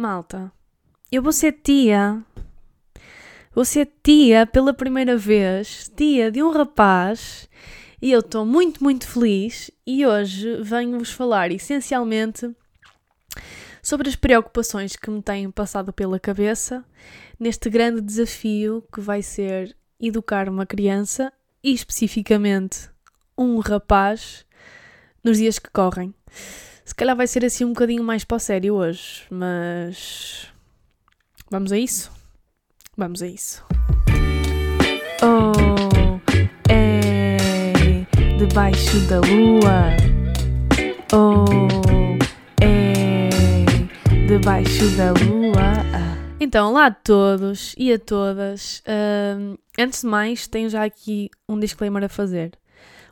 Malta, 0.00 0.52
eu 1.10 1.20
vou 1.20 1.32
ser 1.32 1.54
tia. 1.54 2.24
Vou 3.52 3.64
ser 3.64 3.90
tia 4.00 4.46
pela 4.46 4.72
primeira 4.72 5.16
vez, 5.16 5.90
tia 5.96 6.30
de 6.30 6.40
um 6.40 6.52
rapaz, 6.52 7.48
e 8.00 8.12
eu 8.12 8.20
estou 8.20 8.46
muito, 8.46 8.80
muito 8.80 9.08
feliz. 9.08 9.72
E 9.84 10.06
hoje 10.06 10.62
venho-vos 10.62 11.10
falar 11.10 11.50
essencialmente 11.50 12.48
sobre 13.82 14.08
as 14.08 14.14
preocupações 14.14 14.94
que 14.94 15.10
me 15.10 15.20
têm 15.20 15.50
passado 15.50 15.92
pela 15.92 16.20
cabeça 16.20 16.84
neste 17.36 17.68
grande 17.68 18.00
desafio 18.00 18.84
que 18.94 19.00
vai 19.00 19.20
ser 19.20 19.76
educar 19.98 20.48
uma 20.48 20.64
criança 20.64 21.32
e 21.60 21.72
especificamente 21.74 22.88
um 23.36 23.58
rapaz 23.58 24.46
nos 25.24 25.38
dias 25.38 25.58
que 25.58 25.70
correm. 25.70 26.14
Se 26.88 26.94
calhar 26.94 27.14
vai 27.14 27.26
ser 27.26 27.44
assim 27.44 27.66
um 27.66 27.74
bocadinho 27.74 28.02
mais 28.02 28.24
para 28.24 28.36
o 28.36 28.40
sério 28.40 28.74
hoje, 28.74 29.22
mas 29.30 30.48
vamos 31.50 31.70
a 31.70 31.78
isso? 31.78 32.10
Vamos 32.96 33.22
a 33.22 33.26
isso. 33.26 33.62
Oh, 35.22 36.18
é 36.66 38.06
debaixo 38.38 39.00
da 39.00 39.20
lua. 39.20 39.96
Oh, 41.12 41.44
é 42.62 43.28
debaixo 44.26 44.88
da 44.96 45.12
lua. 45.12 45.84
Então, 46.40 46.70
olá 46.70 46.86
a 46.86 46.90
todos 46.90 47.74
e 47.76 47.92
a 47.92 47.98
todas. 47.98 48.82
Antes 49.78 50.00
de 50.00 50.06
mais, 50.06 50.46
tenho 50.46 50.70
já 50.70 50.84
aqui 50.84 51.28
um 51.46 51.60
disclaimer 51.60 52.04
a 52.04 52.08
fazer. 52.08 52.52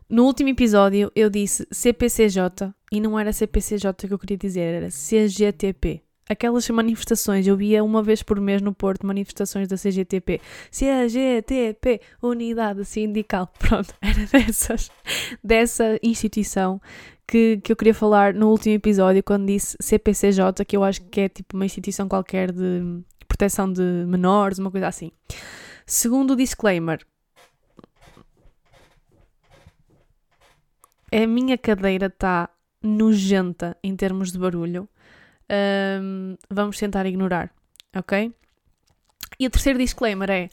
No 0.08 0.24
último 0.24 0.50
episódio 0.50 1.10
eu 1.16 1.28
disse 1.28 1.66
CPCJ 1.68 2.72
e 2.92 3.00
não 3.00 3.18
era 3.18 3.32
CPCJ 3.32 4.06
que 4.06 4.14
eu 4.14 4.18
queria 4.18 4.36
dizer, 4.36 4.60
era 4.60 4.88
CGTP. 4.88 6.00
Aquelas 6.28 6.68
manifestações, 6.70 7.44
eu 7.46 7.56
via 7.56 7.82
uma 7.82 8.04
vez 8.04 8.22
por 8.22 8.40
mês 8.40 8.62
no 8.62 8.72
Porto 8.72 9.04
manifestações 9.04 9.66
da 9.66 9.76
CGTP. 9.76 10.40
CGTP, 10.70 12.00
Unidade 12.22 12.84
Sindical. 12.84 13.48
Pronto, 13.58 13.94
era 14.00 14.26
dessas, 14.26 14.92
dessa 15.42 15.98
instituição 16.00 16.80
que, 17.26 17.58
que 17.58 17.72
eu 17.72 17.76
queria 17.76 17.94
falar 17.94 18.32
no 18.32 18.50
último 18.50 18.76
episódio, 18.76 19.24
quando 19.24 19.46
disse 19.46 19.76
CPCJ, 19.80 20.64
que 20.64 20.76
eu 20.76 20.84
acho 20.84 21.02
que 21.02 21.22
é 21.22 21.28
tipo 21.28 21.56
uma 21.56 21.66
instituição 21.66 22.08
qualquer 22.08 22.52
de 22.52 23.02
proteção 23.26 23.72
de 23.72 23.82
menores, 24.06 24.60
uma 24.60 24.70
coisa 24.70 24.86
assim. 24.86 25.10
Segundo 25.84 26.36
disclaimer, 26.36 27.00
a 31.22 31.26
minha 31.26 31.56
cadeira 31.56 32.06
está 32.06 32.50
nojenta 32.82 33.76
em 33.82 33.96
termos 33.96 34.32
de 34.32 34.38
barulho. 34.38 34.88
Um, 35.50 36.36
vamos 36.50 36.78
tentar 36.78 37.06
ignorar, 37.06 37.50
ok? 37.94 38.32
E 39.38 39.46
o 39.46 39.50
terceiro 39.50 39.78
disclaimer 39.78 40.30
é: 40.30 40.50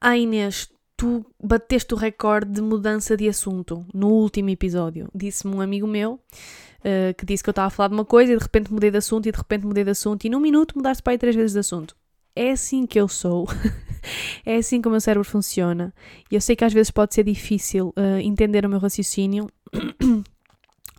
Ah, 0.00 0.16
Inês, 0.16 0.70
tu 0.96 1.24
bateste 1.42 1.94
o 1.94 1.96
recorde 1.96 2.52
de 2.52 2.60
mudança 2.60 3.16
de 3.16 3.28
assunto 3.28 3.84
no 3.92 4.08
último 4.08 4.50
episódio. 4.50 5.08
Disse-me 5.14 5.54
um 5.54 5.60
amigo 5.60 5.86
meu 5.86 6.14
uh, 6.14 7.14
que 7.16 7.26
disse 7.26 7.42
que 7.42 7.48
eu 7.48 7.52
estava 7.52 7.68
a 7.68 7.70
falar 7.70 7.88
de 7.88 7.94
uma 7.94 8.04
coisa 8.04 8.32
e 8.32 8.36
de 8.36 8.42
repente 8.42 8.72
mudei 8.72 8.90
de 8.90 8.98
assunto 8.98 9.28
e 9.28 9.32
de 9.32 9.38
repente 9.38 9.66
mudei 9.66 9.84
de 9.84 9.90
assunto 9.90 10.24
e 10.24 10.30
num 10.30 10.40
minuto 10.40 10.76
mudaste 10.76 11.02
para 11.02 11.12
aí 11.12 11.18
três 11.18 11.36
vezes 11.36 11.52
de 11.52 11.60
assunto. 11.60 11.96
É 12.34 12.52
assim 12.52 12.86
que 12.86 13.00
eu 13.00 13.08
sou. 13.08 13.48
é 14.46 14.56
assim 14.56 14.80
que 14.80 14.86
o 14.86 14.90
meu 14.90 15.00
cérebro 15.00 15.28
funciona. 15.28 15.92
E 16.30 16.36
eu 16.36 16.40
sei 16.40 16.54
que 16.54 16.64
às 16.64 16.72
vezes 16.72 16.90
pode 16.90 17.14
ser 17.14 17.24
difícil 17.24 17.88
uh, 17.96 18.18
entender 18.20 18.64
o 18.64 18.68
meu 18.68 18.78
raciocínio, 18.78 19.48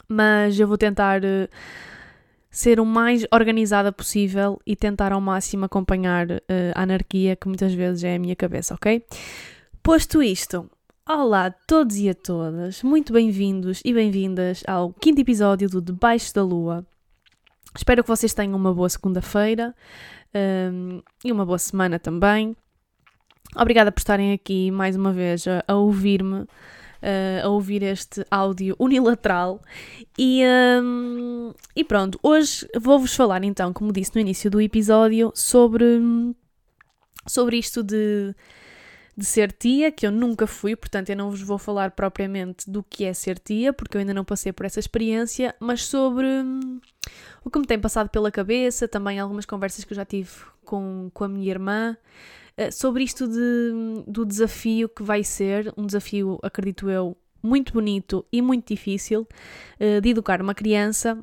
mas 0.08 0.60
eu 0.60 0.68
vou 0.68 0.78
tentar 0.78 1.22
uh, 1.24 1.50
ser 2.50 2.80
o 2.80 2.86
mais 2.86 3.26
organizada 3.32 3.92
possível 3.92 4.60
e 4.66 4.76
tentar 4.76 5.12
ao 5.12 5.22
máximo 5.22 5.66
acompanhar 5.66 6.30
uh, 6.32 6.40
a 6.76 6.84
anarquia 6.84 7.36
que 7.36 7.48
muitas 7.48 7.74
vezes 7.74 8.04
é 8.04 8.16
a 8.16 8.20
minha 8.20 8.36
cabeça, 8.36 8.74
ok? 8.74 9.06
Posto 9.84 10.22
isto, 10.22 10.70
olá 11.08 11.48
a 11.48 11.52
todos 11.52 11.98
e 11.98 12.10
a 12.10 12.14
todas, 12.14 12.84
muito 12.84 13.14
bem-vindos 13.14 13.82
e 13.86 13.94
bem-vindas 13.94 14.64
ao 14.68 14.94
quinto 14.94 15.22
episódio 15.22 15.70
do 15.70 15.82
Debaixo 15.82 16.34
da 16.34 16.44
Lua. 16.44 16.86
Espero 17.76 18.04
que 18.04 18.10
vocês 18.10 18.34
tenham 18.34 18.56
uma 18.56 18.74
boa 18.74 18.90
segunda-feira 18.90 19.76
um, 20.72 21.02
e 21.24 21.32
uma 21.32 21.46
boa 21.46 21.60
semana 21.60 22.00
também. 22.00 22.56
Obrigada 23.56 23.92
por 23.92 24.00
estarem 24.00 24.34
aqui 24.34 24.72
mais 24.72 24.96
uma 24.96 25.12
vez 25.12 25.48
a, 25.48 25.64
a 25.68 25.76
ouvir-me, 25.76 26.46
uh, 27.02 27.46
a 27.46 27.50
ouvir 27.50 27.84
este 27.84 28.26
áudio 28.30 28.76
unilateral. 28.80 29.62
E, 30.18 30.44
um, 30.82 31.54
e 31.76 31.84
pronto, 31.84 32.20
hoje 32.22 32.68
vou-vos 32.80 33.16
falar 33.16 33.44
então, 33.44 33.74
como 33.74 33.92
disse 33.92 34.16
no 34.16 34.22
início 34.22 34.50
do 34.50 34.62
episódio, 34.62 35.32
sobre, 35.36 36.02
sobre 37.28 37.58
isto 37.58 37.84
de, 37.84 38.36
de 39.16 39.26
ser 39.26 39.52
tia, 39.52 39.92
que 39.92 40.06
eu 40.06 40.12
nunca 40.12 40.48
fui, 40.48 40.76
portanto 40.76 41.10
eu 41.10 41.16
não 41.16 41.30
vos 41.30 41.42
vou 41.42 41.58
falar 41.58 41.92
propriamente 41.92 42.70
do 42.70 42.84
que 42.84 43.06
é 43.06 43.14
ser 43.14 43.40
tia, 43.40 43.74
porque 43.74 43.98
eu 43.98 44.00
ainda 44.00 44.14
não 44.14 44.26
passei 44.26 44.52
por 44.52 44.66
essa 44.66 44.80
experiência, 44.80 45.56
mas 45.60 45.86
sobre 45.86 46.26
hum, 46.26 46.80
o 47.44 47.50
que 47.50 47.60
me 47.60 47.66
tem 47.66 47.80
passado 47.80 48.10
pela 48.10 48.32
cabeça, 48.32 48.88
também 48.88 49.20
algumas 49.20 49.46
conversas 49.46 49.84
que 49.84 49.94
eu 49.94 49.96
já 49.96 50.06
tive 50.06 50.32
com, 50.64 51.10
com 51.14 51.24
a 51.24 51.28
minha 51.28 51.50
irmã. 51.50 51.98
Eh, 52.60 52.72
sobre 52.72 53.06
isto 53.06 53.26
de, 53.26 54.04
do 54.06 54.26
desafio 54.26 54.90
que 54.90 55.02
vai 55.02 55.24
ser, 55.24 55.74
um 55.78 55.86
desafio, 55.86 56.38
acredito 56.44 56.90
eu, 56.90 57.16
muito 57.42 57.72
bonito 57.72 58.26
e 58.34 58.42
muito 58.42 58.68
difícil 58.68 59.26
uh, 59.80 60.02
de 60.02 60.10
educar 60.10 60.42
uma 60.42 60.54
criança. 60.54 61.18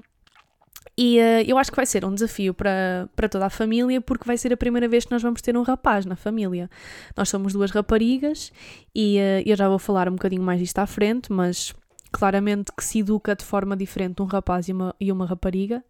E 0.97 1.19
uh, 1.19 1.45
eu 1.47 1.59
acho 1.59 1.71
que 1.71 1.77
vai 1.77 1.85
ser 1.85 2.07
um 2.07 2.15
desafio 2.15 2.55
para, 2.55 3.07
para 3.15 3.29
toda 3.29 3.45
a 3.45 3.51
família, 3.51 4.01
porque 4.01 4.25
vai 4.25 4.39
ser 4.39 4.51
a 4.51 4.57
primeira 4.57 4.89
vez 4.89 5.05
que 5.05 5.13
nós 5.13 5.21
vamos 5.21 5.43
ter 5.43 5.55
um 5.59 5.63
rapaz 5.63 6.07
na 6.07 6.17
família. 6.17 6.71
Nós 7.15 7.29
somos 7.29 7.53
duas 7.53 7.71
raparigas 7.71 8.51
e 8.95 9.19
eu 9.45 9.57
já 9.57 9.69
vou 9.69 9.79
falar 9.79 10.09
um 10.09 10.13
bocadinho 10.13 10.43
mais 10.43 10.59
disto 10.59 10.79
à 10.79 10.87
frente, 10.87 11.31
mas 11.31 11.75
claramente 12.11 12.73
que 12.75 12.83
se 12.83 13.01
educa 13.01 13.37
de 13.37 13.45
forma 13.45 13.77
diferente 13.77 14.23
um 14.23 14.25
rapaz 14.25 14.71
e 14.71 14.73
uma, 14.73 14.95
e 14.99 15.13
uma 15.13 15.27
rapariga, 15.27 15.85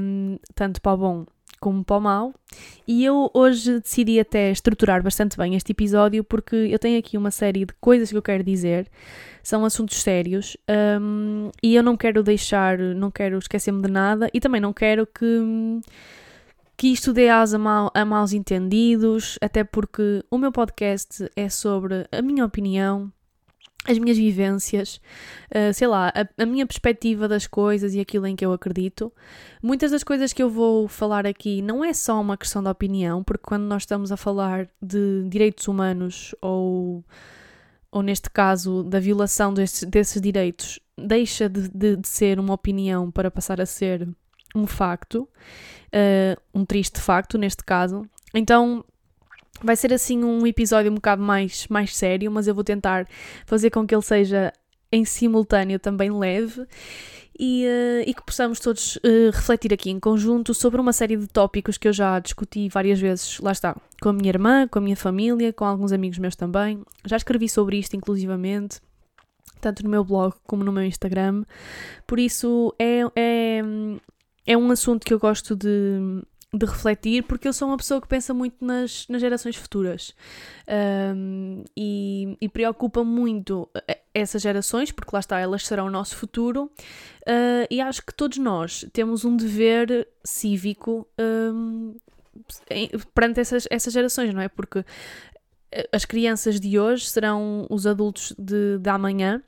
um, 0.00 0.38
tanto 0.54 0.80
para 0.80 0.94
o 0.94 0.96
bom 0.96 1.26
como 1.58 1.84
o 1.88 2.00
mal. 2.00 2.34
E 2.86 3.04
eu 3.04 3.30
hoje 3.34 3.80
decidi 3.80 4.18
até 4.18 4.50
estruturar 4.50 5.02
bastante 5.02 5.36
bem 5.36 5.54
este 5.54 5.72
episódio 5.72 6.24
porque 6.24 6.56
eu 6.56 6.78
tenho 6.78 6.98
aqui 6.98 7.16
uma 7.16 7.30
série 7.30 7.64
de 7.64 7.74
coisas 7.80 8.10
que 8.10 8.16
eu 8.16 8.22
quero 8.22 8.42
dizer. 8.42 8.88
São 9.42 9.64
assuntos 9.64 10.02
sérios 10.02 10.56
um, 11.00 11.50
e 11.62 11.74
eu 11.74 11.82
não 11.82 11.96
quero 11.96 12.22
deixar, 12.22 12.78
não 12.78 13.10
quero 13.10 13.38
esquecer-me 13.38 13.82
de 13.82 13.90
nada 13.90 14.28
e 14.32 14.40
também 14.40 14.60
não 14.60 14.72
quero 14.72 15.06
que, 15.06 15.80
que 16.76 16.88
isto 16.88 17.12
dê 17.12 17.28
asa 17.28 17.58
mal, 17.58 17.90
a 17.94 18.04
maus 18.04 18.32
entendidos, 18.32 19.38
até 19.40 19.64
porque 19.64 20.22
o 20.30 20.38
meu 20.38 20.52
podcast 20.52 21.30
é 21.34 21.48
sobre 21.48 22.06
a 22.12 22.20
minha 22.20 22.44
opinião, 22.44 23.10
as 23.88 23.98
minhas 23.98 24.18
vivências, 24.18 25.00
uh, 25.50 25.72
sei 25.72 25.88
lá, 25.88 26.12
a, 26.14 26.42
a, 26.42 26.46
minha 26.46 26.66
perspectiva 26.66 27.26
das 27.26 27.46
coisas 27.46 27.94
e 27.94 28.00
aquilo 28.00 28.26
em 28.26 28.36
que 28.36 28.44
eu 28.44 28.52
acredito. 28.52 29.10
Muitas 29.62 29.90
das 29.90 30.04
coisas 30.04 30.32
que 30.34 30.42
eu 30.42 30.50
vou 30.50 30.86
falar 30.86 31.26
aqui 31.26 31.62
não 31.62 31.82
é 31.82 31.94
só 31.94 32.20
uma 32.20 32.36
questão 32.36 32.62
de 32.62 32.68
opinião, 32.68 33.24
porque 33.24 33.44
quando 33.44 33.62
nós 33.62 33.82
estamos 33.82 34.12
a 34.12 34.16
falar 34.16 34.68
de 34.80 35.24
direitos 35.28 35.66
humanos 35.66 36.34
ou, 36.42 37.02
ou 37.90 38.02
neste 38.02 38.28
caso, 38.28 38.82
da 38.82 39.00
violação 39.00 39.54
desses, 39.54 39.84
desses 39.84 40.20
direitos, 40.20 40.78
deixa 40.98 41.48
de, 41.48 41.70
de, 41.70 41.96
de, 41.96 42.08
ser 42.08 42.38
uma 42.38 42.52
opinião 42.52 43.10
para 43.10 43.30
passar 43.30 43.58
a 43.58 43.66
ser 43.66 44.06
um 44.54 44.66
facto, 44.66 45.26
uh, 45.94 46.40
um 46.52 46.66
triste 46.66 47.00
facto 47.00 47.38
neste 47.38 47.64
caso. 47.64 48.02
Então, 48.34 48.84
Vai 49.62 49.76
ser 49.76 49.92
assim 49.92 50.22
um 50.22 50.46
episódio 50.46 50.90
um 50.90 50.94
bocado 50.94 51.22
mais, 51.22 51.66
mais 51.68 51.96
sério, 51.96 52.30
mas 52.30 52.46
eu 52.46 52.54
vou 52.54 52.64
tentar 52.64 53.06
fazer 53.44 53.70
com 53.70 53.86
que 53.86 53.94
ele 53.94 54.02
seja 54.02 54.52
em 54.90 55.04
simultâneo 55.04 55.78
também 55.78 56.10
leve 56.10 56.66
e, 57.38 57.64
uh, 57.64 58.02
e 58.08 58.12
que 58.12 58.22
possamos 58.22 58.58
todos 58.58 58.96
uh, 58.96 59.30
refletir 59.32 59.72
aqui 59.72 59.90
em 59.90 60.00
conjunto 60.00 60.52
sobre 60.52 60.80
uma 60.80 60.92
série 60.92 61.16
de 61.16 61.28
tópicos 61.28 61.78
que 61.78 61.86
eu 61.86 61.92
já 61.92 62.18
discuti 62.18 62.68
várias 62.68 63.00
vezes, 63.00 63.38
lá 63.38 63.52
está, 63.52 63.76
com 64.02 64.08
a 64.08 64.12
minha 64.12 64.28
irmã, 64.28 64.66
com 64.66 64.78
a 64.78 64.82
minha 64.82 64.96
família, 64.96 65.52
com 65.52 65.64
alguns 65.64 65.92
amigos 65.92 66.18
meus 66.18 66.34
também. 66.34 66.82
Já 67.04 67.16
escrevi 67.16 67.48
sobre 67.48 67.78
isto, 67.78 67.94
inclusivamente, 67.94 68.80
tanto 69.60 69.84
no 69.84 69.88
meu 69.90 70.02
blog 70.02 70.34
como 70.44 70.64
no 70.64 70.72
meu 70.72 70.82
Instagram. 70.82 71.44
Por 72.06 72.18
isso 72.18 72.74
é, 72.76 73.02
é, 73.14 73.62
é 74.46 74.56
um 74.56 74.70
assunto 74.72 75.06
que 75.06 75.14
eu 75.14 75.18
gosto 75.20 75.54
de, 75.54 76.20
de 76.52 76.64
refletir, 76.64 77.24
porque 77.24 77.46
eu 77.46 77.52
sou 77.52 77.68
uma 77.68 77.76
pessoa 77.76 78.00
que 78.00 78.08
pensa 78.08 78.32
muito 78.32 78.64
nas, 78.64 79.06
nas 79.08 79.20
gerações 79.20 79.56
futuras. 79.56 80.14
Um, 81.14 81.62
e, 81.76 82.36
e 82.40 82.48
preocupa 82.48 83.04
muito 83.04 83.68
essas 84.14 84.40
gerações, 84.40 84.90
porque 84.90 85.10
lá 85.12 85.20
está, 85.20 85.38
elas 85.38 85.66
serão 85.66 85.86
o 85.86 85.90
nosso 85.90 86.16
futuro, 86.16 86.64
uh, 86.64 87.66
e 87.70 87.80
acho 87.80 88.04
que 88.04 88.14
todos 88.14 88.38
nós 88.38 88.86
temos 88.92 89.24
um 89.24 89.36
dever 89.36 90.08
cívico 90.24 91.06
um, 91.54 91.94
perante 93.14 93.40
essas, 93.40 93.66
essas 93.70 93.92
gerações, 93.92 94.32
não 94.32 94.40
é? 94.40 94.48
Porque 94.48 94.84
eh, 95.72 95.88
as 95.92 96.04
crianças 96.04 96.60
de 96.60 96.78
hoje 96.78 97.08
serão 97.08 97.66
os 97.68 97.86
adultos 97.86 98.32
de, 98.38 98.78
de 98.78 98.90
amanhã 98.90 99.42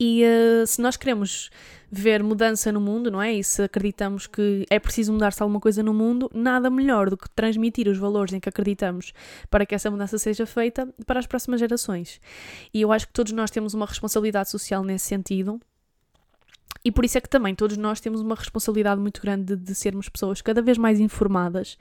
E 0.00 0.22
uh, 0.24 0.66
se 0.66 0.80
nós 0.80 0.96
queremos 0.96 1.50
ver 1.90 2.22
mudança 2.22 2.70
no 2.70 2.80
mundo, 2.80 3.10
não 3.10 3.20
é? 3.20 3.32
E 3.32 3.42
se 3.42 3.62
acreditamos 3.62 4.26
que 4.26 4.66
é 4.70 4.78
preciso 4.78 5.12
mudar-se 5.12 5.42
alguma 5.42 5.58
coisa 5.58 5.82
no 5.82 5.92
mundo, 5.92 6.30
nada 6.34 6.70
melhor 6.70 7.10
do 7.10 7.16
que 7.16 7.28
transmitir 7.30 7.88
os 7.88 7.98
valores 7.98 8.32
em 8.32 8.40
que 8.40 8.48
acreditamos 8.48 9.12
para 9.50 9.64
que 9.66 9.74
essa 9.74 9.90
mudança 9.90 10.18
seja 10.18 10.46
feita 10.46 10.88
para 11.06 11.18
as 11.18 11.26
próximas 11.26 11.58
gerações. 11.58 12.20
E 12.72 12.80
eu 12.80 12.92
acho 12.92 13.06
que 13.06 13.12
todos 13.12 13.32
nós 13.32 13.50
temos 13.50 13.74
uma 13.74 13.86
responsabilidade 13.86 14.50
social 14.50 14.84
nesse 14.84 15.06
sentido. 15.06 15.60
E 16.84 16.92
por 16.92 17.04
isso 17.04 17.18
é 17.18 17.20
que 17.20 17.28
também 17.28 17.54
todos 17.54 17.76
nós 17.76 18.00
temos 18.00 18.20
uma 18.20 18.36
responsabilidade 18.36 19.00
muito 19.00 19.20
grande 19.20 19.56
de, 19.56 19.56
de 19.56 19.74
sermos 19.74 20.08
pessoas 20.08 20.40
cada 20.40 20.62
vez 20.62 20.78
mais 20.78 21.00
informadas, 21.00 21.76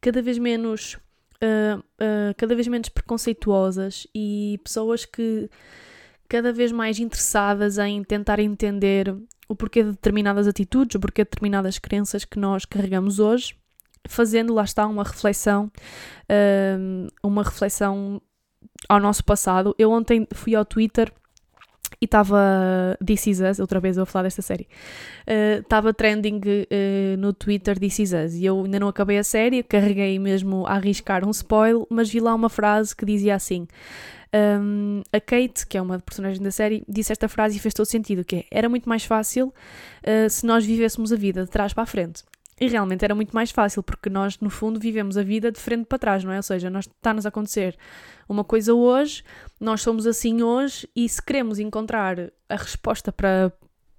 cada 0.00 0.20
vez 0.20 0.36
menos, 0.36 0.94
uh, 1.36 1.78
uh, 1.78 2.34
cada 2.36 2.54
vez 2.54 2.68
menos 2.68 2.90
preconceituosas 2.90 4.06
e 4.14 4.60
pessoas 4.62 5.06
que 5.06 5.48
cada 6.28 6.52
vez 6.52 6.72
mais 6.72 6.98
interessadas 6.98 7.78
em 7.78 8.02
tentar 8.02 8.38
entender 8.38 9.14
o 9.48 9.54
porquê 9.54 9.82
de 9.82 9.90
determinadas 9.90 10.46
atitudes, 10.46 10.94
o 10.94 11.00
porquê 11.00 11.22
de 11.22 11.30
determinadas 11.30 11.78
crenças 11.78 12.24
que 12.24 12.38
nós 12.38 12.64
carregamos 12.64 13.18
hoje, 13.18 13.54
fazendo, 14.08 14.54
lá 14.54 14.64
está, 14.64 14.86
uma 14.86 15.04
reflexão, 15.04 15.70
uh, 16.30 17.08
uma 17.22 17.42
reflexão 17.42 18.20
ao 18.88 19.00
nosso 19.00 19.24
passado. 19.24 19.74
Eu 19.78 19.90
ontem 19.90 20.26
fui 20.32 20.54
ao 20.54 20.64
Twitter 20.64 21.12
e 22.00 22.06
estava 22.06 22.98
This 23.04 23.26
Is 23.26 23.40
Us, 23.40 23.58
outra 23.58 23.80
vez 23.80 23.96
eu 23.96 24.04
vou 24.04 24.10
falar 24.10 24.24
desta 24.24 24.42
série, 24.42 24.68
estava 25.60 25.90
uh, 25.90 25.94
trending 25.94 26.38
uh, 26.38 27.16
no 27.18 27.32
Twitter 27.32 27.78
This 27.78 27.98
Is 27.98 28.12
Us 28.12 28.34
e 28.34 28.44
eu 28.44 28.64
ainda 28.64 28.80
não 28.80 28.88
acabei 28.88 29.18
a 29.18 29.24
série, 29.24 29.62
carreguei 29.62 30.18
mesmo 30.18 30.66
a 30.66 30.72
arriscar 30.72 31.26
um 31.26 31.30
spoiler, 31.30 31.86
mas 31.88 32.10
vi 32.10 32.20
lá 32.20 32.34
uma 32.34 32.48
frase 32.48 32.94
que 32.94 33.06
dizia 33.06 33.34
assim 33.34 33.66
um, 34.34 35.02
a 35.12 35.20
Kate, 35.20 35.66
que 35.66 35.78
é 35.78 35.82
uma 35.82 35.98
personagem 35.98 36.42
da 36.42 36.50
série, 36.50 36.84
disse 36.88 37.12
esta 37.12 37.28
frase 37.28 37.56
e 37.56 37.60
fez 37.60 37.72
todo 37.72 37.86
sentido, 37.86 38.24
que 38.24 38.36
é, 38.36 38.44
era 38.50 38.68
muito 38.68 38.88
mais 38.88 39.04
fácil 39.04 39.48
uh, 40.02 40.28
se 40.28 40.44
nós 40.44 40.64
vivêssemos 40.64 41.12
a 41.12 41.16
vida 41.16 41.44
de 41.44 41.50
trás 41.50 41.72
para 41.72 41.84
a 41.84 41.86
frente. 41.86 42.24
E 42.60 42.68
realmente 42.68 43.04
era 43.04 43.14
muito 43.14 43.34
mais 43.34 43.50
fácil, 43.50 43.82
porque 43.82 44.08
nós, 44.08 44.38
no 44.38 44.48
fundo, 44.48 44.78
vivemos 44.78 45.16
a 45.16 45.22
vida 45.22 45.50
de 45.50 45.58
frente 45.58 45.86
para 45.86 45.98
trás, 45.98 46.22
não 46.22 46.32
é? 46.32 46.36
Ou 46.36 46.42
seja, 46.42 46.70
está-nos 46.78 47.26
a 47.26 47.28
acontecer 47.28 47.76
uma 48.28 48.44
coisa 48.44 48.72
hoje, 48.72 49.24
nós 49.60 49.82
somos 49.82 50.06
assim 50.06 50.40
hoje, 50.40 50.88
e 50.94 51.08
se 51.08 51.20
queremos 51.20 51.58
encontrar 51.58 52.16
a 52.48 52.56
resposta 52.56 53.10
para, 53.10 53.52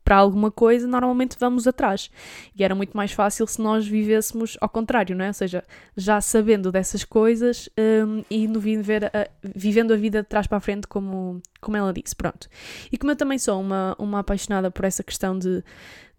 para 0.06 0.18
alguma 0.18 0.52
coisa, 0.52 0.88
normalmente 0.88 1.36
vamos 1.40 1.66
atrás. 1.66 2.12
E 2.56 2.64
era 2.64 2.76
muito 2.76 2.96
mais 2.96 3.12
fácil 3.12 3.48
se 3.48 3.60
nós 3.60 3.88
vivêssemos 3.88 4.56
ao 4.62 4.70
contrário, 4.70 5.16
não 5.16 5.26
é? 5.26 5.30
Ou 5.30 5.34
seja, 5.34 5.64
já 5.98 6.22
sabendo 6.22 6.72
dessas 6.72 7.04
coisas 7.04 7.68
um, 8.06 8.24
e 8.30 8.48
no 8.48 8.60
viver 8.60 9.06
a, 9.06 9.28
vivendo 9.44 9.92
a 9.94 9.98
vida 9.98 10.22
de 10.22 10.30
trás 10.30 10.46
para 10.46 10.60
a 10.60 10.62
frente, 10.62 10.86
como, 10.86 11.42
como 11.60 11.76
ela 11.76 11.92
disse. 11.92 12.16
Pronto. 12.16 12.48
E 12.92 13.00
como 13.00 13.12
eu 13.12 13.16
também 13.16 13.40
sou 13.40 13.60
uma, 13.60 13.96
uma 13.98 14.20
apaixonada 14.20 14.70
por 14.70 14.86
essa 14.86 15.04
questão 15.04 15.38
de, 15.38 15.64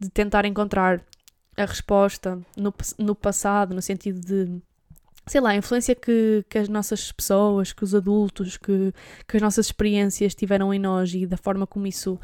de 0.01 0.11
tentar 0.11 0.45
encontrar 0.45 1.01
a 1.57 1.65
resposta 1.65 2.41
no, 2.57 2.75
no 2.99 3.15
passado, 3.15 3.73
no 3.73 3.81
sentido 3.81 4.21
de 4.21 4.61
sei 5.29 5.41
lá, 5.41 5.51
a 5.51 5.57
influência 5.57 5.95
que, 5.95 6.45
que 6.49 6.59
as 6.59 6.69
nossas 6.69 7.11
pessoas, 7.11 7.73
que 7.73 7.83
os 7.83 7.95
adultos, 7.95 8.57
que, 8.57 8.93
que 9.27 9.37
as 9.37 9.43
nossas 9.43 9.67
experiências 9.67 10.35
tiveram 10.35 10.73
em 10.73 10.79
nós 10.79 11.13
e 11.15 11.27
da 11.27 11.37
forma 11.37 11.67
como 11.67 11.87
isso 11.87 12.19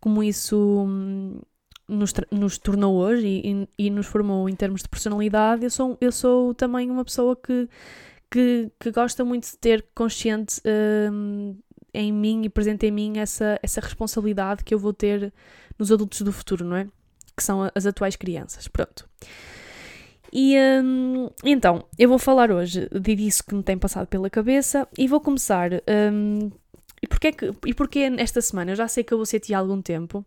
como 0.00 0.22
isso 0.22 0.56
hum, 0.86 1.40
nos, 1.86 2.12
nos 2.30 2.58
tornou 2.58 2.96
hoje 2.96 3.26
e, 3.26 3.52
e, 3.52 3.86
e, 3.86 3.90
nos 3.90 4.06
formou 4.06 4.48
em 4.48 4.54
termos 4.54 4.82
de 4.82 4.88
personalidade, 4.88 5.64
eu 5.64 5.70
sou, 5.70 5.98
eu 6.00 6.12
sou 6.12 6.54
também 6.54 6.90
uma 6.90 7.04
pessoa 7.04 7.36
que, 7.36 7.68
que, 8.30 8.70
que 8.78 8.90
gosta 8.90 9.24
muito 9.24 9.50
de 9.50 9.58
ter 9.58 9.84
consciente 9.94 10.60
hum, 11.12 11.56
em 11.92 12.12
mim 12.12 12.44
e 12.44 12.48
presente 12.48 12.86
em 12.86 12.90
mim 12.90 13.18
essa, 13.18 13.58
essa 13.62 13.80
responsabilidade 13.80 14.64
que 14.64 14.72
eu 14.72 14.78
vou 14.78 14.92
ter 14.92 15.32
nos 15.78 15.90
adultos 15.90 16.22
do 16.22 16.32
futuro, 16.32 16.64
não 16.64 16.76
é? 16.76 16.86
Que 17.36 17.42
são 17.42 17.70
as 17.74 17.86
atuais 17.86 18.16
crianças. 18.16 18.68
Pronto. 18.68 19.08
E 20.32 20.56
hum, 20.82 21.28
então, 21.44 21.84
eu 21.98 22.08
vou 22.08 22.18
falar 22.18 22.52
hoje 22.52 22.88
de 22.88 23.16
disso 23.16 23.44
que 23.44 23.54
me 23.54 23.62
tem 23.62 23.76
passado 23.76 24.06
pela 24.06 24.30
cabeça 24.30 24.86
e 24.96 25.08
vou 25.08 25.20
começar 25.20 25.70
e 27.02 27.06
porquê, 27.06 27.32
que, 27.32 27.52
e 27.66 27.74
porquê 27.74 28.10
esta 28.18 28.40
semana? 28.40 28.72
Eu 28.72 28.76
já 28.76 28.88
sei 28.88 29.02
que 29.02 29.12
eu 29.12 29.18
vou 29.18 29.26
ser 29.26 29.40
há 29.54 29.58
algum 29.58 29.80
tempo, 29.80 30.24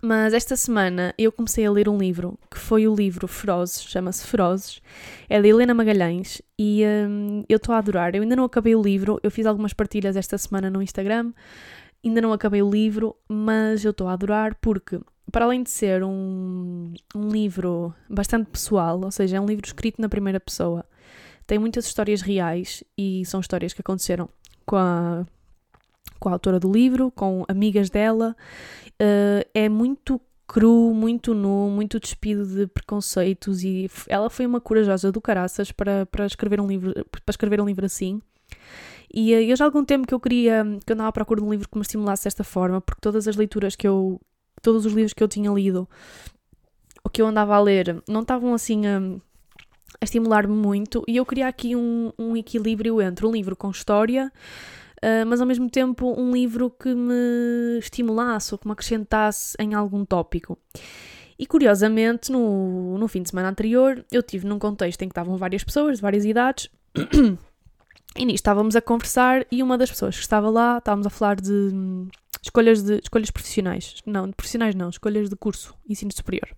mas 0.00 0.32
esta 0.32 0.56
semana 0.56 1.14
eu 1.18 1.30
comecei 1.30 1.66
a 1.66 1.70
ler 1.70 1.88
um 1.88 1.98
livro, 1.98 2.38
que 2.50 2.58
foi 2.58 2.88
o 2.88 2.94
livro 2.94 3.28
Ferozes, 3.28 3.82
chama-se 3.82 4.26
Ferozes, 4.26 4.80
é 5.28 5.40
de 5.40 5.48
Helena 5.48 5.74
Magalhães, 5.74 6.40
e 6.58 6.82
hum, 6.84 7.44
eu 7.48 7.56
estou 7.56 7.74
a 7.74 7.78
adorar. 7.78 8.14
Eu 8.14 8.22
ainda 8.22 8.34
não 8.34 8.44
acabei 8.44 8.74
o 8.74 8.82
livro, 8.82 9.20
eu 9.22 9.30
fiz 9.30 9.46
algumas 9.46 9.72
partilhas 9.72 10.16
esta 10.16 10.38
semana 10.38 10.70
no 10.70 10.82
Instagram, 10.82 11.32
ainda 12.04 12.20
não 12.20 12.32
acabei 12.32 12.62
o 12.62 12.70
livro, 12.70 13.14
mas 13.28 13.84
eu 13.84 13.90
estou 13.90 14.08
a 14.08 14.14
adorar 14.14 14.56
porque, 14.60 14.98
para 15.30 15.44
além 15.44 15.62
de 15.62 15.70
ser 15.70 16.02
um, 16.02 16.94
um 17.14 17.28
livro 17.28 17.94
bastante 18.08 18.50
pessoal, 18.50 19.00
ou 19.00 19.10
seja, 19.10 19.36
é 19.36 19.40
um 19.40 19.46
livro 19.46 19.66
escrito 19.66 20.00
na 20.00 20.08
primeira 20.08 20.40
pessoa, 20.40 20.84
tem 21.46 21.58
muitas 21.58 21.86
histórias 21.86 22.22
reais 22.22 22.82
e 22.96 23.24
são 23.26 23.40
histórias 23.40 23.72
que 23.72 23.82
aconteceram 23.82 24.28
com 24.64 24.76
a 24.76 25.26
com 26.22 26.28
a 26.28 26.32
autora 26.32 26.60
do 26.60 26.70
livro, 26.70 27.10
com 27.10 27.44
amigas 27.48 27.90
dela. 27.90 28.36
Uh, 28.92 29.44
é 29.52 29.68
muito 29.68 30.20
cru, 30.46 30.94
muito 30.94 31.34
nu, 31.34 31.68
muito 31.68 31.98
despido 31.98 32.46
de 32.46 32.68
preconceitos 32.68 33.64
e 33.64 33.90
ela 34.06 34.30
foi 34.30 34.46
uma 34.46 34.60
corajosa 34.60 35.10
do 35.10 35.20
caraças 35.20 35.72
para, 35.72 36.06
para, 36.06 36.24
escrever, 36.24 36.60
um 36.60 36.68
livro, 36.68 36.92
para 37.10 37.20
escrever 37.28 37.60
um 37.60 37.66
livro 37.66 37.84
assim. 37.84 38.22
E 39.12 39.34
uh, 39.34 39.40
eu 39.40 39.56
já 39.56 39.64
há 39.64 39.66
algum 39.66 39.84
tempo 39.84 40.06
que 40.06 40.14
eu 40.14 40.20
queria, 40.20 40.64
que 40.86 40.92
eu 40.92 40.94
andava 40.94 41.08
à 41.08 41.12
procura 41.12 41.40
de 41.40 41.46
um 41.46 41.50
livro 41.50 41.68
que 41.68 41.76
me 41.76 41.82
estimulasse 41.82 42.22
desta 42.22 42.44
forma, 42.44 42.80
porque 42.80 43.00
todas 43.00 43.26
as 43.26 43.34
leituras 43.34 43.74
que 43.74 43.88
eu, 43.88 44.20
todos 44.62 44.86
os 44.86 44.92
livros 44.92 45.12
que 45.12 45.24
eu 45.24 45.28
tinha 45.28 45.50
lido, 45.50 45.88
o 47.02 47.10
que 47.10 47.20
eu 47.20 47.26
andava 47.26 47.56
a 47.56 47.60
ler, 47.60 48.00
não 48.08 48.20
estavam 48.20 48.54
assim 48.54 48.86
a, 48.86 48.98
a 50.00 50.04
estimular-me 50.04 50.54
muito 50.54 51.02
e 51.08 51.16
eu 51.16 51.26
queria 51.26 51.48
aqui 51.48 51.74
um, 51.74 52.12
um 52.16 52.36
equilíbrio 52.36 53.02
entre 53.02 53.26
um 53.26 53.32
livro 53.32 53.56
com 53.56 53.72
história, 53.72 54.30
uh, 55.02 55.26
mas 55.26 55.40
ao 55.40 55.46
mesmo 55.46 55.68
tempo 55.68 56.14
um 56.18 56.32
livro 56.32 56.70
que 56.70 56.94
me 56.94 57.78
estimulasse 57.78 58.54
ou 58.54 58.58
que 58.58 58.66
me 58.66 58.72
acrescentasse 58.72 59.56
em 59.58 59.74
algum 59.74 60.04
tópico. 60.04 60.58
E 61.38 61.46
curiosamente, 61.46 62.30
no, 62.30 62.96
no 62.98 63.08
fim 63.08 63.22
de 63.22 63.30
semana 63.30 63.48
anterior, 63.48 64.04
eu 64.12 64.22
tive 64.22 64.46
num 64.46 64.58
contexto 64.58 65.02
em 65.02 65.08
que 65.08 65.12
estavam 65.12 65.36
várias 65.36 65.64
pessoas 65.64 65.96
de 65.96 66.02
várias 66.02 66.24
idades. 66.24 66.68
E 68.14 68.26
nisto 68.26 68.42
estávamos 68.42 68.76
a 68.76 68.82
conversar 68.82 69.46
e 69.50 69.62
uma 69.62 69.78
das 69.78 69.90
pessoas 69.90 70.14
que 70.14 70.20
estava 70.20 70.50
lá, 70.50 70.76
estávamos 70.76 71.06
a 71.06 71.10
falar 71.10 71.40
de 71.40 71.50
hum, 71.50 72.08
escolhas, 72.42 72.82
de, 72.82 73.00
escolhas 73.02 73.30
profissionais. 73.30 74.02
Não, 74.04 74.28
de 74.28 74.34
profissionais 74.34 74.74
não, 74.74 74.90
escolhas 74.90 75.30
de 75.30 75.36
curso, 75.36 75.74
ensino 75.88 76.12
superior. 76.12 76.48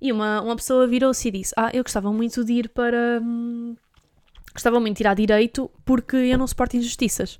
E 0.00 0.10
uma, 0.12 0.40
uma 0.40 0.56
pessoa 0.56 0.86
virou-se 0.86 1.28
e 1.28 1.30
disse: 1.30 1.52
Ah, 1.56 1.70
eu 1.74 1.82
gostava 1.82 2.10
muito 2.12 2.44
de 2.44 2.54
ir 2.54 2.68
para, 2.70 3.20
hum, 3.22 3.76
gostava 4.56 4.80
muito 4.80 4.96
de 4.96 5.04
ir 5.04 5.06
a 5.06 5.14
direito 5.14 5.70
porque 5.84 6.16
eu 6.16 6.38
não 6.38 6.46
suporto 6.46 6.76
injustiças. 6.76 7.38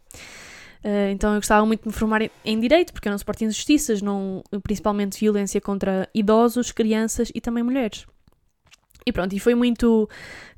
Uh, 0.85 1.11
então 1.11 1.35
eu 1.35 1.41
gostava 1.41 1.67
muito 1.67 1.83
de 1.83 1.89
me 1.89 1.93
formar 1.93 2.23
em, 2.23 2.31
em, 2.45 2.61
direito 2.61 2.93
porque 2.93 3.09
eu 3.09 3.11
não 3.11 3.19
suporto 3.19 3.43
injustiças, 3.43 4.01
não, 4.01 4.45
principalmente 4.63 5.19
violência 5.19 5.61
contra 5.61 6.09
idosos, 6.15 6.71
crianças 6.71 7.33
e 7.35 7.41
também 7.41 7.65
mulheres. 7.65 8.07
E 9.05 9.13
pronto, 9.13 9.33
e 9.35 9.41
foi 9.41 9.55
muito 9.55 10.09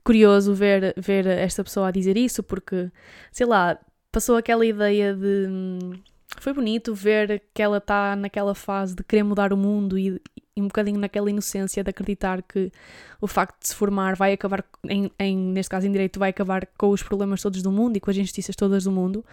curioso 0.03 0.55
ver, 0.55 0.95
ver 0.97 1.27
esta 1.27 1.62
pessoa 1.62 1.88
a 1.88 1.91
dizer 1.91 2.17
isso 2.17 2.43
porque, 2.43 2.91
sei 3.31 3.47
lá, 3.47 3.79
passou 4.11 4.37
aquela 4.37 4.65
ideia 4.65 5.15
de. 5.15 6.00
Hum, 6.38 6.42
foi 6.42 6.52
bonito 6.52 6.95
ver 6.95 7.42
que 7.52 7.62
ela 7.62 7.78
está 7.78 8.14
naquela 8.16 8.54
fase 8.54 8.95
de 8.95 9.04
querer 9.04 9.23
mudar 9.23 9.52
o 9.52 9.57
mundo 9.57 9.99
e, 9.99 10.21
e 10.57 10.62
um 10.62 10.66
bocadinho 10.66 10.99
naquela 10.99 11.30
inocência 11.30 11.83
de 11.83 11.90
acreditar 11.90 12.42
que 12.42 12.73
o 13.21 13.26
facto 13.26 13.61
de 13.61 13.68
se 13.68 13.75
formar 13.75 14.16
vai 14.16 14.33
acabar, 14.33 14.64
em, 14.88 15.11
em, 15.18 15.37
neste 15.37 15.71
caso 15.71 15.87
em 15.87 15.92
direito, 15.92 16.18
vai 16.18 16.30
acabar 16.30 16.66
com 16.78 16.90
os 16.90 17.02
problemas 17.02 17.42
todos 17.42 17.62
do 17.62 17.71
mundo 17.71 17.97
e 17.97 18.00
com 18.00 18.11
as 18.11 18.16
injustiças 18.16 18.57
todas 18.57 18.85
do 18.85 18.92
mundo. 18.92 19.25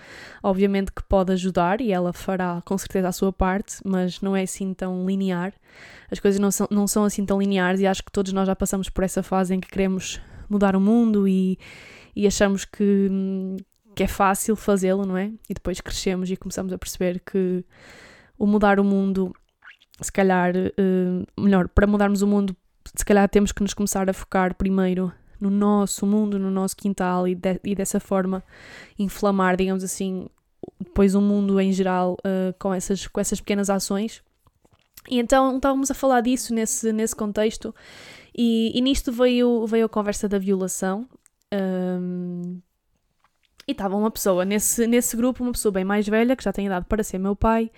Obviamente 0.43 0.91
que 0.91 1.03
pode 1.03 1.31
ajudar 1.33 1.81
e 1.81 1.91
ela 1.91 2.13
fará 2.13 2.61
com 2.65 2.77
certeza 2.77 3.07
a 3.07 3.11
sua 3.11 3.33
parte, 3.33 3.77
mas 3.83 4.21
não 4.21 4.35
é 4.35 4.43
assim 4.43 4.73
tão 4.73 5.05
linear. 5.05 5.53
As 6.11 6.19
coisas 6.19 6.39
não 6.39 6.51
são, 6.51 6.67
não 6.69 6.87
são 6.87 7.03
assim 7.03 7.25
tão 7.25 7.39
lineares 7.39 7.81
e 7.81 7.87
acho 7.87 8.03
que 8.03 8.11
todos 8.11 8.33
nós 8.33 8.47
já 8.47 8.55
passamos 8.55 8.89
por 8.89 9.03
essa 9.03 9.23
fase 9.23 9.53
em 9.53 9.59
que 9.59 9.69
queremos 9.69 10.19
mudar 10.49 10.75
o 10.75 10.81
mundo 10.81 11.27
e, 11.27 11.57
e 12.15 12.27
achamos 12.27 12.65
que, 12.65 13.09
que 13.95 14.03
é 14.03 14.07
fácil 14.07 14.55
fazê-lo, 14.55 15.05
não 15.05 15.17
é? 15.17 15.31
E 15.49 15.53
depois 15.53 15.81
crescemos 15.81 16.29
e 16.29 16.35
começamos 16.35 16.71
a 16.71 16.77
perceber 16.77 17.19
que 17.19 17.63
o 18.37 18.45
mudar 18.45 18.79
o 18.79 18.83
mundo 18.83 19.33
se 20.01 20.11
calhar, 20.11 20.53
uh, 20.55 21.41
melhor, 21.41 21.67
para 21.69 21.87
mudarmos 21.87 22.21
o 22.21 22.27
mundo, 22.27 22.55
se 22.93 23.05
calhar 23.05 23.27
temos 23.29 23.51
que 23.51 23.61
nos 23.61 23.73
começar 23.73 24.09
a 24.09 24.13
focar 24.13 24.53
primeiro 24.55 25.11
no 25.39 25.49
nosso 25.49 26.05
mundo, 26.05 26.37
no 26.37 26.51
nosso 26.51 26.75
quintal 26.75 27.27
e, 27.27 27.35
de, 27.35 27.59
e 27.63 27.75
dessa 27.75 27.99
forma 27.99 28.43
inflamar, 28.97 29.55
digamos 29.55 29.83
assim, 29.83 30.27
depois 30.79 31.15
o 31.15 31.21
mundo 31.21 31.59
em 31.59 31.71
geral 31.71 32.17
uh, 32.19 32.53
com, 32.59 32.73
essas, 32.73 33.07
com 33.07 33.19
essas 33.19 33.39
pequenas 33.39 33.69
ações. 33.69 34.21
E 35.09 35.19
então 35.19 35.57
estávamos 35.57 35.91
a 35.91 35.93
falar 35.93 36.21
disso 36.21 36.53
nesse, 36.53 36.91
nesse 36.91 37.15
contexto 37.15 37.73
e, 38.35 38.77
e 38.77 38.81
nisto 38.81 39.11
veio, 39.11 39.65
veio 39.67 39.85
a 39.85 39.89
conversa 39.89 40.27
da 40.27 40.39
violação. 40.39 41.07
Um, 41.53 42.59
e 43.67 43.71
estava 43.71 43.95
uma 43.95 44.11
pessoa 44.11 44.45
nesse, 44.45 44.85
nesse 44.87 45.17
grupo, 45.17 45.43
uma 45.43 45.51
pessoa 45.51 45.71
bem 45.71 45.83
mais 45.83 46.07
velha, 46.07 46.35
que 46.35 46.43
já 46.43 46.53
tem 46.53 46.67
idade 46.67 46.85
para 46.87 47.03
ser 47.03 47.17
meu 47.17 47.35
pai, 47.35 47.71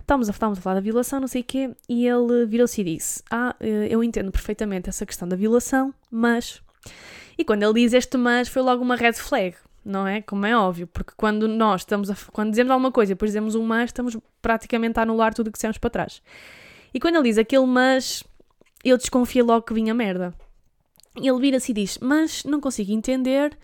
estávamos 0.00 0.28
a, 0.28 0.32
estávamos 0.32 0.58
a 0.58 0.62
falar 0.62 0.76
da 0.76 0.80
violação, 0.80 1.20
não 1.20 1.28
sei 1.28 1.42
o 1.42 1.44
quê, 1.44 1.70
e 1.88 2.06
ele 2.06 2.46
virou-se 2.46 2.80
e 2.80 2.84
disse: 2.84 3.22
Ah, 3.30 3.54
eh, 3.60 3.88
eu 3.90 4.02
entendo 4.02 4.32
perfeitamente 4.32 4.88
essa 4.88 5.06
questão 5.06 5.28
da 5.28 5.36
violação, 5.36 5.94
mas. 6.10 6.60
E 7.36 7.44
quando 7.44 7.62
ele 7.62 7.74
diz 7.74 7.92
este 7.92 8.16
mas, 8.16 8.48
foi 8.48 8.62
logo 8.62 8.82
uma 8.82 8.96
red 8.96 9.12
flag, 9.12 9.54
não 9.84 10.06
é? 10.06 10.20
Como 10.22 10.44
é 10.44 10.56
óbvio, 10.56 10.88
porque 10.88 11.12
quando 11.16 11.46
nós 11.46 11.82
estamos 11.82 12.10
a, 12.10 12.16
quando 12.32 12.50
dizemos 12.50 12.72
alguma 12.72 12.90
coisa 12.90 13.12
e 13.12 13.14
depois 13.14 13.30
dizemos 13.30 13.54
um 13.54 13.62
mas, 13.62 13.90
estamos 13.90 14.16
praticamente 14.42 14.98
a 14.98 15.02
anular 15.02 15.32
tudo 15.34 15.48
o 15.48 15.52
que 15.52 15.56
dissemos 15.56 15.78
para 15.78 15.90
trás. 15.90 16.20
E 16.92 16.98
quando 16.98 17.14
ele 17.14 17.24
diz 17.24 17.38
aquele 17.38 17.66
mas, 17.66 18.24
eu 18.84 18.96
desconfio 18.96 19.44
logo 19.44 19.62
que 19.62 19.74
vinha 19.74 19.94
merda. 19.94 20.34
Ele 21.14 21.38
vira-se 21.38 21.70
e 21.70 21.74
diz: 21.74 21.98
Mas 21.98 22.42
não 22.44 22.60
consigo 22.60 22.90
entender 22.90 23.56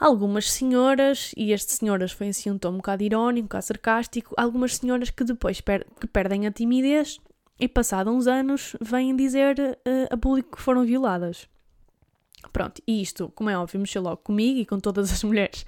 algumas 0.00 0.50
senhoras, 0.50 1.32
e 1.36 1.52
este 1.52 1.72
senhoras 1.72 2.10
foi 2.10 2.28
assim 2.28 2.50
um 2.50 2.58
tom 2.58 2.70
um 2.70 2.76
bocado 2.78 3.02
irónico, 3.02 3.44
um 3.44 3.48
bocado 3.48 3.64
sarcástico, 3.66 4.34
algumas 4.36 4.76
senhoras 4.76 5.10
que 5.10 5.22
depois 5.22 5.60
per 5.60 5.86
que 6.00 6.06
perdem 6.06 6.46
a 6.46 6.50
timidez 6.50 7.20
e 7.60 7.68
passados 7.68 8.12
uns 8.12 8.26
anos 8.26 8.74
vêm 8.80 9.14
dizer 9.14 9.60
uh, 9.60 10.14
a 10.14 10.16
público 10.16 10.56
que 10.56 10.62
foram 10.62 10.84
violadas. 10.84 11.46
Pronto, 12.54 12.80
e 12.88 13.02
isto, 13.02 13.30
como 13.34 13.50
é 13.50 13.58
óbvio, 13.58 13.78
mexeu 13.78 14.00
logo 14.00 14.16
comigo 14.16 14.58
e 14.58 14.64
com 14.64 14.80
todas 14.80 15.12
as 15.12 15.22
mulheres 15.22 15.66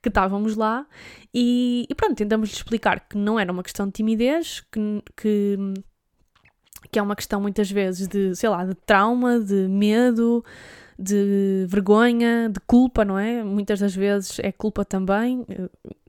que 0.00 0.08
estávamos 0.08 0.56
lá, 0.56 0.86
e, 1.34 1.86
e 1.88 1.94
pronto, 1.94 2.16
tentamos 2.16 2.48
lhe 2.48 2.56
explicar 2.56 3.06
que 3.06 3.18
não 3.18 3.38
era 3.38 3.52
uma 3.52 3.62
questão 3.62 3.84
de 3.86 3.92
timidez, 3.92 4.60
que, 4.72 5.02
que, 5.14 5.58
que 6.90 6.98
é 6.98 7.02
uma 7.02 7.14
questão 7.14 7.42
muitas 7.42 7.70
vezes 7.70 8.08
de, 8.08 8.34
sei 8.34 8.48
lá, 8.48 8.64
de 8.64 8.74
trauma, 8.74 9.38
de 9.38 9.68
medo, 9.68 10.42
de 10.98 11.66
vergonha, 11.68 12.48
de 12.48 12.60
culpa, 12.60 13.04
não 13.04 13.18
é? 13.18 13.42
Muitas 13.42 13.80
das 13.80 13.94
vezes 13.94 14.38
é 14.38 14.52
culpa 14.52 14.84
também, 14.84 15.44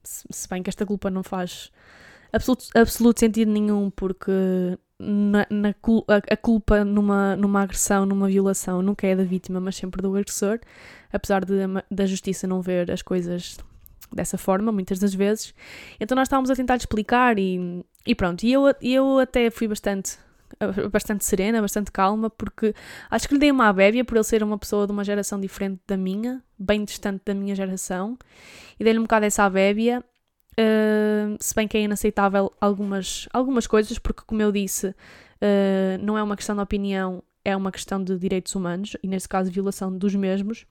se 0.04 0.48
bem 0.50 0.62
que 0.62 0.70
esta 0.70 0.86
culpa 0.86 1.10
não 1.10 1.24
faz 1.24 1.72
absoluto, 2.32 2.66
absoluto 2.76 3.20
sentido 3.20 3.52
nenhum, 3.52 3.90
porque 3.90 4.32
na, 5.00 5.46
na 5.50 5.70
a, 6.30 6.38
culpa 6.38 6.84
numa, 6.86 7.36
numa 7.36 7.62
agressão, 7.62 8.06
numa 8.06 8.28
violação, 8.28 8.82
nunca 8.82 9.08
é 9.08 9.16
da 9.16 9.24
vítima, 9.24 9.60
mas 9.60 9.76
sempre 9.76 10.02
do 10.02 10.16
agressor, 10.16 10.60
apesar 11.12 11.44
de, 11.44 11.56
da 11.90 12.06
justiça 12.06 12.48
não 12.48 12.62
ver 12.62 12.92
as 12.92 13.02
coisas 13.02 13.58
dessa 14.14 14.38
forma, 14.38 14.72
muitas 14.72 15.00
das 15.00 15.14
vezes. 15.14 15.54
Então 16.00 16.16
nós 16.16 16.28
estávamos 16.28 16.50
a 16.50 16.56
tentar 16.56 16.78
explicar 16.78 17.38
e, 17.38 17.84
e 18.06 18.16
pronto, 18.16 18.44
e 18.44 18.54
eu, 18.54 18.74
eu 18.82 19.20
até 19.20 19.50
fui 19.50 19.68
bastante 19.68 20.18
bastante 20.92 21.26
serena, 21.26 21.62
bastante 21.62 21.92
calma, 21.92 22.30
porque 22.30 22.74
acho 23.10 23.28
que 23.28 23.34
lhe 23.34 23.40
dei 23.40 23.52
uma 23.52 23.68
abébia 23.68 24.04
por 24.04 24.16
ele 24.16 24.24
ser 24.24 24.44
uma 24.44 24.58
pessoa 24.58 24.86
de 24.86 24.92
uma 24.92 25.04
geração 25.04 25.40
diferente 25.40 25.82
da 25.88 25.98
minha, 25.98 26.44
bem 26.58 26.84
distante 26.84 27.22
da 27.26 27.34
minha 27.34 27.56
geração, 27.56 28.18
e 28.80 28.84
dei-lhe 28.84 29.00
um 29.00 29.04
bocado 29.04 29.26
essa 29.26 29.44
abébia, 29.44 30.04
uh, 30.60 31.38
se 31.40 31.54
bem 31.56 31.68
que 31.68 31.78
é 31.78 31.82
inaceitável 31.82 32.52
algumas, 32.60 33.28
algumas 33.34 33.68
coisas, 33.68 33.98
porque 34.00 34.24
como 34.26 34.42
eu 34.42 34.52
disse, 34.52 34.88
uh, 34.88 35.98
não 36.02 36.18
é 36.18 36.24
uma 36.24 36.36
questão 36.36 36.56
de 36.56 36.62
opinião, 36.62 37.24
é 37.44 37.56
uma 37.56 37.72
questão 37.72 38.04
de 38.04 38.18
direitos 38.18 38.56
humanos, 38.56 38.98
e 39.04 39.08
neste 39.08 39.30
caso 39.30 39.52
violação 39.52 39.96
dos 39.96 40.16
mesmos. 40.16 40.66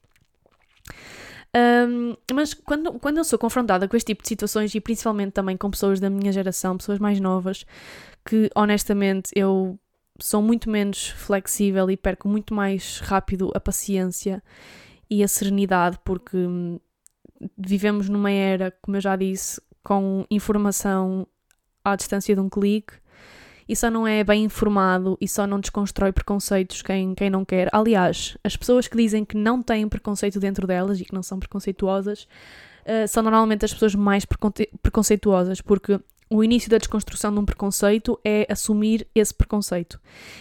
Um, 1.55 2.17
mas 2.33 2.53
quando, 2.53 2.99
quando 2.99 3.17
eu 3.17 3.23
sou 3.23 3.39
confrontada 3.39 3.87
com 3.87 3.95
este 3.95 4.07
tipo 4.07 4.21
de 4.21 4.27
situações 4.27 4.75
e 4.75 4.81
principalmente 4.81 5.31
também 5.31 5.55
com 5.55 5.71
pessoas 5.71 6.01
da 6.01 6.09
minha 6.09 6.31
geração, 6.31 6.77
pessoas 6.77 6.99
mais 6.99 7.17
novas, 7.19 7.65
que 8.25 8.49
honestamente 8.53 9.31
eu 9.33 9.79
sou 10.19 10.41
muito 10.41 10.69
menos 10.69 11.09
flexível 11.09 11.89
e 11.89 11.95
perco 11.95 12.27
muito 12.27 12.53
mais 12.53 12.99
rápido 12.99 13.51
a 13.55 13.59
paciência 13.59 14.43
e 15.09 15.23
a 15.23 15.27
serenidade, 15.27 15.97
porque 16.03 16.35
hum, 16.35 16.77
vivemos 17.57 18.09
numa 18.09 18.31
era, 18.31 18.71
como 18.81 18.97
eu 18.97 19.01
já 19.01 19.15
disse, 19.15 19.61
com 19.81 20.25
informação 20.29 21.25
à 21.85 21.95
distância 21.95 22.35
de 22.35 22.41
um 22.41 22.49
clique 22.49 22.95
e 23.67 23.75
só 23.75 23.89
não 23.89 24.05
é 24.05 24.23
bem 24.23 24.43
informado 24.43 25.17
e 25.19 25.27
só 25.27 25.47
não 25.47 25.59
desconstrói 25.59 26.11
preconceitos 26.11 26.81
quem, 26.81 27.15
quem 27.15 27.29
não 27.29 27.43
quer. 27.43 27.69
Aliás, 27.71 28.37
as 28.43 28.55
pessoas 28.55 28.87
que 28.87 28.97
dizem 28.97 29.25
que 29.25 29.35
não 29.35 29.61
têm 29.61 29.87
preconceito 29.87 30.39
dentro 30.39 30.67
delas 30.67 30.99
e 30.99 31.05
que 31.05 31.13
não 31.13 31.23
são 31.23 31.39
preconceituosas 31.39 32.27
uh, 32.85 33.07
são 33.07 33.23
normalmente 33.23 33.65
as 33.65 33.73
pessoas 33.73 33.95
mais 33.95 34.25
preconceituosas, 34.81 35.61
porque 35.61 35.99
o 36.29 36.43
início 36.43 36.69
da 36.69 36.77
desconstrução 36.77 37.31
de 37.31 37.39
um 37.39 37.45
preconceito 37.45 38.19
é 38.23 38.47
assumir 38.49 39.07
esse 39.13 39.33
preconceito. 39.33 39.99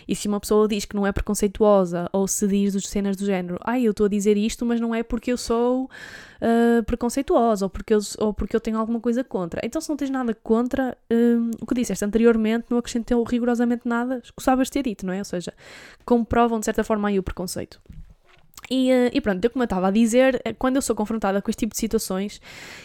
E 0.09 0.17
se 0.17 0.27
uma 0.29 0.41
pessoa 0.41 0.67
diz 0.67 0.87
que 0.87 0.97
não 0.97 1.07
é 1.07 1.13
preconceituosa, 1.13 2.09
ou 2.11 2.27
se 2.27 2.47
diz 2.47 2.75
cenas 2.89 3.17
do 3.17 3.27
género, 3.27 3.59
ai, 3.63 3.81
ah, 3.81 3.85
eu 3.85 3.91
estou 3.91 4.07
a 4.07 4.09
dizer 4.09 4.37
isto, 4.37 4.65
mas 4.65 4.81
não 4.81 4.95
é 4.95 5.03
porque 5.03 5.31
eu 5.31 5.37
sou 5.37 5.85
uh, 5.85 6.83
preconceituosa, 6.85 7.67
ou 7.67 7.71
porque, 7.71 7.93
eu, 7.93 7.99
ou 8.19 8.33
porque 8.33 8.57
eu 8.57 8.61
tenho 8.61 8.79
alguma 8.79 8.99
coisa 8.99 9.23
contra. 9.23 9.61
Então, 9.63 9.79
se 9.81 9.89
não 9.91 9.97
tens 9.97 10.11
nada 10.11 10.35
contra, 10.35 10.97
um, 11.11 11.51
o 11.61 11.67
que 11.67 11.75
disseste 11.75 12.05
anteriormente 12.05 12.67
não 12.71 12.79
acrescentou 12.79 13.23
rigorosamente 13.23 13.87
nada, 13.87 14.21
escusavas 14.25 14.71
ter 14.71 14.83
dito, 14.83 15.05
não 15.05 15.13
é? 15.13 15.19
Ou 15.19 15.25
seja, 15.25 15.53
comprovam 16.05 16.59
de 16.59 16.65
certa 16.65 16.83
forma 16.83 17.09
aí 17.09 17.19
o 17.19 17.23
preconceito. 17.23 17.79
E, 18.71 18.91
uh, 18.91 19.11
e, 19.13 19.21
pronto, 19.21 19.51
como 19.51 19.63
eu 19.63 19.67
estava 19.67 19.89
a 19.89 19.91
dizer, 19.91 20.43
quando 20.59 20.77
eu 20.77 20.83
sou 20.83 20.97
confrontada 20.97 21.43
com 21.43 21.51
este 21.51 21.61
tipo 21.61 21.75
de 21.75 21.79
situações, 21.79 22.41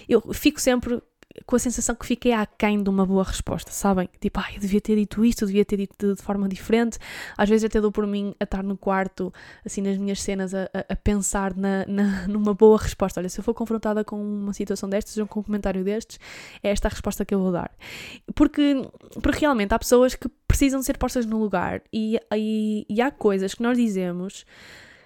eu 0.09 0.21
fico 0.33 0.59
sempre 0.59 1.01
com 1.46 1.55
a 1.55 1.60
sensação 1.60 1.96
que 1.96 2.05
fiquei 2.05 2.31
aquém 2.31 2.81
de 2.81 2.89
uma 2.89 3.05
boa 3.05 3.24
resposta, 3.24 3.72
sabem? 3.72 4.10
Tipo, 4.19 4.39
ai, 4.39 4.55
eu 4.55 4.60
devia 4.60 4.81
ter 4.81 4.96
dito 4.96 5.24
isto, 5.24 5.43
eu 5.43 5.48
devia 5.48 5.65
ter 5.65 5.77
dito 5.77 6.15
de, 6.15 6.22
forma 6.22 6.48
diferente. 6.48 6.98
Às 7.38 7.50
vezes 7.50 7.65
até 7.65 7.79
dou 7.79 7.91
por 7.91 8.05
mim 8.05 8.34
a 8.39 8.43
estar 8.43 8.63
no 8.63 8.77
quarto, 8.77 9.34
assim, 9.65 9.81
nas 9.81 9.98
minhas 9.98 10.22
cenas, 10.22 10.53
a, 10.53 10.63
a, 10.74 10.93
a 10.93 10.96
pensar 10.96 11.55
na, 11.55 11.86
na, 11.88 12.27
numa 12.29 12.53
boa 12.53 12.77
resposta. 12.77 13.19
Olha, 13.19 13.29
se 13.29 13.39
eu 13.39 13.43
for 13.43 13.53
confrontada 13.53 14.03
com 14.03 14.22
uma 14.22 14.53
situação 14.53 14.89
destas, 14.89 15.17
ou 15.17 15.27
com 15.27 15.39
um 15.39 15.43
comentário 15.43 15.84
destes, 15.84 16.19
é 16.63 16.69
esta 16.69 16.88
a 16.88 16.91
resposta 16.91 17.25
que 17.25 17.34
eu 17.34 17.39
vou 17.39 17.51
dar. 17.51 17.72
Porque, 18.36 18.88
porque 19.22 19.39
realmente 19.39 19.74
há 19.74 19.79
pessoas 19.79 20.15
que 20.15 20.29
precisam 20.48 20.81
ser 20.81 20.98
postas 20.98 21.25
no 21.25 21.39
lugar 21.39 21.81
e, 21.93 22.19
e, 22.36 22.86
e 22.89 23.01
há 23.01 23.12
coisas 23.12 23.53
que 23.53 23.62
nós 23.62 23.77
dizemos 23.77 24.46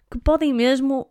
que 0.09 0.17
podem 0.19 0.53
mesmo 0.53 1.07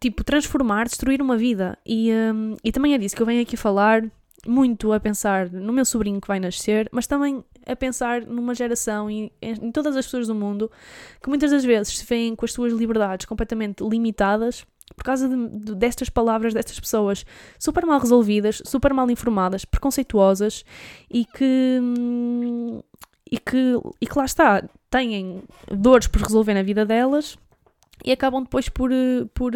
tipo, 0.00 0.24
transformar, 0.24 0.86
destruir 0.86 1.22
uma 1.22 1.36
vida. 1.36 1.78
E, 1.86 2.12
um, 2.12 2.56
e 2.62 2.72
também 2.72 2.94
é 2.94 2.98
disso 2.98 3.16
que 3.16 3.22
eu 3.22 3.26
venho 3.26 3.42
aqui 3.42 3.56
falar 3.56 4.02
muito 4.46 4.92
a 4.92 5.00
pensar 5.00 5.50
no 5.50 5.72
meu 5.72 5.84
sobrinho 5.84 6.20
que 6.20 6.28
vai 6.28 6.40
nascer, 6.40 6.88
mas 6.92 7.06
também 7.06 7.44
a 7.66 7.76
pensar 7.76 8.22
numa 8.22 8.54
geração 8.54 9.10
e 9.10 9.32
em 9.40 9.70
todas 9.70 9.96
as 9.96 10.04
pessoas 10.04 10.26
do 10.26 10.34
mundo 10.34 10.70
que 11.22 11.28
muitas 11.28 11.50
das 11.50 11.64
vezes 11.64 11.98
se 11.98 12.04
veem 12.04 12.34
com 12.34 12.44
as 12.44 12.52
suas 12.52 12.72
liberdades 12.72 13.24
completamente 13.24 13.84
limitadas 13.84 14.66
por 14.96 15.04
causa 15.04 15.28
de, 15.28 15.48
de, 15.48 15.74
destas 15.74 16.08
palavras 16.08 16.52
destas 16.52 16.78
pessoas 16.78 17.24
super 17.58 17.86
mal 17.86 18.00
resolvidas, 18.00 18.60
super 18.66 18.92
mal 18.92 19.08
informadas, 19.10 19.64
preconceituosas 19.64 20.64
e 21.10 21.24
que 21.24 21.80
e 23.30 23.38
que, 23.38 23.80
e 23.98 24.06
que 24.06 24.18
lá 24.18 24.26
está, 24.26 24.62
têm 24.90 25.42
dores 25.70 26.06
por 26.06 26.20
resolver 26.20 26.52
na 26.52 26.62
vida 26.62 26.84
delas 26.84 27.38
e 28.04 28.12
acabam 28.12 28.42
depois 28.42 28.68
por, 28.68 28.90
por 29.32 29.54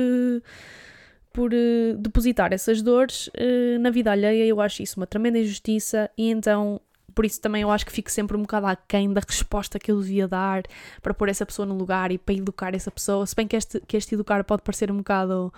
por 1.37 1.53
uh, 1.53 1.99
depositar 1.99 2.51
essas 2.55 2.81
dores 2.81 3.27
uh, 3.29 3.79
na 3.79 3.91
vida 3.91 4.11
alheia. 4.11 4.47
Eu 4.47 4.59
acho 4.59 4.83
isso 4.83 4.99
uma 4.99 5.07
tremenda 5.07 5.39
injustiça 5.39 6.11
e 6.17 6.31
então 6.31 6.81
por 7.15 7.27
isso 7.27 7.39
também 7.43 7.61
eu 7.61 7.71
acho 7.71 7.85
que 7.85 7.93
fico 7.93 8.11
sempre 8.11 8.35
um 8.39 8.41
bocado 8.41 8.67
aquém 8.67 9.13
da 9.13 9.21
resposta 9.21 9.79
que 9.79 9.93
eu 9.93 10.01
devia 10.01 10.27
dar 10.27 10.63
para 11.03 11.13
pôr 11.13 11.29
essa 11.29 11.45
pessoa 11.45 11.67
no 11.67 11.75
lugar 11.75 12.11
e 12.11 12.17
para 12.17 12.35
educar 12.35 12.75
essa 12.75 12.91
pessoa. 12.91 13.27
Se 13.27 13.37
bem 13.37 13.47
que 13.47 13.55
este, 13.55 13.81
que 13.87 13.99
este 13.99 14.15
educar 14.15 14.43
pode 14.45 14.63
parecer 14.63 14.91
um 14.91 14.97
bocado, 14.97 15.53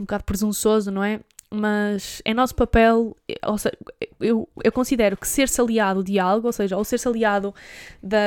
um 0.00 0.02
bocado 0.02 0.24
presunçoso, 0.24 0.90
não 0.90 1.04
é? 1.04 1.20
Mas 1.54 2.20
é 2.24 2.34
nosso 2.34 2.54
papel, 2.54 3.16
ou 3.46 3.58
seja, 3.58 3.76
eu, 4.20 4.48
eu 4.62 4.72
considero 4.72 5.16
que 5.16 5.26
ser-se 5.26 5.60
aliado 5.60 6.02
de 6.02 6.18
algo, 6.18 6.46
ou 6.48 6.52
seja, 6.52 6.76
ou 6.76 6.84
ser-se 6.84 7.06
aliado 7.06 7.54
da, 8.02 8.18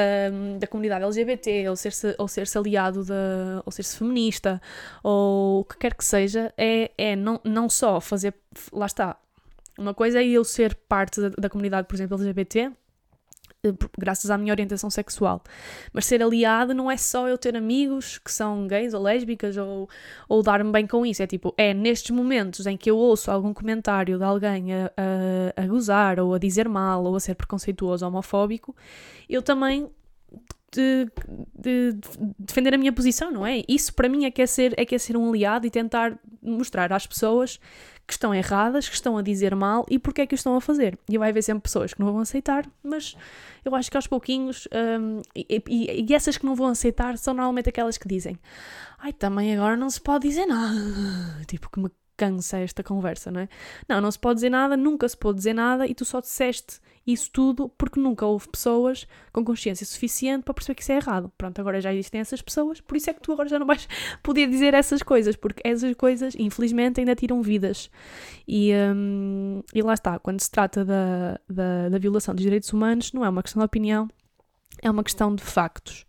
da 0.59 0.67
comunidade 0.67 1.03
LGBT, 1.03 1.69
ou 1.69 1.75
ser-se 1.75 2.15
ou 2.17 2.27
ser 2.27 2.47
aliado 2.55 3.03
da, 3.03 3.61
ou 3.65 3.71
ser-se 3.71 3.97
feminista, 3.97 4.61
ou 5.03 5.61
o 5.61 5.65
que 5.65 5.77
quer 5.77 5.93
que 5.93 6.05
seja, 6.05 6.53
é, 6.57 6.91
é 6.97 7.15
não, 7.15 7.39
não 7.43 7.69
só 7.69 7.99
fazer, 7.99 8.33
lá 8.71 8.85
está, 8.85 9.17
uma 9.77 9.93
coisa 9.93 10.21
é 10.21 10.25
eu 10.25 10.43
ser 10.43 10.73
parte 10.73 11.21
da, 11.21 11.29
da 11.29 11.49
comunidade, 11.49 11.87
por 11.87 11.95
exemplo, 11.95 12.17
LGBT, 12.17 12.71
graças 13.97 14.29
à 14.29 14.37
minha 14.37 14.53
orientação 14.53 14.89
sexual. 14.89 15.41
Mas 15.91 16.05
ser 16.05 16.21
aliado 16.21 16.73
não 16.73 16.89
é 16.89 16.97
só 16.97 17.27
eu 17.27 17.37
ter 17.37 17.55
amigos 17.55 18.17
que 18.17 18.31
são 18.31 18.67
gays 18.67 18.93
ou 18.93 19.01
lésbicas 19.01 19.57
ou, 19.57 19.89
ou 20.27 20.43
dar-me 20.43 20.71
bem 20.71 20.85
com 20.85 21.05
isso. 21.05 21.21
É 21.23 21.27
tipo, 21.27 21.53
é 21.57 21.73
nestes 21.73 22.11
momentos 22.11 22.65
em 22.65 22.77
que 22.77 22.89
eu 22.89 22.97
ouço 22.97 23.31
algum 23.31 23.53
comentário 23.53 24.17
de 24.17 24.23
alguém 24.23 24.73
a, 24.73 24.91
a, 24.97 25.63
a 25.63 25.67
gozar 25.67 26.19
ou 26.19 26.33
a 26.33 26.37
dizer 26.37 26.67
mal 26.69 27.03
ou 27.03 27.15
a 27.15 27.19
ser 27.19 27.35
preconceituoso 27.35 28.05
ou 28.05 28.11
homofóbico, 28.11 28.75
eu 29.29 29.41
também 29.41 29.89
de, 30.71 31.07
de, 31.57 31.93
de, 31.93 31.99
defender 32.37 32.73
a 32.73 32.77
minha 32.77 32.91
posição, 32.91 33.31
não 33.31 33.45
é? 33.45 33.63
Isso 33.67 33.93
para 33.93 34.09
mim 34.09 34.25
é 34.25 34.31
que 34.31 34.41
é, 34.41 34.45
ser, 34.45 34.73
é 34.77 34.85
que 34.85 34.95
é 34.95 34.97
ser 34.97 35.15
um 35.15 35.29
aliado 35.29 35.65
e 35.65 35.69
tentar 35.69 36.17
mostrar 36.41 36.91
às 36.91 37.07
pessoas 37.07 37.59
que 38.07 38.13
estão 38.13 38.33
erradas, 38.33 38.87
que 38.87 38.95
estão 38.95 39.17
a 39.17 39.21
dizer 39.21 39.53
mal 39.53 39.85
e 39.89 39.99
porque 39.99 40.21
é 40.21 40.25
que 40.25 40.33
o 40.33 40.37
estão 40.37 40.55
a 40.55 40.61
fazer. 40.61 40.97
E 41.09 41.17
vai 41.17 41.29
haver 41.29 41.41
sempre 41.43 41.63
pessoas 41.63 41.93
que 41.93 41.99
não 41.99 42.07
vão 42.07 42.21
aceitar, 42.21 42.65
mas 42.81 43.17
eu 43.65 43.75
acho 43.75 43.91
que 43.91 43.97
aos 43.97 44.07
pouquinhos, 44.07 44.65
um, 44.71 45.21
e, 45.35 45.61
e, 45.67 46.05
e, 46.09 46.15
essas 46.15 46.37
que 46.37 46.45
não 46.45 46.55
vão 46.55 46.67
aceitar 46.67 47.17
são 47.17 47.33
normalmente 47.33 47.67
aquelas 47.67 47.97
que 47.97 48.07
dizem 48.07 48.39
ai, 48.97 49.11
também 49.11 49.53
agora 49.53 49.75
não 49.75 49.89
se 49.89 49.99
pode 49.99 50.27
dizer 50.27 50.45
nada. 50.45 50.73
Tipo, 51.47 51.69
que 51.69 51.79
me 51.79 51.91
cansa 52.15 52.59
esta 52.59 52.81
conversa, 52.81 53.29
não 53.29 53.41
é? 53.41 53.49
Não, 53.87 54.01
não 54.01 54.11
se 54.11 54.17
pode 54.17 54.35
dizer 54.35 54.49
nada, 54.49 54.77
nunca 54.77 55.07
se 55.07 55.15
pode 55.15 55.37
dizer 55.37 55.53
nada 55.53 55.85
e 55.85 55.93
tu 55.93 56.05
só 56.05 56.21
disseste 56.21 56.79
isso 57.07 57.31
tudo 57.31 57.69
porque 57.77 57.99
nunca 57.99 58.25
houve 58.25 58.49
pessoas 58.49 59.07
com 59.31 59.43
consciência 59.43 59.85
suficiente 59.85 60.43
para 60.43 60.53
perceber 60.53 60.75
que 60.75 60.81
isso 60.81 60.91
é 60.91 60.97
errado. 60.97 61.31
Pronto, 61.37 61.57
agora 61.59 61.79
já 61.79 61.93
existem 61.93 62.19
essas 62.19 62.41
pessoas, 62.41 62.81
por 62.81 62.97
isso 62.97 63.09
é 63.09 63.13
que 63.13 63.21
tu 63.21 63.31
agora 63.31 63.47
já 63.47 63.57
não 63.57 63.65
vais 63.65 63.87
poder 64.21 64.49
dizer 64.49 64.73
essas 64.73 65.01
coisas, 65.01 65.37
porque 65.37 65.61
essas 65.63 65.95
coisas, 65.95 66.35
infelizmente, 66.37 66.99
ainda 66.99 67.15
tiram 67.15 67.41
vidas. 67.41 67.89
E, 68.45 68.73
hum, 68.73 69.63
e 69.73 69.81
lá 69.81 69.93
está, 69.93 70.19
quando 70.19 70.41
se 70.41 70.51
trata 70.51 70.83
da, 70.83 71.39
da, 71.49 71.89
da 71.89 71.97
violação 71.97 72.35
dos 72.35 72.43
direitos 72.43 72.73
humanos, 72.73 73.13
não 73.13 73.23
é 73.23 73.29
uma 73.29 73.41
questão 73.41 73.61
de 73.61 73.65
opinião, 73.65 74.09
é 74.81 74.91
uma 74.91 75.03
questão 75.03 75.33
de 75.33 75.43
factos. 75.43 76.05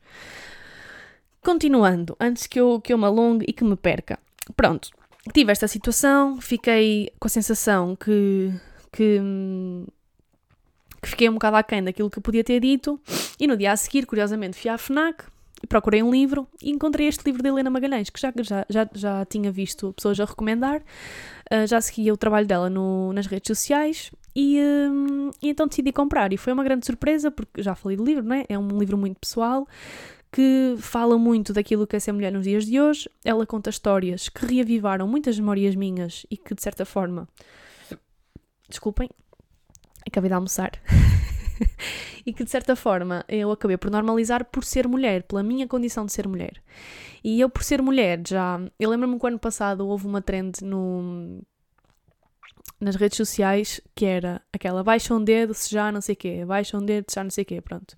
Continuando, 1.41 2.17
antes 2.19 2.47
que 2.47 2.59
eu, 2.59 2.81
que 2.81 2.93
eu 2.93 2.99
me 2.99 3.05
alongue 3.05 3.47
e 3.49 3.53
que 3.53 3.65
me 3.65 3.77
perca. 3.77 4.19
Pronto, 4.57 4.91
tive 5.33 5.53
esta 5.53 5.69
situação, 5.69 6.41
fiquei 6.41 7.11
com 7.19 7.27
a 7.27 7.31
sensação 7.31 7.95
que, 7.95 8.53
que, 8.93 9.21
que 11.01 11.09
fiquei 11.09 11.29
um 11.29 11.35
bocado 11.35 11.57
aquém 11.57 11.83
daquilo 11.83 12.11
que 12.11 12.21
podia 12.21 12.45
ter 12.45 12.61
dito, 12.61 13.01
e 13.39 13.47
no 13.47 13.57
dia 13.57 13.73
a 13.73 13.77
seguir, 13.77 14.07
curiosamente, 14.07 14.59
fui 14.59 14.71
à 14.71 14.79
FNAC 14.79 15.25
e 15.63 15.67
procurei 15.67 16.03
um 16.03 16.11
livro 16.11 16.47
e 16.63 16.71
encontrei 16.71 17.09
este 17.09 17.25
livro 17.25 17.43
de 17.43 17.49
Helena 17.49 17.71
Magalhães, 17.71 18.11
que 18.11 18.21
já, 18.21 18.33
já, 18.41 18.65
já, 18.69 18.89
já 18.95 19.25
tinha 19.25 19.51
visto 19.51 19.93
pessoas 19.93 20.19
a 20.21 20.25
recomendar, 20.25 20.81
uh, 20.81 21.67
já 21.67 21.81
seguia 21.81 22.13
o 22.13 22.17
trabalho 22.17 22.47
dela 22.47 22.71
no, 22.71 23.13
nas 23.13 23.27
redes 23.27 23.49
sociais 23.49 24.11
e, 24.35 24.61
uh, 24.61 25.31
e, 25.43 25.49
então 25.49 25.67
decidi 25.67 25.93
comprar. 25.93 26.33
E 26.33 26.37
foi 26.37 26.53
uma 26.53 26.63
grande 26.63 26.87
surpresa, 26.87 27.31
porque 27.31 27.63
já 27.63 27.75
falei 27.75 27.97
do 27.97 28.05
livro, 28.05 28.23
não 28.23 28.37
é? 28.37 28.45
É 28.49 28.59
um 28.59 28.79
livro 28.79 28.97
muito 28.97 29.19
pessoal 29.19 29.67
que 30.31 30.77
fala 30.79 31.19
muito 31.19 31.53
daquilo 31.53 31.87
que 31.87 31.97
é 31.97 32.01
ser 32.01 32.13
mulher 32.13 32.33
nos 32.33 32.45
dias 32.45 32.65
de 32.67 32.81
hoje. 32.81 33.11
Ela 33.25 33.47
conta 33.47 33.71
histórias 33.71 34.29
que 34.29 34.47
reavivaram 34.47 35.09
muitas 35.09 35.39
memórias 35.39 35.75
minhas 35.75 36.27
e 36.31 36.37
que, 36.37 36.55
de 36.55 36.63
certa 36.63 36.85
forma. 36.85 37.27
Desculpem, 38.69 39.09
acabei 40.09 40.29
de 40.29 40.35
almoçar. 40.35 40.73
e 42.27 42.33
que, 42.33 42.45
de 42.45 42.51
certa 42.51 42.77
forma, 42.77 43.25
eu 43.29 43.51
acabei 43.51 43.77
por 43.77 43.91
normalizar 43.91 44.45
por 44.45 44.65
ser 44.65 44.87
mulher, 44.87 45.23
pela 45.23 45.43
minha 45.43 45.67
condição 45.67 46.05
de 46.05 46.13
ser 46.13 46.29
mulher. 46.29 46.63
E 47.23 47.41
eu, 47.41 47.49
por 47.49 47.63
ser 47.63 47.83
mulher, 47.83 48.21
já. 48.27 48.61
Eu 48.79 48.91
lembro-me 48.91 49.19
que 49.19 49.27
ano 49.27 49.39
passado 49.39 49.87
houve 49.87 50.07
uma 50.07 50.21
trend 50.23 50.63
no 50.63 51.43
nas 52.81 52.95
redes 52.95 53.17
sociais 53.17 53.81
que 53.95 54.05
era 54.05 54.41
aquela 54.53 54.85
baixa 54.85 55.13
um 55.13 55.23
dedo 55.23 55.53
se 55.53 55.71
já 55.71 55.91
não 55.91 56.01
sei 56.01 56.13
o 56.13 56.17
quê, 56.17 56.45
baixa 56.45 56.77
um 56.77 56.85
dedo 56.85 57.07
se 57.09 57.17
já 57.17 57.25
não 57.25 57.31
sei 57.31 57.43
o 57.43 57.47
quê, 57.47 57.61
pronto. 57.61 57.97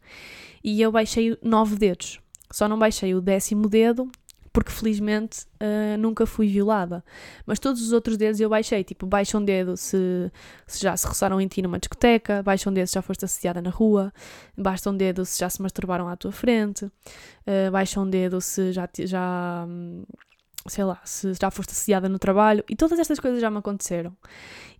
E 0.64 0.80
eu 0.80 0.90
baixei 0.90 1.36
nove 1.42 1.76
dedos, 1.76 2.18
só 2.50 2.66
não 2.66 2.78
baixei 2.78 3.14
o 3.14 3.20
décimo 3.20 3.68
dedo 3.68 4.10
porque 4.52 4.70
felizmente 4.70 5.46
uh, 5.60 5.96
nunca 5.98 6.26
fui 6.26 6.48
violada. 6.48 7.04
Mas 7.46 7.58
todos 7.58 7.80
os 7.82 7.92
outros 7.92 8.16
dedos 8.16 8.40
eu 8.40 8.48
baixei, 8.48 8.82
tipo, 8.82 9.06
baixa 9.06 9.38
um 9.38 9.44
dedo 9.44 9.76
se, 9.76 10.30
se 10.66 10.82
já 10.82 10.96
se 10.96 11.06
roçaram 11.06 11.40
em 11.40 11.46
ti 11.46 11.62
numa 11.62 11.78
discoteca, 11.78 12.42
baixa 12.42 12.68
um 12.68 12.72
dedo 12.72 12.86
se 12.86 12.94
já 12.94 13.02
foste 13.02 13.24
assediada 13.24 13.62
na 13.62 13.70
rua, 13.70 14.12
baixa 14.56 14.90
um 14.90 14.96
dedo 14.96 15.24
se 15.24 15.38
já 15.38 15.48
se 15.48 15.62
masturbaram 15.62 16.08
à 16.08 16.16
tua 16.16 16.32
frente, 16.32 16.84
uh, 16.84 17.70
baixa 17.70 18.00
um 18.00 18.08
dedo 18.08 18.40
se 18.40 18.72
já, 18.72 18.88
já 18.98 19.64
hum, 19.68 20.04
sei 20.66 20.84
lá, 20.84 21.00
se 21.04 21.32
já 21.40 21.50
foste 21.50 21.70
assediada 21.70 22.08
no 22.08 22.18
trabalho, 22.18 22.64
e 22.68 22.76
todas 22.76 22.98
estas 22.98 23.18
coisas 23.18 23.40
já 23.40 23.50
me 23.50 23.58
aconteceram. 23.58 24.14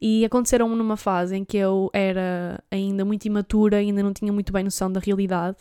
E 0.01 0.25
aconteceram 0.25 0.69
numa 0.75 0.97
fase 0.97 1.37
em 1.37 1.45
que 1.45 1.57
eu 1.57 1.91
era 1.93 2.63
ainda 2.71 3.05
muito 3.05 3.27
imatura, 3.27 3.79
ainda 3.79 4.03
não 4.03 4.13
tinha 4.13 4.33
muito 4.33 4.53
bem 4.53 4.65
noção 4.65 4.91
da 4.91 5.01
realidade, 5.01 5.59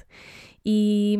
e, 0.65 1.17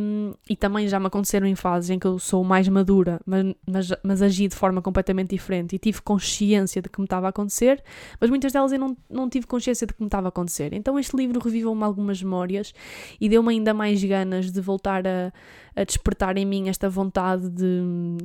e 0.50 0.56
também 0.56 0.88
já 0.88 1.00
me 1.00 1.08
aconteceram 1.08 1.48
em 1.48 1.56
fases 1.56 1.90
em 1.90 2.00
que 2.00 2.06
eu 2.06 2.20
sou 2.20 2.44
mais 2.44 2.68
madura, 2.68 3.20
mas, 3.26 3.56
mas, 3.66 3.90
mas 4.04 4.22
agi 4.22 4.48
de 4.48 4.56
forma 4.56 4.82
completamente 4.82 5.30
diferente 5.30 5.76
e 5.76 5.80
tive 5.80 6.02
consciência 6.02 6.82
de 6.82 6.90
que 6.90 7.00
me 7.00 7.06
estava 7.06 7.28
a 7.28 7.30
acontecer, 7.30 7.82
mas 8.20 8.30
muitas 8.30 8.52
delas 8.52 8.72
eu 8.72 8.80
não, 8.80 8.98
não 9.10 9.30
tive 9.30 9.48
consciência 9.48 9.88
de 9.88 9.94
que 9.94 10.02
me 10.02 10.08
estava 10.08 10.28
a 10.28 10.30
acontecer. 10.30 10.74
Então 10.74 11.00
este 11.00 11.16
livro 11.16 11.40
reviveu-me 11.40 11.84
algumas 11.84 12.22
memórias 12.22 12.74
e 13.20 13.30
deu-me 13.30 13.50
ainda 13.54 13.74
mais 13.74 14.04
ganas 14.04 14.52
de 14.52 14.62
voltar 14.62 15.08
a, 15.08 15.32
a 15.76 15.84
despertar 15.84 16.38
em 16.38 16.46
mim 16.46 16.70
esta 16.70 16.90
vontade 16.90 17.50
de 17.50 18.18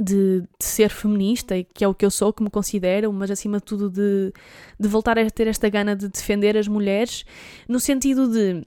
de, 0.00 0.40
de, 0.40 0.48
ser 0.58 0.88
feminista, 0.88 1.54
que 1.74 1.84
é 1.84 1.88
o 1.88 1.94
que 1.94 2.04
eu 2.04 2.10
sou, 2.10 2.32
que 2.32 2.42
me 2.42 2.48
considero, 2.48 3.12
mas 3.12 3.30
acima 3.30 3.58
de 3.58 3.64
tudo 3.64 3.90
de, 3.90 4.32
de 4.78 4.88
voltar 4.88 5.18
a 5.18 5.30
ter 5.30 5.46
esta 5.46 5.68
gana 5.68 5.94
de 5.94 6.08
defender 6.08 6.56
as 6.56 6.66
mulheres, 6.66 7.24
no 7.68 7.78
sentido 7.78 8.30
de 8.30 8.66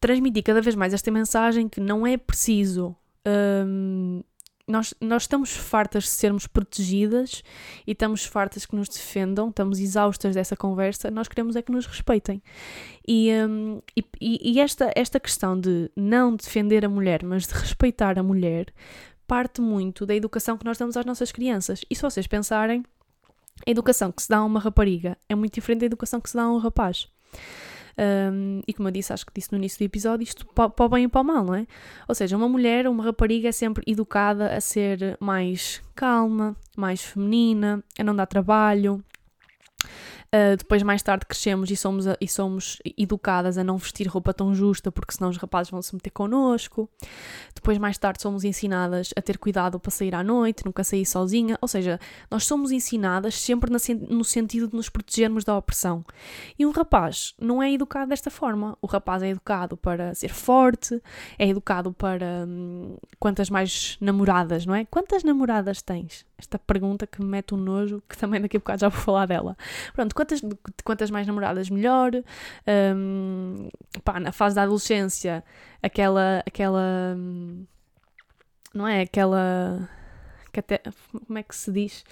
transmitir 0.00 0.42
cada 0.42 0.62
vez 0.62 0.74
mais 0.74 0.94
esta 0.94 1.10
mensagem 1.10 1.68
que 1.68 1.80
não 1.80 2.06
é 2.06 2.16
preciso. 2.16 2.96
Um, 3.26 4.22
nós, 4.66 4.94
nós 5.00 5.22
estamos 5.22 5.50
fartas 5.54 6.04
de 6.04 6.10
sermos 6.10 6.46
protegidas 6.46 7.42
e 7.86 7.92
estamos 7.92 8.24
fartas 8.24 8.64
que 8.64 8.76
nos 8.76 8.88
defendam, 8.88 9.48
estamos 9.48 9.80
exaustas 9.80 10.36
dessa 10.36 10.56
conversa, 10.56 11.10
nós 11.10 11.28
queremos 11.28 11.56
é 11.56 11.62
que 11.62 11.72
nos 11.72 11.86
respeitem. 11.86 12.40
E, 13.06 13.30
um, 13.32 13.82
e, 13.96 14.52
e 14.52 14.60
esta, 14.60 14.92
esta 14.94 15.18
questão 15.18 15.58
de 15.58 15.90
não 15.96 16.36
defender 16.36 16.84
a 16.84 16.88
mulher, 16.88 17.24
mas 17.24 17.46
de 17.46 17.54
respeitar 17.54 18.18
a 18.18 18.22
mulher, 18.22 18.72
parte 19.26 19.60
muito 19.60 20.06
da 20.06 20.14
educação 20.14 20.56
que 20.56 20.64
nós 20.64 20.78
damos 20.78 20.96
às 20.96 21.04
nossas 21.04 21.32
crianças. 21.32 21.82
E 21.90 21.94
se 21.94 22.02
vocês 22.02 22.26
pensarem, 22.26 22.84
a 23.66 23.70
educação 23.70 24.10
que 24.10 24.22
se 24.22 24.28
dá 24.28 24.38
a 24.38 24.44
uma 24.44 24.60
rapariga 24.60 25.18
é 25.28 25.34
muito 25.34 25.54
diferente 25.54 25.80
da 25.80 25.86
educação 25.86 26.20
que 26.20 26.30
se 26.30 26.36
dá 26.36 26.44
a 26.44 26.52
um 26.52 26.58
rapaz. 26.58 27.08
Um, 28.00 28.62
e 28.66 28.72
como 28.72 28.88
eu 28.88 28.92
disse, 28.92 29.12
acho 29.12 29.26
que 29.26 29.32
disse 29.34 29.52
no 29.52 29.58
início 29.58 29.78
do 29.78 29.84
episódio, 29.84 30.24
isto 30.24 30.46
para 30.46 30.72
o 30.78 30.88
bem 30.88 31.04
e 31.04 31.08
para 31.08 31.20
o 31.20 31.24
mal, 31.24 31.44
não 31.44 31.54
é? 31.54 31.66
Ou 32.08 32.14
seja, 32.14 32.34
uma 32.34 32.48
mulher, 32.48 32.88
uma 32.88 33.04
rapariga 33.04 33.48
é 33.48 33.52
sempre 33.52 33.84
educada 33.86 34.56
a 34.56 34.60
ser 34.60 35.18
mais 35.20 35.82
calma, 35.94 36.56
mais 36.74 37.02
feminina, 37.02 37.84
a 37.98 38.02
não 38.02 38.16
dar 38.16 38.24
trabalho, 38.24 39.04
Uh, 40.32 40.56
depois, 40.56 40.80
mais 40.84 41.02
tarde, 41.02 41.26
crescemos 41.26 41.72
e 41.72 41.76
somos, 41.76 42.06
a, 42.06 42.16
e 42.20 42.28
somos 42.28 42.78
educadas 42.96 43.58
a 43.58 43.64
não 43.64 43.76
vestir 43.76 44.06
roupa 44.06 44.32
tão 44.32 44.54
justa, 44.54 44.92
porque 44.92 45.12
senão 45.12 45.28
os 45.28 45.36
rapazes 45.36 45.72
vão 45.72 45.82
se 45.82 45.92
meter 45.92 46.10
connosco. 46.10 46.88
Depois, 47.52 47.78
mais 47.78 47.98
tarde, 47.98 48.22
somos 48.22 48.44
ensinadas 48.44 49.10
a 49.16 49.20
ter 49.20 49.38
cuidado 49.38 49.80
para 49.80 49.90
sair 49.90 50.14
à 50.14 50.22
noite, 50.22 50.64
nunca 50.64 50.84
sair 50.84 51.04
sozinha. 51.04 51.58
Ou 51.60 51.66
seja, 51.66 51.98
nós 52.30 52.44
somos 52.44 52.70
ensinadas 52.70 53.34
sempre 53.34 53.72
no 53.72 54.24
sentido 54.24 54.68
de 54.68 54.76
nos 54.76 54.88
protegermos 54.88 55.44
da 55.44 55.56
opressão. 55.56 56.04
E 56.56 56.64
um 56.64 56.70
rapaz 56.70 57.34
não 57.40 57.60
é 57.60 57.72
educado 57.72 58.10
desta 58.10 58.30
forma. 58.30 58.78
O 58.80 58.86
rapaz 58.86 59.24
é 59.24 59.30
educado 59.30 59.76
para 59.76 60.14
ser 60.14 60.32
forte, 60.32 61.02
é 61.40 61.48
educado 61.48 61.92
para 61.92 62.44
hum, 62.46 62.96
quantas 63.18 63.50
mais 63.50 63.98
namoradas, 64.00 64.64
não 64.64 64.76
é? 64.76 64.84
Quantas 64.84 65.24
namoradas 65.24 65.82
tens? 65.82 66.24
Esta 66.40 66.58
pergunta 66.58 67.06
que 67.06 67.20
me 67.20 67.28
mete 67.28 67.54
um 67.54 67.58
nojo, 67.58 68.02
que 68.08 68.16
também 68.16 68.40
daqui 68.40 68.56
a 68.56 68.60
bocado 68.60 68.80
já 68.80 68.88
vou 68.88 69.00
falar 69.00 69.26
dela. 69.26 69.56
Pronto, 69.94 70.14
quantas, 70.14 70.40
quantas 70.84 71.10
mais 71.10 71.26
namoradas 71.26 71.70
melhor. 71.70 72.12
Um, 72.96 73.68
pá, 74.02 74.18
na 74.18 74.32
fase 74.32 74.56
da 74.56 74.62
adolescência, 74.62 75.44
aquela. 75.82 76.42
aquela 76.46 77.16
não 78.74 78.86
é? 78.86 79.02
Aquela. 79.02 79.88
Que 80.52 80.60
até, 80.60 80.80
como 81.26 81.38
é 81.38 81.42
que 81.42 81.54
se 81.54 81.70
diz? 81.70 82.04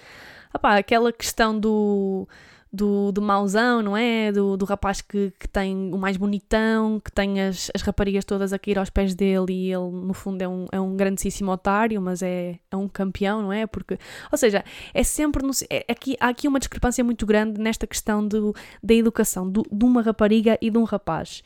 Ah, 0.53 0.59
pá, 0.59 0.77
aquela 0.77 1.11
questão 1.11 1.59
do 1.59 2.27
do, 2.71 3.11
do 3.11 3.21
mauzão, 3.21 3.81
não 3.81 3.97
é? 3.97 4.31
Do, 4.31 4.55
do 4.55 4.63
rapaz 4.63 5.01
que, 5.01 5.33
que 5.39 5.47
tem 5.47 5.91
o 5.91 5.97
mais 5.97 6.17
bonitão, 6.17 6.99
que 6.99 7.11
tem 7.11 7.41
as, 7.41 7.71
as 7.73 7.81
raparigas 7.81 8.23
todas 8.23 8.53
a 8.53 8.59
cair 8.59 8.77
aos 8.77 8.89
pés 8.89 9.15
dele 9.15 9.51
e 9.51 9.73
ele, 9.73 9.89
no 9.89 10.13
fundo, 10.13 10.41
é 10.41 10.47
um, 10.47 10.65
é 10.71 10.79
um 10.79 10.95
grandíssimo 10.95 11.51
otário, 11.51 11.99
mas 12.01 12.21
é, 12.21 12.59
é 12.69 12.75
um 12.75 12.87
campeão, 12.87 13.41
não 13.41 13.51
é? 13.51 13.65
Porque, 13.65 13.97
ou 14.31 14.37
seja, 14.37 14.63
é 14.93 15.03
sempre. 15.03 15.43
No, 15.45 15.51
é, 15.69 15.85
aqui, 15.89 16.15
há 16.19 16.29
aqui 16.29 16.47
uma 16.47 16.59
discrepância 16.59 17.03
muito 17.03 17.25
grande 17.25 17.59
nesta 17.59 17.87
questão 17.87 18.25
do, 18.27 18.53
da 18.83 18.93
educação 18.93 19.49
do, 19.49 19.65
de 19.71 19.85
uma 19.85 20.01
rapariga 20.01 20.57
e 20.61 20.69
de 20.69 20.77
um 20.77 20.83
rapaz. 20.83 21.43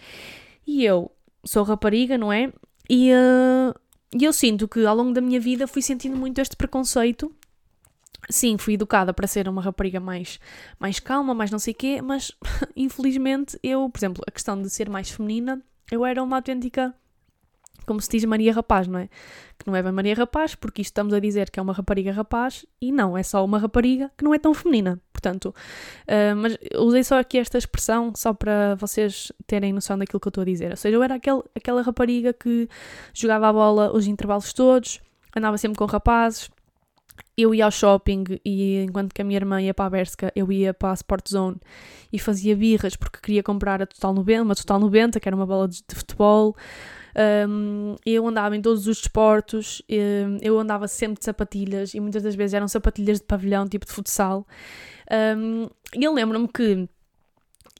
E 0.67 0.83
eu 0.83 1.09
sou 1.45 1.63
rapariga, 1.63 2.17
não 2.17 2.33
é? 2.33 2.51
E, 2.89 3.11
uh, 3.13 3.73
e 4.13 4.25
eu 4.25 4.33
sinto 4.33 4.67
que 4.67 4.85
ao 4.85 4.95
longo 4.95 5.13
da 5.13 5.21
minha 5.21 5.39
vida 5.39 5.67
fui 5.67 5.81
sentindo 5.81 6.17
muito 6.17 6.39
este 6.39 6.55
preconceito 6.57 7.33
Sim, 8.29 8.57
fui 8.57 8.75
educada 8.75 9.13
para 9.13 9.27
ser 9.27 9.49
uma 9.49 9.61
rapariga 9.61 9.99
mais, 9.99 10.39
mais 10.79 10.99
calma, 10.99 11.33
mais 11.33 11.51
não 11.51 11.59
sei 11.59 11.73
o 11.73 11.75
quê, 11.75 12.01
mas 12.01 12.31
infelizmente 12.75 13.59
eu, 13.61 13.89
por 13.89 13.99
exemplo, 13.99 14.23
a 14.27 14.31
questão 14.31 14.61
de 14.61 14.69
ser 14.69 14.89
mais 14.89 15.09
feminina, 15.09 15.61
eu 15.91 16.05
era 16.05 16.23
uma 16.23 16.37
autêntica, 16.37 16.93
como 17.85 17.99
se 17.99 18.09
diz 18.09 18.23
Maria 18.23 18.53
Rapaz, 18.53 18.87
não 18.87 18.99
é? 18.99 19.09
Que 19.59 19.67
não 19.67 19.75
é 19.75 19.83
bem 19.83 19.91
Maria 19.91 20.15
Rapaz, 20.15 20.55
porque 20.55 20.81
isto 20.81 20.91
estamos 20.91 21.13
a 21.13 21.19
dizer 21.19 21.49
que 21.49 21.59
é 21.59 21.63
uma 21.63 21.73
rapariga 21.73 22.11
rapaz 22.11 22.65
e 22.81 22.91
não, 22.91 23.17
é 23.17 23.23
só 23.23 23.43
uma 23.43 23.59
rapariga 23.59 24.09
que 24.17 24.23
não 24.23 24.33
é 24.33 24.39
tão 24.39 24.53
feminina. 24.53 25.01
Portanto, 25.11 25.55
uh, 26.07 26.35
mas 26.35 26.57
usei 26.77 27.03
só 27.03 27.17
aqui 27.17 27.37
esta 27.37 27.57
expressão 27.57 28.11
só 28.15 28.33
para 28.33 28.75
vocês 28.75 29.31
terem 29.47 29.71
noção 29.71 29.97
daquilo 29.97 30.19
que 30.19 30.27
eu 30.27 30.29
estou 30.29 30.41
a 30.41 30.45
dizer. 30.45 30.71
Ou 30.71 30.77
seja, 30.77 30.95
eu 30.95 31.03
era 31.03 31.15
aquela 31.15 31.81
rapariga 31.81 32.33
que 32.33 32.67
jogava 33.13 33.49
a 33.49 33.53
bola 33.53 33.95
os 33.95 34.05
intervalos 34.05 34.51
todos, 34.51 35.01
andava 35.33 35.57
sempre 35.57 35.77
com 35.77 35.85
rapazes 35.85 36.49
eu 37.35 37.53
ia 37.53 37.65
ao 37.65 37.71
shopping 37.71 38.23
e 38.45 38.83
enquanto 38.83 39.13
que 39.13 39.21
a 39.21 39.25
minha 39.25 39.37
irmã 39.37 39.61
ia 39.61 39.73
para 39.73 39.85
a 39.85 39.89
Berska, 39.89 40.31
eu 40.35 40.51
ia 40.51 40.73
para 40.73 40.91
a 40.91 40.93
Sport 40.93 41.29
Zone 41.29 41.57
e 42.11 42.19
fazia 42.19 42.55
birras 42.55 42.95
porque 42.95 43.19
queria 43.21 43.41
comprar 43.41 43.81
a 43.81 43.87
Total 43.87 44.13
90, 44.13 44.43
uma 44.43 44.55
Total 44.55 44.79
90, 44.79 45.19
que 45.19 45.27
era 45.27 45.35
uma 45.35 45.45
bola 45.45 45.67
de, 45.67 45.83
de 45.87 45.95
futebol. 45.95 46.55
Um, 47.47 47.95
eu 48.05 48.27
andava 48.27 48.55
em 48.55 48.61
todos 48.61 48.87
os 48.87 48.97
desportos, 48.97 49.81
um, 49.89 50.37
eu 50.41 50.59
andava 50.59 50.87
sempre 50.87 51.19
de 51.19 51.25
sapatilhas 51.25 51.93
e 51.93 51.99
muitas 51.99 52.23
das 52.23 52.35
vezes 52.35 52.53
eram 52.53 52.67
sapatilhas 52.67 53.19
de 53.19 53.25
pavilhão, 53.25 53.67
tipo 53.67 53.85
de 53.85 53.91
futsal. 53.91 54.47
Um, 55.37 55.67
e 55.95 56.03
eu 56.03 56.13
lembro-me 56.13 56.47
que 56.47 56.87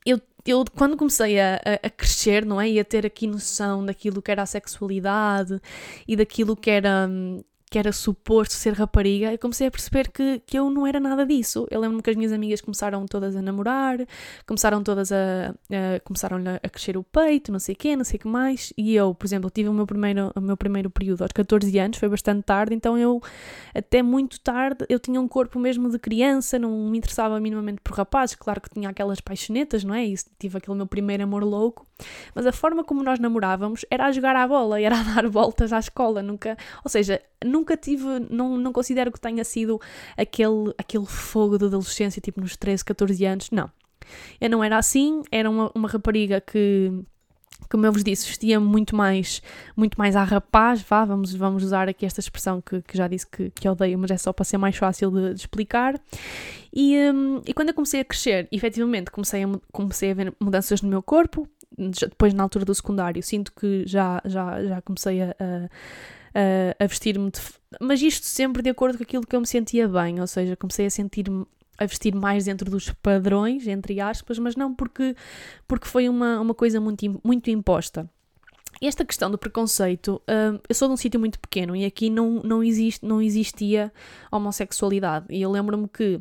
eu, 0.06 0.19
eu, 0.46 0.65
quando 0.76 0.98
comecei 0.98 1.39
a, 1.39 1.60
a, 1.82 1.89
crescer, 1.89 2.46
não 2.46 2.60
é? 2.60 2.69
E 2.69 2.80
a 2.80 2.86
ter 2.86 3.06
aqui 3.06 3.26
noção 3.28 3.86
daquilo 3.86 4.22
que 4.22 4.32
era 4.32 4.41
a 4.41 4.48
sexualidade 4.48 5.60
e 6.08 6.15
daquilo 6.15 6.56
que 6.56 6.69
era 6.69 7.08
hum, 7.10 7.41
que 7.73 7.79
era 7.79 7.91
suposto 7.91 8.53
ser 8.53 8.73
rapariga, 8.73 9.31
eu 9.31 9.39
comecei 9.39 9.65
a 9.65 9.71
perceber 9.71 10.12
que, 10.12 10.43
que 10.45 10.59
eu 10.59 10.69
não 10.69 10.86
era 10.86 10.99
nada 10.99 11.25
disso. 11.25 11.65
Eu 11.71 11.81
lembro-me 11.81 12.03
que 12.03 12.09
as 12.12 12.15
minhas 12.15 12.31
amigas 12.31 12.62
começaram 12.62 13.03
todas 13.07 13.36
a 13.36 13.41
namorar, 13.41 13.97
começaram 14.45 14.83
todas 14.83 15.12
a, 15.12 15.55
a 15.71 15.99
começaram 16.01 16.38
a 16.62 16.69
crescer 16.69 16.95
o 16.97 17.03
peito, 17.03 17.51
não 17.51 17.57
sei 17.57 17.73
o 17.73 17.75
quê, 17.75 17.95
não 17.95 18.03
sei 18.03 18.17
o 18.17 18.19
que 18.19 18.27
mais. 18.27 18.71
E 18.77 18.93
eu, 18.93 19.15
por 19.15 19.25
exemplo, 19.25 19.49
tive 19.49 19.69
o 19.69 19.73
meu 19.73 19.88
primeiro, 19.88 20.31
o 20.36 20.39
meu 20.39 20.55
primeiro 20.55 20.88
período 20.91 21.23
aos 21.23 21.31
14 21.31 21.79
anos, 21.79 21.97
foi 21.97 22.07
bastante 22.07 22.43
tarde, 22.43 22.75
então 22.75 22.95
eu, 22.95 23.19
até 23.73 24.03
muito 24.03 24.39
tarde, 24.39 24.86
eu 24.88 24.99
tinha 24.99 25.19
um 25.19 25.27
corpo 25.27 25.57
mesmo 25.57 25.89
de 25.89 25.97
criança, 25.97 26.59
não 26.59 26.69
me 26.91 26.99
interessava 26.99 27.39
minimamente 27.39 27.81
por 27.83 27.97
rapazes, 27.97 28.36
claro 28.36 28.62
que 28.62 28.69
tinha 28.69 28.88
aquelas 28.88 29.19
paixonetas, 29.19 29.83
não 29.83 29.95
é? 29.95 30.05
E 30.05 30.13
tive 30.38 30.59
aquele 30.59 30.77
meu 30.77 30.86
primeiro 30.86 31.23
amor 31.23 31.43
louco, 31.43 31.88
mas 32.36 32.45
a 32.45 32.51
forma 32.51 32.83
como 32.83 33.01
nós 33.01 33.17
namorávamos 33.17 33.83
era 33.89 34.05
a 34.05 34.12
jogar 34.12 34.36
à 34.36 34.47
bola, 34.47 34.79
era 34.79 34.99
a 34.99 35.01
dar 35.01 35.25
voltas 35.33 35.73
à 35.73 35.79
escola, 35.79 36.21
nunca, 36.21 36.55
ou 36.83 36.89
seja, 36.91 37.19
nunca 37.43 37.62
tive, 37.78 38.04
não, 38.30 38.58
não 38.58 38.73
considero 38.73 39.12
que 39.12 39.19
tenha 39.19 39.43
sido 39.43 39.80
aquele, 40.17 40.73
aquele 40.78 41.06
fogo 41.06 41.58
de 41.58 41.65
adolescência, 41.65 42.21
tipo 42.21 42.41
nos 42.41 42.58
13, 42.58 42.84
14 42.86 43.26
anos, 43.26 43.52
não. 43.52 43.69
Eu 44.39 44.49
não 44.49 44.63
era 44.63 44.78
assim, 44.78 45.21
era 45.32 45.49
uma, 45.49 45.71
uma 45.73 45.88
rapariga 45.88 46.41
que, 46.41 46.91
como 47.69 47.86
eu 47.86 47.91
vos 47.91 48.04
disse, 48.04 48.28
vestia 48.28 48.60
muito 48.60 48.95
mais, 48.95 49.41
muito 49.76 49.95
mais 49.97 50.15
a 50.15 50.23
rapaz, 50.23 50.82
vá, 50.82 51.06
vamos, 51.06 51.34
vamos 51.34 51.63
usar 51.63 51.88
aqui 51.88 52.06
esta 52.06 52.19
expressão 52.19 52.62
que, 52.62 52.82
que 52.82 52.97
já 52.97 53.08
disse 53.08 53.28
que, 53.28 53.49
que 53.52 53.67
odeio, 53.67 53.97
mas 53.97 54.12
é 54.12 54.17
só 54.17 54.34
para 54.34 54.45
ser 54.45 54.58
mais 54.58 54.76
fácil 54.76 55.12
de, 55.12 55.34
de 55.34 55.39
explicar. 55.39 55.99
E, 56.71 56.97
um, 57.12 57.41
e 57.45 57.54
quando 57.54 57.69
eu 57.69 57.76
comecei 57.76 58.02
a 58.02 58.06
crescer, 58.06 58.47
efetivamente 58.52 59.12
comecei 59.12 59.43
a, 59.43 59.49
comecei 59.71 60.12
a 60.12 60.13
ver 60.13 60.34
mudanças 60.39 60.82
no 60.82 60.89
meu 60.89 61.02
corpo, 61.02 61.47
depois 61.78 62.34
na 62.34 62.43
altura 62.43 62.65
do 62.65 62.76
secundário, 62.76 63.21
sinto 63.23 63.52
que 63.52 63.84
já, 63.86 64.21
já, 64.26 64.63
já 64.63 64.82
comecei 64.82 65.21
a, 65.21 65.36
a 65.39 65.69
a 66.80 66.86
vestir-me 66.88 67.30
de... 67.30 67.39
Mas 67.80 68.02
isto 68.02 68.26
sempre 68.26 68.62
de 68.62 68.69
acordo 68.69 68.98
com 68.98 69.04
aquilo 69.04 69.26
que 69.26 69.36
eu 69.36 69.39
me 69.39 69.48
sentia 69.48 69.88
bem, 69.88 70.19
ou 70.19 70.28
seja, 70.28 70.56
comecei 70.56 70.86
a 70.86 70.89
sentir-me 70.89 71.46
a 71.78 71.86
vestir 71.86 72.13
mais 72.13 72.46
dentro 72.46 72.69
dos 72.69 72.89
padrões, 72.91 73.67
entre 73.67 74.00
aspas, 74.00 74.38
mas 74.38 74.56
não 74.56 74.74
porque, 74.74 75.15
porque 75.67 75.88
foi 75.88 76.08
uma, 76.08 76.39
uma 76.39 76.54
coisa 76.54 76.80
muito, 76.80 77.19
muito 77.24 77.50
imposta. 77.50 78.10
Esta 78.82 79.06
questão 79.06 79.30
do 79.30 79.38
preconceito, 79.38 80.22
uh, 80.24 80.60
eu 80.67 80.76
sou 80.76 80.88
de 80.88 80.93
um 80.93 80.98
sítio 80.98 81.19
muito 81.19 81.39
pequeno 81.39 81.76
e 81.76 81.86
aqui 81.86 82.10
não, 82.10 82.41
não, 82.43 82.63
existe, 82.63 83.06
não 83.06 83.22
existia 83.22 83.93
homossexualidade. 84.32 85.28
E 85.30 85.41
eu 85.41 85.50
lembro-me 85.50 85.88
que 85.88 86.19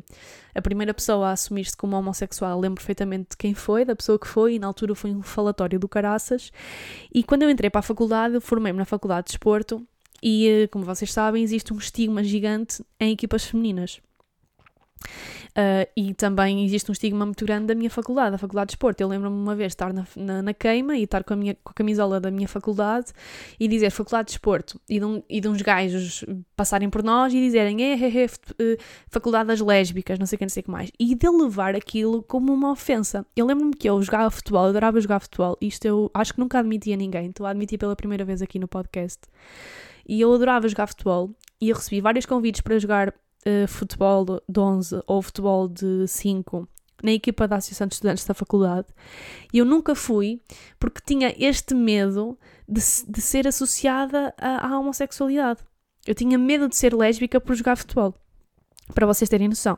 a 0.55 0.61
primeira 0.61 0.93
pessoa 0.93 1.29
a 1.29 1.31
assumir-se 1.31 1.75
como 1.75 1.97
homossexual, 1.97 2.59
lembro 2.59 2.75
perfeitamente 2.75 3.31
de 3.31 3.37
quem 3.37 3.53
foi, 3.53 3.83
da 3.83 3.95
pessoa 3.95 4.19
que 4.19 4.27
foi, 4.27 4.55
e 4.55 4.59
na 4.59 4.67
altura 4.67 4.95
foi 4.95 5.11
um 5.11 5.21
falatório 5.21 5.79
do 5.79 5.89
Caraças. 5.89 6.51
E 7.13 7.23
quando 7.23 7.43
eu 7.43 7.49
entrei 7.49 7.69
para 7.69 7.79
a 7.79 7.83
faculdade, 7.83 8.39
formei-me 8.39 8.79
na 8.79 8.85
Faculdade 8.85 9.25
de 9.25 9.31
Desporto 9.31 9.85
e, 10.23 10.47
eh, 10.47 10.67
como 10.67 10.85
vocês 10.85 11.11
sabem, 11.11 11.43
existe 11.43 11.73
um 11.73 11.77
estigma 11.77 12.23
gigante 12.23 12.81
em 12.97 13.11
equipas 13.11 13.43
femininas. 13.43 13.99
Uh, 15.53 15.85
e 15.95 16.15
também 16.15 16.65
existe 16.65 16.89
um 16.89 16.93
estigma 16.93 17.25
muito 17.25 17.45
grande 17.45 17.67
da 17.67 17.75
minha 17.75 17.89
faculdade, 17.89 18.31
da 18.31 18.37
Faculdade 18.39 18.69
de 18.69 18.71
Desporto. 18.71 19.03
Eu 19.03 19.07
lembro-me 19.07 19.35
uma 19.35 19.53
vez 19.53 19.73
estar 19.73 19.93
na, 19.93 20.07
na, 20.15 20.41
na, 20.41 20.53
queima 20.53 20.97
e 20.97 21.03
estar 21.03 21.23
com 21.23 21.33
a, 21.33 21.37
minha, 21.37 21.55
com 21.63 21.69
a 21.69 21.73
camisola 21.73 22.19
da 22.19 22.31
minha 22.31 22.47
faculdade 22.47 23.11
e 23.59 23.67
dizer 23.67 23.91
Faculdade 23.91 24.27
de 24.27 24.31
Desporto 24.31 24.81
e 24.89 24.97
de, 24.97 25.05
um, 25.05 25.21
e 25.29 25.39
de 25.39 25.47
uns 25.47 25.61
gajos 25.61 26.25
passarem 26.55 26.89
por 26.89 27.03
nós 27.03 27.33
e 27.33 27.39
dizerem 27.39 27.83
é, 27.83 27.93
é, 27.93 28.77
Faculdade 29.09 29.47
das 29.47 29.59
Lésbicas, 29.59 30.17
não 30.17 30.25
sei 30.25 30.37
o 30.37 30.39
que, 30.39 30.45
não 30.45 30.49
sei 30.49 30.61
o 30.61 30.63
que 30.63 30.71
mais. 30.71 30.89
E 30.99 31.13
de 31.13 31.29
levar 31.29 31.75
aquilo 31.75 32.23
como 32.23 32.51
uma 32.51 32.71
ofensa. 32.71 33.23
Eu 33.35 33.45
lembro-me 33.45 33.75
que 33.75 33.87
eu 33.87 34.01
jogava 34.01 34.31
futebol, 34.31 34.63
eu 34.63 34.69
adorava 34.69 34.99
jogar 34.99 35.19
futebol. 35.19 35.55
Isto 35.61 35.85
eu 35.85 36.09
acho 36.15 36.33
que 36.33 36.39
nunca 36.39 36.57
admiti 36.57 36.91
a 36.91 36.97
ninguém, 36.97 37.29
estou 37.29 37.45
a 37.45 37.51
admitir 37.51 37.77
pela 37.77 37.95
primeira 37.95 38.25
vez 38.25 38.41
aqui 38.41 38.57
no 38.57 38.67
podcast. 38.67 39.19
E 40.07 40.21
eu 40.21 40.33
adorava 40.33 40.67
jogar 40.67 40.87
futebol 40.87 41.31
e 41.59 41.69
eu 41.69 41.75
recebi 41.75 42.01
vários 42.01 42.25
convites 42.25 42.61
para 42.61 42.77
jogar 42.79 43.09
uh, 43.09 43.67
futebol 43.67 44.25
de 44.47 44.59
11 44.59 45.01
ou 45.07 45.21
futebol 45.21 45.67
de 45.67 46.07
5 46.07 46.67
na 47.03 47.11
equipa 47.11 47.47
da 47.47 47.57
Associação 47.57 47.85
de 47.87 47.95
Estudantes 47.95 48.25
da 48.25 48.33
faculdade. 48.33 48.87
E 49.53 49.57
eu 49.57 49.65
nunca 49.65 49.93
fui 49.93 50.41
porque 50.79 51.01
tinha 51.05 51.35
este 51.37 51.73
medo 51.73 52.37
de, 52.67 52.81
de 53.07 53.21
ser 53.21 53.47
associada 53.47 54.33
à, 54.37 54.67
à 54.67 54.79
homossexualidade. 54.79 55.59
Eu 56.07 56.15
tinha 56.15 56.37
medo 56.37 56.67
de 56.67 56.75
ser 56.75 56.93
lésbica 56.93 57.39
por 57.39 57.55
jogar 57.55 57.75
futebol. 57.75 58.15
Para 58.93 59.05
vocês 59.05 59.29
terem 59.29 59.47
noção. 59.47 59.77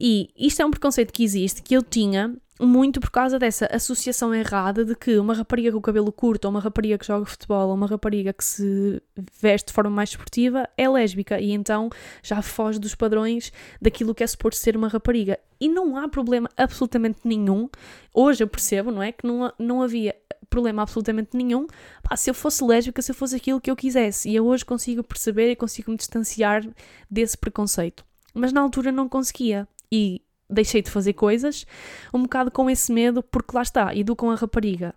E 0.00 0.30
isto 0.36 0.60
é 0.60 0.66
um 0.66 0.70
preconceito 0.70 1.12
que 1.12 1.22
existe, 1.22 1.62
que 1.62 1.74
eu 1.74 1.82
tinha 1.82 2.34
muito 2.62 3.00
por 3.00 3.10
causa 3.10 3.38
dessa 3.38 3.66
associação 3.66 4.34
errada 4.34 4.84
de 4.84 4.94
que 4.94 5.18
uma 5.18 5.34
rapariga 5.34 5.72
com 5.72 5.78
o 5.78 5.82
cabelo 5.82 6.12
curto, 6.12 6.44
ou 6.44 6.50
uma 6.50 6.60
rapariga 6.60 6.96
que 6.96 7.06
joga 7.06 7.26
futebol, 7.26 7.68
ou 7.68 7.74
uma 7.74 7.86
rapariga 7.86 8.32
que 8.32 8.44
se 8.44 9.02
veste 9.40 9.68
de 9.68 9.72
forma 9.72 9.90
mais 9.90 10.10
esportiva 10.10 10.68
é 10.76 10.88
lésbica 10.88 11.40
e 11.40 11.52
então 11.52 11.90
já 12.22 12.40
foge 12.40 12.78
dos 12.78 12.94
padrões 12.94 13.52
daquilo 13.80 14.14
que 14.14 14.22
é 14.22 14.26
suposto 14.26 14.60
ser 14.60 14.76
uma 14.76 14.88
rapariga. 14.88 15.38
E 15.60 15.68
não 15.68 15.96
há 15.96 16.08
problema 16.08 16.48
absolutamente 16.56 17.18
nenhum. 17.24 17.68
Hoje 18.14 18.42
eu 18.44 18.48
percebo, 18.48 18.90
não 18.90 19.02
é? 19.02 19.12
Que 19.12 19.26
não, 19.26 19.52
não 19.58 19.82
havia 19.82 20.14
problema 20.48 20.82
absolutamente 20.82 21.34
nenhum 21.34 21.66
pá, 22.02 22.14
se 22.14 22.28
eu 22.28 22.34
fosse 22.34 22.62
lésbica, 22.62 23.00
se 23.00 23.10
eu 23.10 23.14
fosse 23.14 23.34
aquilo 23.34 23.60
que 23.60 23.70
eu 23.70 23.76
quisesse. 23.76 24.28
E 24.28 24.36
eu 24.36 24.46
hoje 24.46 24.64
consigo 24.64 25.02
perceber 25.02 25.50
e 25.50 25.56
consigo 25.56 25.90
me 25.90 25.96
distanciar 25.96 26.62
desse 27.10 27.36
preconceito. 27.36 28.04
Mas 28.34 28.52
na 28.52 28.60
altura 28.60 28.92
não 28.92 29.08
conseguia. 29.08 29.66
E 29.90 30.22
deixei 30.52 30.82
de 30.82 30.90
fazer 30.90 31.12
coisas, 31.14 31.66
um 32.12 32.22
bocado 32.22 32.50
com 32.50 32.68
esse 32.68 32.92
medo, 32.92 33.22
porque 33.22 33.54
lá 33.54 33.62
está, 33.62 33.94
educam 33.94 34.30
a 34.30 34.34
rapariga. 34.34 34.94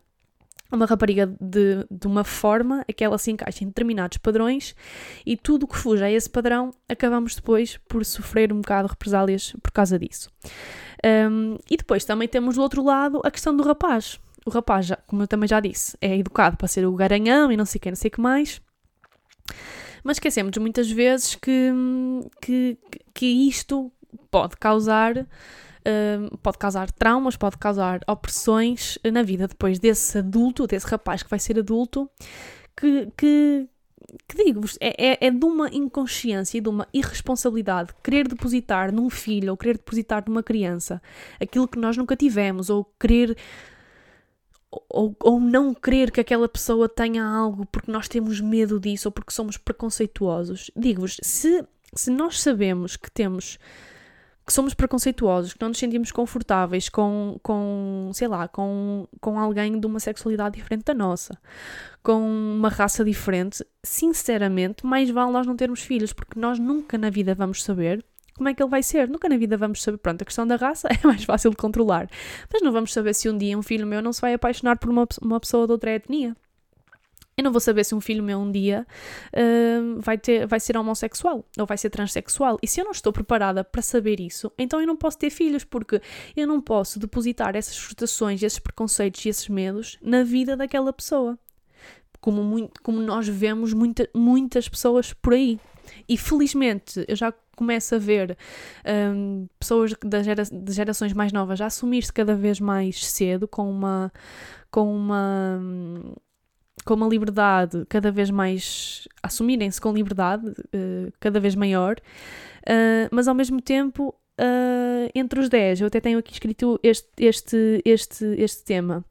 Uma 0.72 0.86
rapariga 0.86 1.28
de, 1.40 1.86
de 1.90 2.08
uma 2.08 2.24
forma 2.24 2.84
a 2.90 2.94
que 2.94 3.04
ela 3.04 3.18
se 3.18 3.32
encaixa 3.32 3.64
em 3.64 3.68
determinados 3.68 4.18
padrões 4.18 4.76
e 5.26 5.38
tudo 5.38 5.64
o 5.64 5.68
que 5.68 5.78
fuja 5.78 6.06
a 6.06 6.12
esse 6.12 6.30
padrão 6.30 6.74
acabamos 6.90 7.36
depois 7.36 7.78
por 7.88 8.04
sofrer 8.04 8.52
um 8.52 8.62
bocado 8.62 8.88
de 8.88 8.94
represálias 8.94 9.54
por 9.62 9.72
causa 9.72 10.00
disso. 10.00 10.30
Um, 11.06 11.58
e 11.70 11.78
depois 11.78 12.04
também 12.04 12.28
temos 12.28 12.56
do 12.56 12.62
outro 12.62 12.84
lado 12.84 13.22
a 13.24 13.30
questão 13.30 13.56
do 13.56 13.64
rapaz. 13.64 14.20
O 14.44 14.50
rapaz, 14.50 14.88
já, 14.88 14.96
como 15.08 15.22
eu 15.22 15.28
também 15.28 15.48
já 15.48 15.60
disse, 15.60 15.96
é 16.02 16.18
educado 16.18 16.58
para 16.58 16.68
ser 16.68 16.86
o 16.86 16.94
garanhão 16.94 17.52
e 17.52 17.58
não 17.58 17.66
sei 17.66 17.78
o 17.78 17.82
que, 17.82 17.92
não 17.92 17.96
sei 17.96 18.10
que 18.10 18.20
mais. 18.22 18.60
Mas 20.04 20.18
esquecemos 20.18 20.56
muitas 20.58 20.90
vezes 20.90 21.34
que, 21.34 21.72
que, 22.40 22.78
que 23.12 23.26
isto 23.26 23.92
pode 24.30 24.58
causar 24.58 25.18
uh, 25.86 26.38
pode 26.40 26.58
causar 26.58 26.92
traumas, 26.92 27.38
pode 27.38 27.58
causar 27.58 28.02
opressões 28.08 28.98
na 29.12 29.24
vida 29.24 29.48
depois 29.48 29.80
desse 29.80 30.18
adulto, 30.18 30.68
desse 30.68 30.88
rapaz 30.88 31.24
que 31.24 31.30
vai 31.30 31.40
ser 31.40 31.60
adulto, 31.60 32.10
que, 32.76 33.12
que, 33.18 33.68
que 34.28 34.44
digo-vos, 34.44 34.78
é, 34.82 35.12
é, 35.12 35.28
é, 35.28 35.32
de 35.32 35.46
uma 35.46 35.70
inconsciência 35.70 36.58
e 36.58 36.62
de 36.62 36.70
uma 36.70 36.88
irresponsabilidade 36.94 37.94
querer 38.04 38.28
depositar 38.28 38.92
num 38.92 39.10
filho 39.10 39.52
ou 39.52 39.58
querer 39.58 39.78
depositar 39.78 40.24
numa 40.28 40.44
criança 40.44 41.02
aquilo 41.40 41.68
que 41.68 41.80
nós 41.80 41.96
nunca 41.96 42.16
tivemos, 42.16 42.70
ou 42.70 42.84
querer 43.00 43.38
ou, 44.90 45.16
ou 45.22 45.40
não 45.40 45.74
querer 45.74 46.12
que 46.12 46.20
aquela 46.20 46.50
pessoa 46.50 46.90
tenha 46.90 47.24
algo 47.24 47.66
porque 47.68 47.90
nós 47.90 48.10
temos 48.10 48.42
medo 48.42 48.78
disso 48.78 49.08
ou 49.08 49.12
porque 49.12 49.32
somos 49.32 49.56
preconceituosos. 49.58 50.70
Digo-vos, 50.76 51.18
se, 51.22 51.66
se 51.94 52.12
nós 52.12 52.42
sabemos 52.42 52.98
que 52.98 53.10
temos 53.10 53.58
que 54.46 54.54
somos 54.54 54.74
preconceituosos, 54.74 55.54
que 55.54 55.62
não 55.62 55.70
nos 55.70 55.80
sentimos 55.80 56.12
confortáveis 56.12 56.88
com, 56.88 57.40
com 57.42 58.12
sei 58.14 58.28
lá, 58.28 58.48
com, 58.48 59.08
com 59.20 59.40
alguém 59.40 59.80
de 59.80 59.88
uma 59.88 60.00
sexualidade 60.00 60.56
diferente 60.56 60.86
da 60.86 60.94
nossa, 60.94 61.38
com 62.04 62.20
uma 62.22 62.70
raça 62.70 63.04
diferente, 63.04 63.66
sinceramente, 63.84 64.86
mais 64.86 65.10
vale 65.10 65.32
nós 65.32 65.48
não 65.48 65.56
termos 65.56 65.82
filhos, 65.82 66.14
porque 66.14 66.40
nós 66.40 66.60
nunca 66.60 66.98
na 66.98 67.10
vida 67.10 67.34
vamos 67.34 67.64
saber 67.64 68.06
como 68.36 68.50
é 68.50 68.54
que 68.54 68.62
ele 68.62 68.70
vai 68.70 68.84
ser. 68.84 69.08
Nunca 69.08 69.30
na 69.30 69.38
vida 69.38 69.58
vamos 69.58 69.82
saber. 69.82 69.98
Pronto, 69.98 70.22
a 70.22 70.26
questão 70.26 70.46
da 70.46 70.58
raça 70.58 70.90
é 70.92 71.08
mais 71.08 71.24
fácil 71.24 71.50
de 71.52 71.58
controlar, 71.58 72.08
mas 72.52 72.62
não 72.62 72.72
vamos 72.72 72.94
saber 72.94 73.14
se 73.14 73.30
um 73.30 73.38
dia 73.38 73.58
um 73.58 73.64
filho 73.64 73.88
meu 73.88 74.02
não 74.02 74.14
se 74.14 74.22
vai 74.22 74.34
apaixonar 74.34 74.78
por 74.78 74.90
uma, 74.90 75.08
uma 75.22 75.40
pessoa 75.40 75.66
de 75.66 75.72
outra 75.72 75.92
etnia. 75.92 76.36
Eu 77.38 77.44
não 77.44 77.52
vou 77.52 77.60
saber 77.60 77.84
se 77.84 77.94
um 77.94 78.00
filho 78.00 78.24
meu 78.24 78.40
um 78.40 78.50
dia 78.50 78.88
uh, 79.34 80.00
vai, 80.00 80.18
ter, 80.18 80.48
vai 80.48 80.58
ser 80.58 80.78
homossexual 80.78 81.46
ou 81.60 81.66
vai 81.66 81.78
ser 81.78 81.90
transexual. 81.90 82.58
E 82.64 82.68
se 82.68 82.80
eu 82.80 82.86
não 82.86 82.92
estou 82.92 83.12
preparada 83.12 83.62
para 83.62 83.82
saber 83.82 84.22
isso, 84.22 84.50
então 84.58 84.80
eu 84.80 84.88
não 84.88 84.96
posso 84.96 85.18
ter 85.18 85.30
filhos, 85.30 85.66
porque 85.66 86.02
eu 86.34 86.48
não 86.48 86.62
posso 86.62 86.98
depositar 86.98 87.54
essas 87.54 87.78
frustrações, 87.78 88.42
esses 88.42 88.60
preconceitos 88.60 89.26
e 89.26 89.30
esses 89.30 89.50
medos 89.50 89.98
na 90.02 90.24
vida 90.24 90.56
daquela 90.56 90.94
pessoa. 90.94 91.38
Como, 92.22 92.42
muito, 92.42 92.82
como 92.82 93.02
nós 93.02 93.28
vemos 93.28 93.74
muita, 93.74 94.10
muitas 94.16 94.70
pessoas 94.70 95.12
por 95.12 95.34
aí. 95.34 95.60
E 96.08 96.18
felizmente 96.18 97.04
eu 97.06 97.18
já 97.18 97.34
começo 97.56 97.96
a 97.96 97.98
ver 97.98 98.38
um, 99.14 99.48
pessoas 99.60 99.94
das 100.04 100.26
gera, 100.26 100.44
de 100.44 100.74
gerações 100.74 101.12
mais 101.12 101.34
novas 101.34 101.60
a 101.60 101.66
assumir-se 101.66 102.12
cada 102.12 102.34
vez 102.34 102.62
mais 102.62 103.06
cedo 103.06 103.48
com 103.48 103.70
uma, 103.70 104.12
com 104.72 104.96
uma 104.96 105.60
com 106.84 106.94
uma 106.96 107.08
liberdade 107.08 107.86
cada 107.88 108.12
vez 108.12 108.30
mais. 108.30 109.08
assumirem-se 109.24 109.80
com 109.80 109.94
liberdade 109.94 110.48
uh, 110.48 111.12
cada 111.20 111.40
vez 111.40 111.56
maior, 111.56 111.96
uh, 111.98 113.10
mas 113.12 113.28
ao 113.28 113.36
mesmo 113.36 113.62
tempo. 113.62 114.16
Uh, 114.38 115.08
entre 115.16 115.40
os 115.40 115.48
10, 115.48 115.80
eu 115.80 115.88
até 115.88 116.02
tenho 116.02 116.20
aqui 116.20 116.34
escrito 116.34 116.78
este, 116.84 117.08
este, 117.18 117.82
este, 117.86 118.26
este 118.38 118.66
tema. 118.66 119.02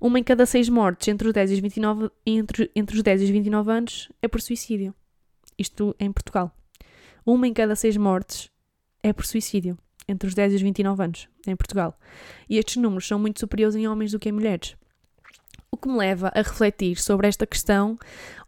Uma 0.00 0.18
em 0.18 0.22
cada 0.24 0.44
seis 0.44 0.68
mortes 0.68 1.06
entre 1.06 1.28
os 1.28 1.32
10 1.32 1.52
e 1.52 1.54
os 1.54 1.60
29, 1.60 2.10
entre, 2.26 2.70
entre 2.74 2.96
os 2.96 3.02
10 3.04 3.20
e 3.20 3.24
os 3.24 3.30
29 3.30 3.70
anos 3.70 4.08
é 4.20 4.26
por 4.26 4.40
suicídio. 4.40 4.92
Isto 5.56 5.94
em 6.00 6.10
Portugal. 6.10 6.52
Uma 7.24 7.46
em 7.46 7.52
cada 7.52 7.76
seis 7.76 7.96
mortes 7.96 8.50
é 9.00 9.12
por 9.12 9.24
suicídio 9.24 9.78
entre 10.08 10.28
os 10.28 10.34
10 10.34 10.52
e 10.52 10.56
os 10.56 10.62
29 10.62 11.02
anos, 11.02 11.28
em 11.46 11.56
Portugal. 11.56 11.98
E 12.48 12.58
estes 12.58 12.76
números 12.76 13.06
são 13.06 13.18
muito 13.18 13.40
superiores 13.40 13.74
em 13.74 13.88
homens 13.88 14.12
do 14.12 14.18
que 14.18 14.28
em 14.28 14.32
mulheres. 14.32 14.76
O 15.74 15.76
que 15.76 15.88
me 15.88 15.96
leva 15.96 16.30
a 16.32 16.40
refletir 16.40 16.96
sobre 16.96 17.26
esta 17.26 17.44
questão, 17.44 17.98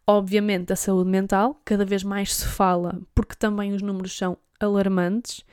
obviamente, 0.07 0.67
da 0.67 0.77
saúde 0.77 1.11
mental, 1.11 1.61
cada 1.65 1.85
vez 1.85 2.05
mais 2.05 2.33
se 2.33 2.47
fala, 2.47 3.01
porque 3.17 3.35
também 3.35 3.75
os 3.75 3.83
números 3.83 4.17
são 4.17 4.39
alarmantes 4.61 5.45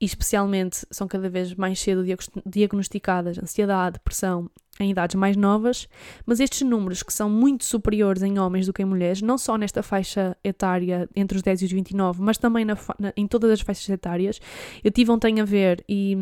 e, 0.00 0.06
especialmente, 0.06 0.86
são 0.90 1.06
cada 1.06 1.28
vez 1.28 1.52
mais 1.54 1.80
cedo 1.80 2.02
diagnosticadas 2.46 3.36
ansiedade, 3.36 3.98
depressão 3.98 4.50
em 4.80 4.90
idades 4.90 5.16
mais 5.16 5.36
novas, 5.36 5.88
mas 6.24 6.40
estes 6.40 6.62
números 6.62 7.02
que 7.02 7.12
são 7.12 7.28
muito 7.28 7.64
superiores 7.64 8.22
em 8.22 8.38
homens 8.38 8.66
do 8.66 8.72
que 8.72 8.82
em 8.82 8.84
mulheres, 8.84 9.20
não 9.20 9.36
só 9.36 9.56
nesta 9.56 9.82
faixa 9.82 10.36
etária 10.42 11.08
entre 11.14 11.36
os 11.36 11.42
10 11.42 11.62
e 11.62 11.64
os 11.64 11.72
29, 11.72 12.22
mas 12.22 12.38
também 12.38 12.64
na, 12.64 12.76
na, 12.98 13.12
em 13.16 13.26
todas 13.26 13.50
as 13.50 13.60
faixas 13.60 13.88
etárias. 13.88 14.40
Eu 14.82 14.90
tive 14.90 15.10
ontem 15.10 15.40
a 15.40 15.44
ver 15.44 15.84
e 15.88 16.16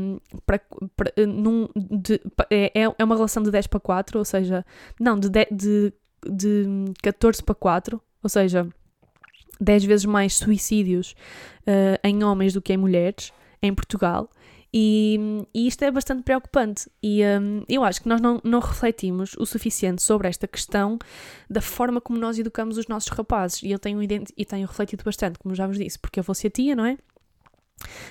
para, 0.45 0.61
para, 0.97 1.13
num, 1.27 1.69
de, 1.75 2.21
é, 2.51 2.83
é, 2.83 2.95
é 2.99 3.05
uma 3.05 3.15
relação 3.15 3.43
de 3.43 3.51
10 3.51 3.67
para 3.67 3.81
4, 3.81 4.19
ou 4.19 4.25
seja, 4.25 4.65
não, 4.99 5.19
de, 5.19 5.29
de, 5.51 5.93
de 6.29 6.93
14 7.03 7.43
para 7.43 7.55
4, 7.55 8.01
ou 8.23 8.29
seja, 8.29 8.67
10 9.61 9.85
vezes 9.85 10.05
mais 10.05 10.35
suicídios 10.35 11.15
uh, 11.63 11.99
em 12.05 12.23
homens 12.25 12.53
do 12.53 12.63
que 12.63 12.73
em 12.73 12.77
mulheres 12.77 13.33
em 13.63 13.75
Portugal. 13.75 14.31
E, 14.79 15.19
e, 15.55 15.67
isto 15.67 15.83
é 15.85 15.91
bastante 15.91 16.23
preocupante. 16.23 16.87
E 17.03 17.23
um, 17.25 17.65
eu 17.67 17.83
acho 17.83 18.03
que 18.03 18.09
nós 18.11 18.21
não, 18.21 18.43
não 18.45 18.61
refletimos 18.61 19.33
o 19.39 19.47
suficiente 19.47 20.03
sobre 20.03 20.29
esta 20.29 20.47
questão 20.47 20.99
da 21.49 21.63
forma 21.63 21.99
como 21.99 22.19
nós 22.19 22.39
educamos 22.39 22.77
os 22.77 22.87
nossos 22.87 23.09
rapazes. 23.09 23.63
E 23.63 23.71
eu 23.71 23.79
tenho, 23.79 24.03
e 24.03 24.45
tenho 24.45 24.67
refletido 24.67 25.03
bastante, 25.03 25.39
como 25.39 25.55
já 25.55 25.67
vos 25.67 25.79
disse, 25.79 25.99
porque 25.99 26.21
eu 26.21 26.25
vou 26.25 26.35
ser 26.35 26.51
tia, 26.51 26.77
não 26.77 26.85
é? 26.85 26.99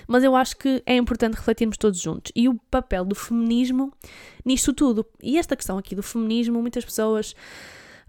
Mas 0.08 0.24
eu 0.24 0.36
acho 0.36 0.58
que 0.58 0.82
é 0.88 0.96
importante 0.96 1.36
refletirmos 1.36 1.78
todos 1.78 2.00
juntos. 2.00 2.32
E 2.36 2.50
o 2.50 2.56
papel 2.72 3.06
do 3.06 3.14
feminismo 3.14 3.94
nisto 4.44 4.74
tudo. 4.74 5.06
E 5.22 5.38
esta 5.38 5.56
questão 5.56 5.78
aqui 5.78 5.94
do 5.94 6.02
feminismo, 6.02 6.60
muitas 6.60 6.84
pessoas 6.84 7.36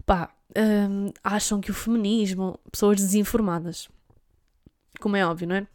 pá, 0.03 0.33
um, 0.89 1.11
acham 1.23 1.61
que 1.61 1.69
o 1.69 1.75
feminismo, 1.75 2.59
pessoas 2.71 2.97
desinformadas, 2.97 3.87
como 4.99 5.15
é 5.15 5.23
óbvio, 5.23 5.47
não 5.47 5.57
é? 5.57 5.67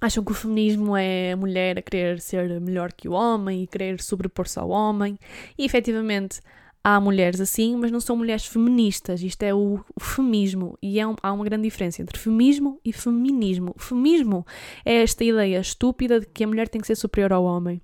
Acham 0.00 0.24
que 0.24 0.32
o 0.32 0.34
feminismo 0.34 0.96
é 0.96 1.32
a 1.32 1.36
mulher 1.36 1.78
a 1.78 1.82
querer 1.82 2.20
ser 2.20 2.60
melhor 2.60 2.92
que 2.92 3.08
o 3.08 3.12
homem 3.12 3.62
e 3.62 3.66
querer 3.66 4.00
sobrepor-se 4.00 4.58
ao 4.58 4.70
homem. 4.70 5.18
E 5.58 5.64
efetivamente 5.64 6.40
há 6.82 6.98
mulheres 6.98 7.40
assim, 7.40 7.76
mas 7.76 7.90
não 7.90 8.00
são 8.00 8.16
mulheres 8.16 8.46
feministas. 8.46 9.22
Isto 9.22 9.42
é 9.42 9.54
o, 9.54 9.84
o 9.94 10.00
feminismo. 10.00 10.78
E 10.82 10.98
é 10.98 11.06
um, 11.06 11.14
há 11.22 11.32
uma 11.32 11.44
grande 11.44 11.64
diferença 11.64 12.00
entre 12.00 12.18
feminismo 12.18 12.80
e 12.84 12.92
feminismo. 12.92 13.74
O 13.76 13.80
feminismo 13.80 14.46
é 14.84 15.02
esta 15.02 15.22
ideia 15.22 15.60
estúpida 15.60 16.20
de 16.20 16.26
que 16.26 16.44
a 16.44 16.46
mulher 16.46 16.68
tem 16.68 16.80
que 16.80 16.86
ser 16.86 16.96
superior 16.96 17.32
ao 17.32 17.44
homem. 17.44 17.80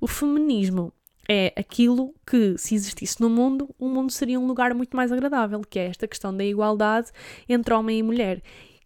O 0.00 0.06
feminismo 0.06 0.92
é 1.30 1.52
aquilo 1.54 2.14
que, 2.26 2.56
se 2.56 2.74
existisse 2.74 3.20
no 3.20 3.28
mundo, 3.28 3.68
o 3.78 3.86
mundo 3.86 4.10
seria 4.10 4.40
um 4.40 4.46
lugar 4.46 4.72
muito 4.72 4.96
mais 4.96 5.12
agradável, 5.12 5.60
que 5.60 5.78
é 5.78 5.86
esta 5.86 6.08
questão 6.08 6.34
da 6.34 6.42
igualdade 6.42 7.10
entre 7.46 7.74
homem 7.74 7.98
e 7.98 8.02
mulher 8.02 8.42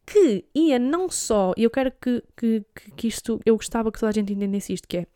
que 0.06 0.44
ia 0.54 0.78
não 0.78 1.08
só, 1.08 1.52
e 1.56 1.64
eu 1.64 1.70
quero 1.70 1.92
que, 1.92 2.22
que, 2.36 2.64
que 2.96 3.08
isto, 3.08 3.40
eu 3.44 3.56
gostava 3.56 3.90
que 3.90 3.98
toda 3.98 4.10
a 4.10 4.12
gente 4.12 4.32
entendesse 4.32 4.72
isto, 4.72 4.88
que 4.88 4.98
é 4.98 5.06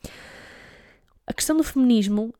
a 1.27 1.33
questão 1.33 1.57
do 1.57 1.65
feminismo 1.65 2.33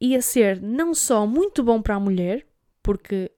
ia 0.00 0.22
ser 0.22 0.60
não 0.60 0.94
só 0.94 1.26
muito 1.26 1.62
bom 1.62 1.82
para 1.82 1.96
a 1.96 2.00
mulher, 2.00 2.46
porque 2.82 3.30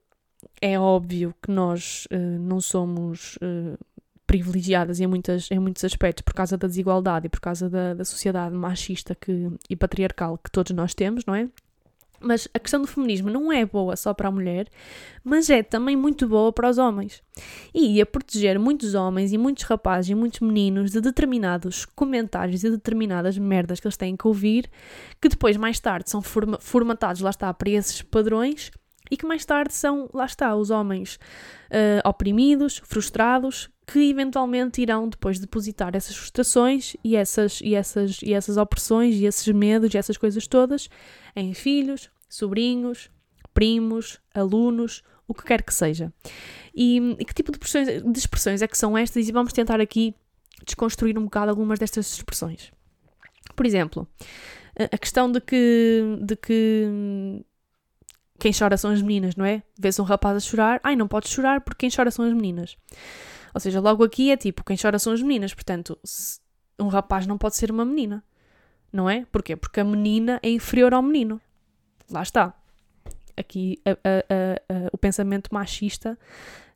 é 0.60 0.78
óbvio 0.78 1.34
que 1.42 1.50
nós 1.50 2.06
uh, 2.12 2.38
não 2.40 2.60
somos 2.60 3.36
uh, 3.36 3.78
privilegiadas 4.26 5.00
em, 5.00 5.06
muitas, 5.06 5.50
em 5.50 5.58
muitos 5.58 5.84
aspectos 5.84 6.22
por 6.22 6.34
causa 6.34 6.56
da 6.56 6.66
desigualdade 6.66 7.26
e 7.26 7.28
por 7.28 7.40
causa 7.40 7.70
da, 7.70 7.94
da 7.94 8.04
sociedade 8.04 8.54
machista 8.54 9.14
que, 9.14 9.48
e 9.70 9.76
patriarcal 9.76 10.38
que 10.38 10.50
todos 10.50 10.72
nós 10.72 10.94
temos, 10.94 11.24
não 11.24 11.34
é? 11.34 11.48
Mas 12.20 12.48
a 12.54 12.58
questão 12.58 12.80
do 12.80 12.86
feminismo 12.86 13.30
não 13.30 13.52
é 13.52 13.64
boa 13.64 13.96
só 13.96 14.14
para 14.14 14.28
a 14.28 14.30
mulher, 14.30 14.68
mas 15.22 15.50
é 15.50 15.62
também 15.62 15.96
muito 15.96 16.26
boa 16.26 16.52
para 16.52 16.68
os 16.68 16.78
homens. 16.78 17.22
E 17.74 17.96
ia 17.96 18.06
proteger 18.06 18.58
muitos 18.58 18.94
homens 18.94 19.32
e 19.32 19.38
muitos 19.38 19.64
rapazes 19.64 20.10
e 20.10 20.14
muitos 20.14 20.40
meninos 20.40 20.90
de 20.90 21.00
determinados 21.00 21.84
comentários 21.84 22.64
e 22.64 22.70
determinadas 22.70 23.36
merdas 23.36 23.80
que 23.80 23.86
eles 23.86 23.96
têm 23.96 24.16
que 24.16 24.26
ouvir, 24.26 24.70
que 25.20 25.28
depois, 25.28 25.56
mais 25.56 25.78
tarde, 25.78 26.10
são 26.10 26.22
forma 26.22 26.58
formatados, 26.60 27.20
lá 27.20 27.30
está, 27.30 27.52
para 27.52 27.70
esses 27.70 28.02
padrões 28.02 28.70
e 29.10 29.16
que 29.16 29.26
mais 29.26 29.44
tarde 29.44 29.72
são, 29.74 30.08
lá 30.12 30.26
está, 30.26 30.54
os 30.56 30.70
homens 30.70 31.18
uh, 31.66 32.08
oprimidos, 32.08 32.78
frustrados, 32.84 33.70
que 33.86 34.10
eventualmente 34.10 34.82
irão 34.82 35.08
depois 35.08 35.38
depositar 35.38 35.94
essas 35.94 36.16
frustrações 36.16 36.96
e 37.04 37.14
essas, 37.14 37.60
e 37.60 37.74
essas, 37.74 38.20
e 38.20 38.34
essas 38.34 38.56
opressões 38.56 39.14
e 39.14 39.26
esses 39.26 39.46
medos 39.54 39.94
e 39.94 39.98
essas 39.98 40.16
coisas 40.16 40.46
todas 40.46 40.88
em 41.36 41.54
filhos, 41.54 42.10
sobrinhos, 42.28 43.10
primos, 43.54 44.20
alunos, 44.34 45.04
o 45.28 45.34
que 45.34 45.44
quer 45.44 45.62
que 45.62 45.72
seja. 45.72 46.12
E, 46.74 46.98
e 47.18 47.24
que 47.24 47.32
tipo 47.32 47.52
de 47.52 47.58
expressões, 47.58 48.02
de 48.02 48.18
expressões 48.18 48.62
é 48.62 48.66
que 48.66 48.76
são 48.76 48.98
estas? 48.98 49.28
E 49.28 49.32
vamos 49.32 49.52
tentar 49.52 49.80
aqui 49.80 50.14
desconstruir 50.64 51.16
um 51.16 51.24
bocado 51.24 51.50
algumas 51.50 51.78
destas 51.78 52.12
expressões. 52.12 52.72
Por 53.54 53.64
exemplo, 53.64 54.08
a 54.78 54.98
questão 54.98 55.30
de 55.30 55.40
que, 55.40 56.18
de 56.22 56.36
que 56.36 57.44
quem 58.38 58.52
chora 58.52 58.76
são 58.76 58.90
as 58.90 59.00
meninas, 59.00 59.36
não 59.36 59.44
é? 59.44 59.62
Vês 59.78 59.98
um 59.98 60.04
rapaz 60.04 60.36
a 60.36 60.40
chorar, 60.40 60.80
ai, 60.82 60.96
não 60.96 61.08
podes 61.08 61.30
chorar 61.30 61.60
porque 61.60 61.86
quem 61.86 61.90
chora 61.94 62.10
são 62.10 62.24
as 62.24 62.32
meninas. 62.32 62.76
Ou 63.56 63.60
seja, 63.60 63.80
logo 63.80 64.04
aqui 64.04 64.30
é 64.30 64.36
tipo, 64.36 64.62
quem 64.62 64.76
chora 64.76 64.98
são 64.98 65.14
as 65.14 65.22
meninas, 65.22 65.54
portanto, 65.54 65.98
um 66.78 66.88
rapaz 66.88 67.26
não 67.26 67.38
pode 67.38 67.56
ser 67.56 67.70
uma 67.70 67.86
menina, 67.86 68.22
não 68.92 69.08
é? 69.08 69.24
Porquê? 69.32 69.56
Porque 69.56 69.80
a 69.80 69.84
menina 69.84 70.38
é 70.42 70.50
inferior 70.50 70.92
ao 70.92 71.00
menino. 71.00 71.40
Lá 72.10 72.22
está. 72.22 72.52
Aqui 73.34 73.80
a, 73.82 73.92
a, 73.92 73.94
a, 73.94 74.90
o 74.92 74.98
pensamento 74.98 75.48
machista 75.54 76.18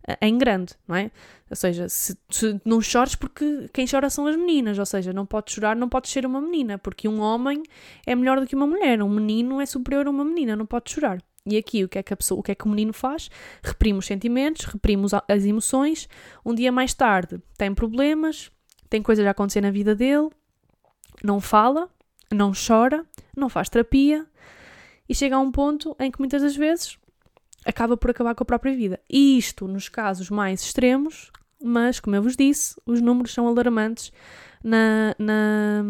é 0.09 0.27
em 0.27 0.38
grande, 0.38 0.73
não 0.88 0.97
é? 0.97 1.11
Ou 1.51 1.57
seja, 1.57 1.87
se, 1.87 2.16
se, 2.31 2.59
não 2.64 2.81
chores 2.81 3.14
porque 3.14 3.69
quem 3.75 3.87
chora 3.87 4.09
são 4.09 4.27
as 4.27 4.35
meninas, 4.35 4.79
ou 4.79 4.87
seja, 4.87 5.12
não 5.12 5.27
podes 5.27 5.53
chorar, 5.53 5.77
não 5.77 5.87
podes 5.87 6.11
ser 6.11 6.25
uma 6.25 6.40
menina, 6.40 6.79
porque 6.79 7.07
um 7.07 7.21
homem 7.21 7.62
é 8.07 8.14
melhor 8.14 8.40
do 8.40 8.47
que 8.47 8.57
uma 8.57 8.66
mulher, 8.66 9.03
um 9.03 9.11
menino 9.11 9.61
é 9.61 9.66
superior 9.66 10.07
a 10.07 10.11
uma 10.11 10.25
menina, 10.25 10.57
não 10.57 10.64
pode 10.64 10.90
chorar. 10.90 11.23
E 11.46 11.57
aqui 11.57 11.85
o 11.85 11.88
que 11.88 11.98
é 11.98 12.03
que 12.03 12.12
a 12.12 12.16
pessoa, 12.16 12.40
o 12.40 12.42
que 12.42 12.53
é 12.53 12.55
que 12.55 12.66
o 12.66 12.68
menino 12.68 12.92
faz? 12.92 13.31
Reprime 13.62 13.98
os 13.98 14.07
sentimentos, 14.07 14.66
reprime 14.66 15.07
as 15.26 15.44
emoções. 15.44 16.09
Um 16.44 16.55
dia 16.55 16.70
mais 16.70 16.92
tarde 16.92 17.40
tem 17.57 17.74
problemas, 17.74 18.50
tem 18.88 19.03
coisas 19.03 19.26
a 19.26 19.31
acontecer 19.31 19.61
na 19.61 19.70
vida 19.70 19.94
dele, 19.94 20.29
não 21.22 21.40
fala, 21.40 21.88
não 22.31 22.53
chora, 22.53 23.05
não 23.37 23.48
faz 23.48 23.68
terapia 23.68 24.26
e 25.09 25.14
chega 25.14 25.37
a 25.37 25.40
um 25.40 25.50
ponto 25.50 25.96
em 25.98 26.11
que 26.11 26.18
muitas 26.18 26.42
das 26.42 26.55
vezes 26.55 26.98
acaba 27.64 27.96
por 27.96 28.11
acabar 28.11 28.35
com 28.35 28.42
a 28.42 28.46
própria 28.46 28.74
vida. 28.74 29.00
E 29.09 29.37
isto 29.37 29.66
nos 29.66 29.88
casos 29.88 30.31
mais 30.31 30.62
extremos, 30.62 31.31
mas 31.62 32.00
como 32.00 32.16
eu 32.16 32.22
vos 32.22 32.37
disse, 32.37 32.81
os 32.87 33.00
números 33.00 33.33
são 33.33 33.46
alarmantes 33.46 34.12
na, 34.62 35.14
na 35.18 35.83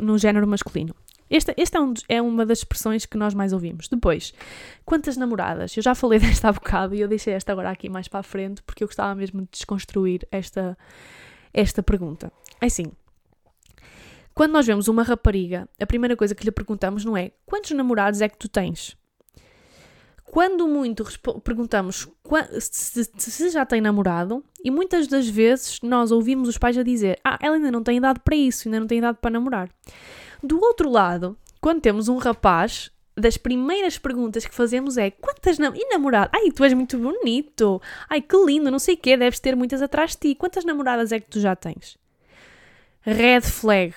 no 0.00 0.18
género 0.18 0.46
masculino. 0.46 0.94
Esta, 1.30 1.54
esta 1.56 1.78
é, 1.78 1.80
um, 1.80 1.94
é, 2.08 2.22
uma 2.22 2.46
das 2.46 2.58
expressões 2.58 3.04
que 3.04 3.16
nós 3.16 3.34
mais 3.34 3.52
ouvimos. 3.52 3.88
Depois, 3.88 4.32
quantas 4.84 5.16
namoradas? 5.16 5.76
Eu 5.76 5.82
já 5.82 5.94
falei 5.94 6.18
desta 6.20 6.48
há 6.48 6.52
bocado 6.52 6.94
e 6.94 7.00
eu 7.00 7.08
deixei 7.08 7.34
esta 7.34 7.52
agora 7.52 7.70
aqui 7.70 7.88
mais 7.88 8.08
para 8.08 8.20
a 8.20 8.22
frente 8.22 8.62
porque 8.62 8.82
eu 8.82 8.88
gostava 8.88 9.14
mesmo 9.14 9.42
de 9.42 9.48
desconstruir 9.52 10.26
esta, 10.30 10.76
esta 11.52 11.82
pergunta. 11.82 12.32
É 12.60 12.66
assim, 12.66 12.86
quando 14.34 14.52
nós 14.52 14.66
vemos 14.66 14.86
uma 14.86 15.02
rapariga, 15.02 15.68
a 15.80 15.86
primeira 15.86 16.16
coisa 16.16 16.34
que 16.34 16.44
lhe 16.44 16.52
perguntamos 16.52 17.04
não 17.04 17.16
é 17.16 17.32
quantos 17.44 17.72
namorados 17.72 18.20
é 18.20 18.28
que 18.28 18.38
tu 18.38 18.48
tens? 18.48 18.96
Quando 20.30 20.68
muito 20.68 21.04
perguntamos 21.42 22.06
se, 22.60 23.50
já 23.50 23.64
tem 23.64 23.80
namorado, 23.80 24.44
e 24.62 24.70
muitas 24.70 25.08
das 25.08 25.26
vezes 25.26 25.80
nós 25.82 26.12
ouvimos 26.12 26.48
os 26.48 26.58
pais 26.58 26.76
a 26.76 26.82
dizer: 26.82 27.18
Ah, 27.24 27.38
ela 27.40 27.56
ainda 27.56 27.72
não 27.72 27.82
tem 27.82 27.96
idade 27.96 28.20
para 28.20 28.36
isso, 28.36 28.68
ainda 28.68 28.78
não 28.78 28.86
tem 28.86 28.98
idade 28.98 29.18
para 29.20 29.30
namorar. 29.30 29.70
Do 30.42 30.60
outro 30.60 30.88
lado, 30.88 31.36
quando 31.60 31.80
temos 31.80 32.08
um 32.08 32.16
rapaz, 32.16 32.90
das 33.16 33.36
primeiras 33.36 33.98
perguntas 33.98 34.46
que 34.46 34.54
fazemos 34.54 34.96
é 34.96 35.10
quantas 35.10 35.58
nam 35.58 35.74
e 35.74 35.88
namorado? 35.88 36.30
Ai, 36.32 36.50
tu 36.52 36.62
és 36.62 36.72
muito 36.72 36.96
bonito. 36.96 37.82
Ai, 38.08 38.20
que 38.20 38.36
lindo, 38.36 38.70
não 38.70 38.78
sei 38.78 38.94
o 38.94 38.98
quê, 38.98 39.16
deves 39.16 39.40
ter 39.40 39.56
muitas 39.56 39.82
atrás 39.82 40.12
de 40.12 40.18
ti. 40.18 40.34
Quantas 40.34 40.64
namoradas 40.64 41.10
é 41.10 41.18
que 41.18 41.28
tu 41.28 41.40
já 41.40 41.56
tens? 41.56 41.98
Red 43.02 43.42
flag. 43.42 43.94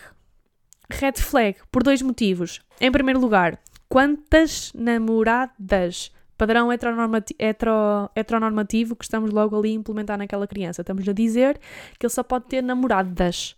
Red 0.90 1.14
flag 1.18 1.58
por 1.72 1.84
dois 1.84 2.02
motivos. 2.02 2.62
Em 2.80 2.92
primeiro 2.92 3.20
lugar, 3.20 3.60
quantas 3.88 4.74
namoradas? 4.74 6.12
padrão 6.42 6.72
heteronormati 6.72 7.36
hetero 7.38 8.10
heteronormativo 8.16 8.96
que 8.96 9.04
estamos 9.04 9.30
logo 9.30 9.56
ali 9.56 9.70
a 9.70 9.74
implementar 9.76 10.18
naquela 10.18 10.48
criança. 10.48 10.82
Estamos 10.82 11.08
a 11.08 11.14
dizer 11.14 11.60
que 12.00 12.06
ele 12.08 12.12
só 12.12 12.24
pode 12.24 12.46
ter 12.46 12.64
namoradas. 12.64 13.56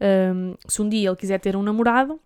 Um, 0.00 0.54
se 0.68 0.82
um 0.82 0.88
dia 0.88 1.08
ele 1.08 1.16
quiser 1.16 1.38
ter 1.38 1.56
um 1.56 1.62
namorado, 1.62 2.20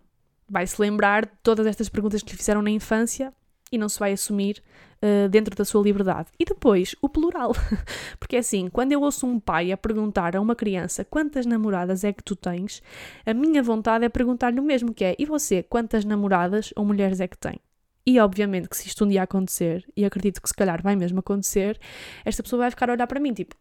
vai 0.49 0.65
se 0.65 0.79
lembrar 0.79 1.25
de 1.25 1.31
todas 1.41 1.65
estas 1.65 1.89
perguntas 1.89 2.21
que 2.21 2.31
lhe 2.31 2.37
fizeram 2.37 2.61
na 2.61 2.69
infância 2.69 3.33
e 3.71 3.77
não 3.77 3.89
se 3.89 3.99
vai 3.99 4.13
assumir 4.13 4.61
uh, 5.01 5.27
dentro 5.29 5.55
da 5.55 5.65
sua 5.65 5.81
liberdade. 5.81 6.29
E 6.39 6.45
depois, 6.45 6.95
o 7.01 7.09
plural. 7.09 7.53
Porque 8.19 8.35
é 8.35 8.39
assim, 8.39 8.69
quando 8.69 8.91
eu 8.91 9.01
ouço 9.01 9.25
um 9.25 9.39
pai 9.39 9.71
a 9.71 9.77
perguntar 9.77 10.35
a 10.35 10.41
uma 10.41 10.55
criança 10.55 11.03
quantas 11.03 11.45
namoradas 11.45 12.03
é 12.03 12.13
que 12.13 12.23
tu 12.23 12.35
tens, 12.35 12.81
a 13.25 13.33
minha 13.33 13.61
vontade 13.61 14.05
é 14.05 14.09
perguntar-lhe 14.09 14.59
o 14.59 14.63
mesmo 14.63 14.93
que 14.93 15.03
é, 15.03 15.15
e 15.17 15.25
você, 15.25 15.63
quantas 15.63 16.05
namoradas 16.05 16.71
ou 16.75 16.85
mulheres 16.85 17.19
é 17.19 17.27
que 17.27 17.37
tem? 17.37 17.59
E 18.07 18.19
obviamente 18.19 18.69
que 18.69 18.77
se 18.77 18.87
isto 18.87 19.03
um 19.03 19.07
dia 19.07 19.23
acontecer, 19.23 19.83
e 19.97 20.05
acredito 20.05 20.39
que 20.39 20.47
se 20.47 20.53
calhar 20.53 20.81
vai 20.81 20.95
mesmo 20.95 21.19
acontecer, 21.19 21.79
esta 22.23 22.43
pessoa 22.43 22.59
vai 22.59 22.69
ficar 22.69 22.89
a 22.89 22.93
olhar 22.93 23.07
para 23.07 23.19
mim, 23.19 23.33
tipo, 23.33 23.55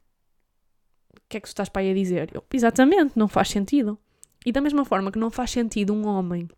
que 1.34 1.38
é 1.38 1.40
que 1.40 1.48
tu 1.48 1.50
estás 1.50 1.68
para 1.68 1.82
aí 1.82 1.90
a 1.90 1.94
dizer? 1.94 2.30
Eu, 2.32 2.44
exatamente, 2.52 3.12
não 3.16 3.26
faz 3.26 3.48
sentido. 3.48 3.98
E 4.46 4.52
da 4.52 4.60
mesma 4.60 4.84
forma 4.84 5.10
que 5.10 5.18
não 5.18 5.30
faz 5.30 5.50
sentido 5.50 5.92
um 5.92 6.06
homem 6.06 6.48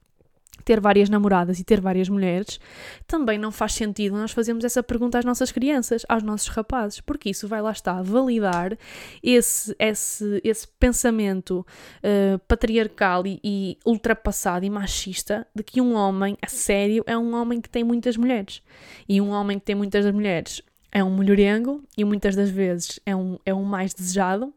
ter 0.65 0.81
várias 0.81 1.09
namoradas 1.09 1.61
e 1.61 1.65
ter 1.65 1.81
várias 1.81 2.09
mulheres, 2.09 2.59
também 3.07 3.39
não 3.39 3.53
faz 3.53 3.75
sentido 3.75 4.17
nós 4.17 4.33
fazermos 4.33 4.65
essa 4.65 4.83
pergunta 4.83 5.19
às 5.19 5.25
nossas 5.25 5.53
crianças, 5.53 6.05
aos 6.09 6.23
nossos 6.23 6.49
rapazes, 6.49 7.01
porque 7.01 7.31
isso 7.31 7.47
vai 7.47 7.63
lá 7.63 7.71
estar 7.71 8.03
validar 8.03 8.77
esse, 9.23 9.77
esse, 9.79 10.41
esse 10.43 10.67
pensamento 10.67 11.65
uh, 12.03 12.39
patriarcal 12.49 13.27
e, 13.27 13.39
e, 13.45 13.79
ultrapassado 13.87 14.65
e 14.65 14.71
machista 14.71 15.47
de 15.55 15.63
que 15.63 15.81
um 15.81 15.95
homem, 15.95 16.37
a 16.43 16.49
sério, 16.49 17.05
é 17.07 17.17
um 17.17 17.35
homem 17.35 17.61
que 17.61 17.69
tem 17.69 17.85
muitas 17.85 18.17
mulheres. 18.17 18.63
E 19.09 19.21
um 19.21 19.31
homem 19.31 19.59
que 19.59 19.65
tem 19.65 19.77
muitas 19.77 20.05
mulheres 20.11 20.63
é 20.97 21.05
um 21.05 21.11
mulherengo 21.11 21.85
e 21.95 22.07
muitas 22.07 22.35
das 22.35 22.49
vezes 22.49 22.99
é 23.05 23.15
um, 23.15 23.39
é 23.45 23.53
um 23.53 23.65
mais 23.65 23.93
desejado. 23.93 24.51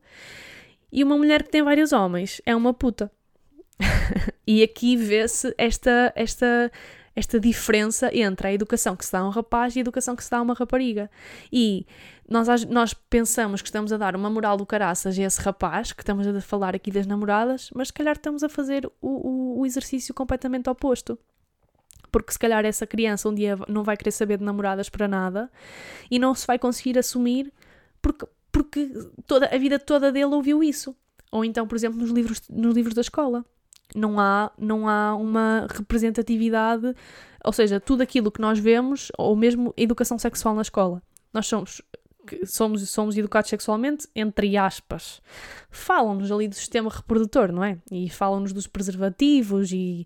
E 0.90 1.04
uma 1.04 1.18
mulher 1.18 1.44
que 1.44 1.50
tem 1.50 1.62
vários 1.62 1.92
homens 1.92 2.42
é 2.46 2.56
uma 2.56 2.74
puta. 2.74 3.12
e 4.48 4.64
aqui 4.64 4.96
vê-se 4.96 5.54
esta, 5.58 6.14
esta, 6.16 6.72
esta 7.14 7.42
diferença 7.42 8.10
entre 8.16 8.48
a 8.48 8.54
educação 8.54 8.96
que 8.96 9.06
se 9.06 9.12
dá 9.12 9.20
a 9.20 9.28
um 9.28 9.32
rapaz 9.32 9.76
e 9.76 9.80
a 9.80 9.82
educação 9.82 10.16
que 10.16 10.24
se 10.24 10.32
dá 10.32 10.38
a 10.38 10.42
uma 10.42 10.54
rapariga. 10.54 11.12
E 11.52 11.86
nós, 12.26 12.48
nós 12.64 12.94
pensamos 12.94 13.62
que 13.62 13.68
estamos 13.68 13.92
a 13.92 13.98
dar 13.98 14.16
uma 14.16 14.30
moral 14.30 14.56
do 14.56 14.66
caraças 14.66 15.20
a 15.20 15.22
esse 15.22 15.42
rapaz, 15.42 15.92
que 15.92 16.02
estamos 16.02 16.26
a 16.26 16.40
falar 16.40 16.74
aqui 16.74 16.90
das 16.90 17.06
namoradas, 17.06 17.70
mas 17.76 17.90
se 17.90 17.94
calhar 17.94 18.16
estamos 18.16 18.46
a 18.46 18.48
fazer 18.48 18.86
o, 18.86 18.94
o, 19.02 19.60
o 19.60 19.66
exercício 19.66 20.14
completamente 20.14 20.70
oposto 20.70 21.20
porque 22.12 22.32
se 22.32 22.40
calhar 22.40 22.66
essa 22.66 22.86
criança 22.86 23.30
um 23.30 23.34
dia 23.34 23.58
não 23.68 23.84
vai 23.84 23.96
querer 23.98 24.12
saber 24.12 24.38
de 24.38 24.44
namoradas 24.44 24.90
para 24.90 25.08
nada 25.08 25.50
e 26.10 26.20
não 26.20 26.34
se 26.34 26.46
vai 26.46 26.60
conseguir 26.60 26.98
assumir 26.98 27.52
porque, 28.02 28.26
porque 28.52 28.92
toda, 29.26 29.48
a 29.48 29.58
vida 29.58 29.78
toda 29.80 30.12
dele 30.12 30.34
ouviu 30.34 30.64
isso. 30.64 30.96
Ou 31.32 31.46
então, 31.46 31.68
por 31.68 31.76
exemplo, 31.76 32.00
nos 32.00 32.10
livros, 32.10 32.42
nos 32.50 32.76
livros 32.76 32.94
da 32.96 33.02
escola 33.02 33.46
não 33.96 34.20
há, 34.20 34.52
não 34.58 34.88
há 34.88 35.16
uma 35.16 35.68
representatividade, 35.70 36.96
ou 37.44 37.54
seja, 37.54 37.80
tudo 37.80 38.02
aquilo 38.02 38.32
que 38.32 38.42
nós 38.42 38.60
vemos, 38.60 39.12
ou 39.18 39.36
mesmo 39.36 39.74
educação 39.76 40.18
sexual 40.18 40.56
na 40.56 40.62
escola. 40.62 41.02
Nós 41.34 41.48
somos 41.48 41.82
somos, 42.46 42.90
somos 42.90 43.18
educados 43.18 43.50
sexualmente, 43.50 44.08
entre 44.16 44.56
aspas. 44.58 45.22
Falam-nos 45.70 46.32
ali 46.32 46.48
do 46.48 46.56
sistema 46.56 46.90
reprodutor, 46.90 47.52
não 47.52 47.64
é? 47.64 47.78
E 47.92 48.10
falam-nos 48.10 48.54
dos 48.54 48.68
preservativos 48.68 49.72
e, 49.72 50.06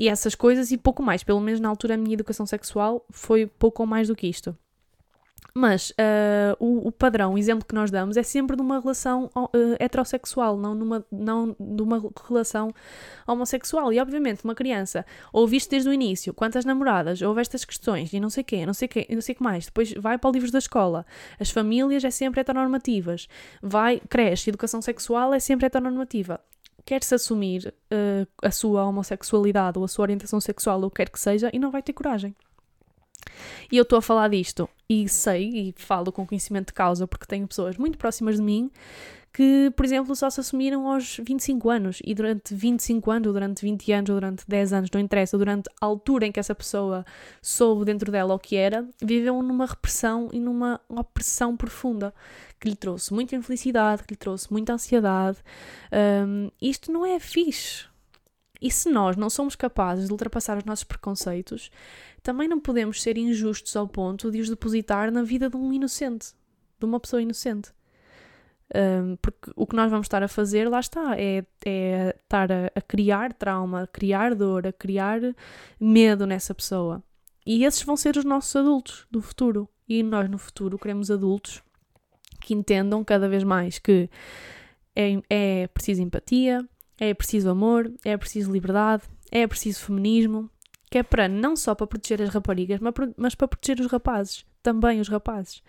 e 0.00 0.08
essas 0.08 0.34
coisas 0.34 0.72
e 0.72 0.78
pouco 0.78 1.02
mais. 1.02 1.22
Pelo 1.22 1.40
menos 1.40 1.60
na 1.60 1.68
altura 1.68 1.94
a 1.94 1.96
minha 1.98 2.14
educação 2.14 2.46
sexual 2.46 3.04
foi 3.10 3.46
pouco 3.46 3.82
ou 3.82 3.86
mais 3.86 4.08
do 4.08 4.16
que 4.16 4.26
isto. 4.26 4.56
Mas 5.52 5.90
uh, 5.90 6.56
o, 6.58 6.88
o, 6.88 6.92
padrão, 6.92 7.34
o 7.34 7.38
exemplo 7.38 7.66
que 7.66 7.74
nós 7.74 7.90
damos 7.90 8.16
é 8.16 8.22
sempre 8.22 8.56
de 8.56 8.62
uma 8.62 8.80
relação 8.80 9.30
uh, 9.36 9.50
heterossexual, 9.78 10.56
não, 10.56 10.74
numa, 10.74 11.04
não 11.10 11.56
de 11.58 11.82
uma 11.82 12.00
relação 12.26 12.72
homossexual. 13.26 13.92
E 13.92 14.00
obviamente, 14.00 14.42
uma 14.44 14.54
criança 14.54 15.04
ouve 15.32 15.56
isto 15.56 15.68
desde 15.68 15.88
o 15.88 15.92
início, 15.92 16.32
quantas 16.32 16.64
namoradas, 16.64 17.20
ouve 17.20 17.40
estas 17.40 17.64
questões 17.64 18.12
e 18.12 18.20
não 18.20 18.30
sei 18.30 18.44
quê, 18.44 18.64
não 18.64 18.72
sei 18.72 18.88
quê, 18.88 19.06
não 19.10 19.20
sei 19.20 19.34
que 19.34 19.42
mais. 19.42 19.66
Depois 19.66 19.92
vai 19.94 20.16
para 20.16 20.30
o 20.30 20.32
livro 20.32 20.50
da 20.50 20.58
escola. 20.58 21.04
As 21.38 21.50
famílias 21.50 22.04
é 22.04 22.10
sempre 22.10 22.40
heteronormativas. 22.40 23.28
Vai, 23.60 24.00
cresce, 24.08 24.48
educação 24.48 24.80
sexual 24.80 25.34
é 25.34 25.40
sempre 25.40 25.66
heteronormativa 25.66 26.40
quer-se 26.84 27.14
assumir 27.14 27.74
uh, 27.92 28.26
a 28.42 28.50
sua 28.50 28.84
homossexualidade 28.84 29.78
ou 29.78 29.84
a 29.84 29.88
sua 29.88 30.04
orientação 30.04 30.40
sexual, 30.40 30.80
ou 30.80 30.86
o 30.86 30.90
que 30.90 30.96
quer 30.96 31.10
que 31.10 31.20
seja, 31.20 31.50
e 31.52 31.58
não 31.58 31.70
vai 31.70 31.82
ter 31.82 31.92
coragem. 31.92 32.34
E 33.70 33.76
eu 33.76 33.82
estou 33.82 33.98
a 33.98 34.02
falar 34.02 34.28
disto 34.28 34.68
e 34.88 35.08
sei 35.08 35.48
e 35.48 35.74
falo 35.76 36.10
com 36.10 36.26
conhecimento 36.26 36.68
de 36.68 36.72
causa 36.72 37.06
porque 37.06 37.26
tenho 37.26 37.46
pessoas 37.46 37.76
muito 37.76 37.98
próximas 37.98 38.36
de 38.36 38.42
mim 38.42 38.70
que, 39.32 39.70
por 39.76 39.84
exemplo, 39.84 40.14
só 40.16 40.28
se 40.28 40.40
assumiram 40.40 40.88
aos 40.88 41.20
25 41.24 41.70
anos 41.70 41.98
e 42.04 42.14
durante 42.14 42.54
25 42.54 43.10
anos, 43.10 43.26
ou 43.28 43.32
durante 43.32 43.62
20 43.62 43.92
anos, 43.92 44.10
ou 44.10 44.16
durante 44.16 44.44
10 44.46 44.72
anos, 44.72 44.90
não 44.92 45.00
interessa, 45.00 45.38
durante 45.38 45.70
a 45.80 45.86
altura 45.86 46.26
em 46.26 46.32
que 46.32 46.40
essa 46.40 46.54
pessoa 46.54 47.04
soube 47.40 47.84
dentro 47.84 48.10
dela 48.10 48.34
o 48.34 48.38
que 48.38 48.56
era, 48.56 48.86
viveu 49.00 49.40
numa 49.42 49.66
repressão 49.66 50.28
e 50.32 50.40
numa 50.40 50.80
opressão 50.88 51.56
profunda 51.56 52.12
que 52.58 52.68
lhe 52.68 52.76
trouxe 52.76 53.14
muita 53.14 53.36
infelicidade, 53.36 54.02
que 54.02 54.14
lhe 54.14 54.18
trouxe 54.18 54.50
muita 54.52 54.72
ansiedade. 54.72 55.38
Um, 56.26 56.50
isto 56.60 56.90
não 56.90 57.06
é 57.06 57.18
fixe. 57.20 57.88
E 58.60 58.70
se 58.70 58.90
nós 58.90 59.16
não 59.16 59.30
somos 59.30 59.56
capazes 59.56 60.06
de 60.06 60.12
ultrapassar 60.12 60.58
os 60.58 60.64
nossos 60.64 60.84
preconceitos, 60.84 61.70
também 62.22 62.46
não 62.46 62.60
podemos 62.60 63.00
ser 63.00 63.16
injustos 63.16 63.74
ao 63.74 63.88
ponto 63.88 64.30
de 64.30 64.40
os 64.40 64.50
depositar 64.50 65.10
na 65.10 65.22
vida 65.22 65.48
de 65.48 65.56
um 65.56 65.72
inocente, 65.72 66.34
de 66.78 66.84
uma 66.84 67.00
pessoa 67.00 67.22
inocente. 67.22 67.72
Um, 68.74 69.16
porque 69.16 69.50
o 69.56 69.66
que 69.66 69.74
nós 69.74 69.90
vamos 69.90 70.04
estar 70.04 70.22
a 70.22 70.28
fazer, 70.28 70.68
lá 70.68 70.78
está, 70.78 71.18
é, 71.18 71.44
é 71.64 72.14
estar 72.16 72.52
a, 72.52 72.66
a, 72.74 72.80
criar 72.80 73.32
trauma, 73.32 73.82
a 73.82 73.86
criar 73.86 74.34
dor, 74.34 74.66
a 74.66 74.72
criar 74.72 75.20
medo 75.80 76.26
nessa 76.26 76.54
pessoa. 76.54 77.02
E 77.44 77.64
esses 77.64 77.82
vão 77.82 77.96
ser 77.96 78.16
os 78.16 78.24
nossos 78.24 78.54
adultos 78.54 79.06
do 79.10 79.20
futuro. 79.20 79.68
E 79.88 80.02
nós, 80.02 80.30
no 80.30 80.38
futuro, 80.38 80.78
queremos 80.78 81.10
adultos 81.10 81.62
que 82.40 82.54
entendam 82.54 83.04
cada 83.04 83.28
vez 83.28 83.42
mais 83.42 83.78
que 83.78 84.08
é, 84.94 85.20
é 85.28 85.66
preciso 85.68 86.02
empatia, 86.02 86.64
é 86.98 87.12
preciso 87.12 87.50
amor, 87.50 87.92
é 88.04 88.16
preciso 88.16 88.52
liberdade, 88.52 89.02
é 89.30 89.46
preciso 89.46 89.80
feminismo, 89.80 90.50
que 90.90 90.98
é 90.98 91.02
para 91.02 91.28
não 91.28 91.56
só 91.56 91.74
para 91.74 91.86
proteger 91.86 92.22
as 92.22 92.28
raparigas, 92.28 92.80
mas 93.16 93.34
para 93.34 93.48
proteger 93.48 93.80
os 93.80 93.90
rapazes, 93.90 94.44
também 94.62 95.00
os 95.00 95.08
rapazes. 95.08 95.62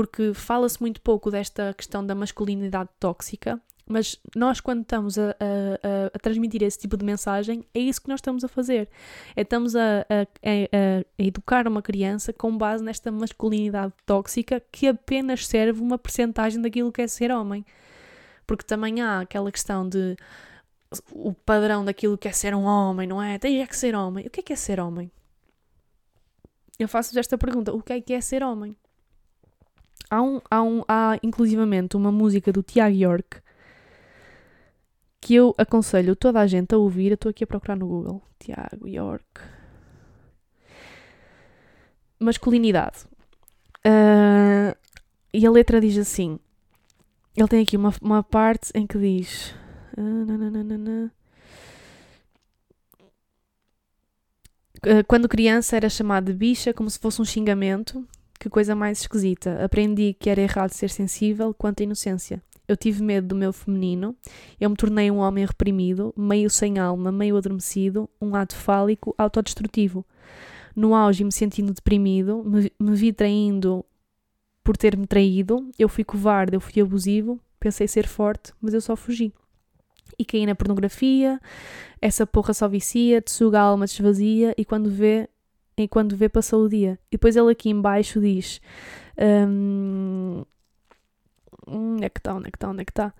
Porque 0.00 0.32
fala-se 0.32 0.80
muito 0.80 0.98
pouco 1.02 1.30
desta 1.30 1.74
questão 1.74 2.02
da 2.02 2.14
masculinidade 2.14 2.88
tóxica, 2.98 3.60
mas 3.86 4.18
nós, 4.34 4.58
quando 4.58 4.80
estamos 4.80 5.18
a, 5.18 5.32
a, 5.32 6.10
a, 6.14 6.18
transmitir 6.18 6.62
esse 6.62 6.78
tipo 6.78 6.96
de 6.96 7.04
mensagem, 7.04 7.66
é 7.74 7.80
isso 7.80 8.00
que 8.00 8.08
nós 8.08 8.16
estamos 8.16 8.42
a 8.42 8.48
fazer. 8.48 8.88
É 9.36 9.42
estamos 9.42 9.76
a, 9.76 10.06
a, 10.08 11.04
educar 11.18 11.68
uma 11.68 11.82
criança 11.82 12.32
com 12.32 12.56
base 12.56 12.82
nesta 12.82 13.12
masculinidade 13.12 13.92
tóxica 14.06 14.58
que 14.72 14.88
apenas 14.88 15.46
serve 15.46 15.82
uma 15.82 15.98
percentagem 15.98 16.62
daquilo 16.62 16.90
que 16.90 17.02
é 17.02 17.06
ser 17.06 17.30
homem. 17.30 17.62
Porque 18.46 18.64
também 18.64 19.02
há 19.02 19.20
aquela 19.20 19.52
questão 19.52 19.86
de 19.86 20.16
o 21.12 21.34
padrão 21.34 21.84
daquilo 21.84 22.16
que 22.16 22.26
é 22.26 22.32
ser 22.32 22.54
um 22.54 22.64
homem, 22.64 23.06
não 23.06 23.22
é? 23.22 23.38
Tem 23.38 23.60
é 23.60 23.66
que 23.66 23.76
ser 23.76 23.94
homem. 23.94 24.26
O 24.26 24.30
que 24.30 24.40
é 24.40 24.42
que 24.42 24.54
é 24.54 24.56
ser 24.56 24.80
homem? 24.80 25.12
Eu 26.78 26.88
faço-vos 26.88 27.18
esta 27.18 27.36
pergunta: 27.36 27.70
o 27.70 27.82
que 27.82 27.92
é 27.92 28.00
que 28.00 28.14
é 28.14 28.20
ser 28.22 28.42
homem? 28.42 28.74
Há, 30.10 30.20
um, 30.20 30.40
há, 30.50 30.62
um, 30.62 30.82
há 30.88 31.18
inclusivamente 31.22 31.96
uma 31.96 32.10
música 32.10 32.52
do 32.52 32.62
Tiago 32.62 32.96
York 32.96 33.40
que 35.20 35.34
eu 35.34 35.54
aconselho 35.56 36.16
toda 36.16 36.40
a 36.40 36.46
gente 36.46 36.74
a 36.74 36.78
ouvir. 36.78 37.10
Eu 37.10 37.14
estou 37.14 37.30
aqui 37.30 37.44
a 37.44 37.46
procurar 37.46 37.76
no 37.76 37.86
Google. 37.86 38.22
Tiago 38.38 38.88
York. 38.88 39.40
Masculinidade. 42.18 43.04
Uh, 43.86 44.76
e 45.32 45.46
a 45.46 45.50
letra 45.50 45.80
diz 45.80 45.96
assim: 45.96 46.38
ele 47.36 47.48
tem 47.48 47.62
aqui 47.62 47.76
uma, 47.76 47.94
uma 48.02 48.22
parte 48.22 48.70
em 48.74 48.86
que 48.86 48.98
diz 48.98 49.54
ah, 54.82 55.04
quando 55.06 55.28
criança 55.28 55.76
era 55.76 55.88
chamado 55.88 56.26
de 56.26 56.32
bicha 56.32 56.72
como 56.74 56.90
se 56.90 56.98
fosse 56.98 57.20
um 57.20 57.24
xingamento. 57.24 58.06
Que 58.40 58.48
coisa 58.48 58.74
mais 58.74 59.02
esquisita. 59.02 59.62
Aprendi 59.62 60.16
que 60.18 60.30
era 60.30 60.40
errado 60.40 60.70
ser 60.70 60.88
sensível 60.88 61.52
quanto 61.52 61.82
à 61.82 61.84
inocência. 61.84 62.42
Eu 62.66 62.74
tive 62.74 63.02
medo 63.02 63.28
do 63.28 63.34
meu 63.34 63.52
feminino. 63.52 64.16
Eu 64.58 64.70
me 64.70 64.76
tornei 64.76 65.10
um 65.10 65.18
homem 65.18 65.44
reprimido, 65.44 66.14
meio 66.16 66.48
sem 66.48 66.78
alma, 66.78 67.12
meio 67.12 67.36
adormecido, 67.36 68.08
um 68.18 68.34
ato 68.34 68.56
fálico 68.56 69.14
autodestrutivo. 69.18 70.06
No 70.74 70.94
auge, 70.94 71.22
me 71.22 71.30
sentindo 71.30 71.74
deprimido, 71.74 72.42
me, 72.42 72.72
me 72.80 72.96
vi 72.96 73.12
traindo 73.12 73.84
por 74.64 74.74
ter-me 74.74 75.06
traído. 75.06 75.70
Eu 75.78 75.88
fui 75.88 76.02
covarde, 76.02 76.56
eu 76.56 76.60
fui 76.62 76.80
abusivo. 76.80 77.38
Pensei 77.58 77.86
ser 77.86 78.08
forte, 78.08 78.54
mas 78.58 78.72
eu 78.72 78.80
só 78.80 78.96
fugi 78.96 79.34
e 80.18 80.24
cair 80.24 80.46
na 80.46 80.54
pornografia. 80.54 81.38
Essa 82.00 82.26
porra 82.26 82.54
só 82.54 82.66
vicia, 82.66 83.20
te 83.20 83.30
suga 83.30 83.58
a 83.60 83.62
alma, 83.64 83.86
te 83.86 83.94
esvazia 83.94 84.54
e 84.56 84.64
quando 84.64 84.90
vê, 84.90 85.28
e 85.76 85.88
quando 85.88 86.16
vê 86.16 86.28
passou 86.28 86.64
o 86.64 86.68
dia. 86.68 86.98
E 87.10 87.12
depois 87.12 87.36
ele 87.36 87.50
aqui 87.50 87.70
embaixo 87.70 88.20
diz... 88.20 88.60
Um, 89.18 90.44
onde 91.66 92.04
é 92.04 92.08
que 92.08 92.18
está, 92.18 92.34
onde 92.34 92.48
é 92.48 92.50
que 92.50 92.56
está, 92.56 92.68
onde 92.68 92.82
é 92.82 92.84
que 92.84 92.90
está? 92.90 93.14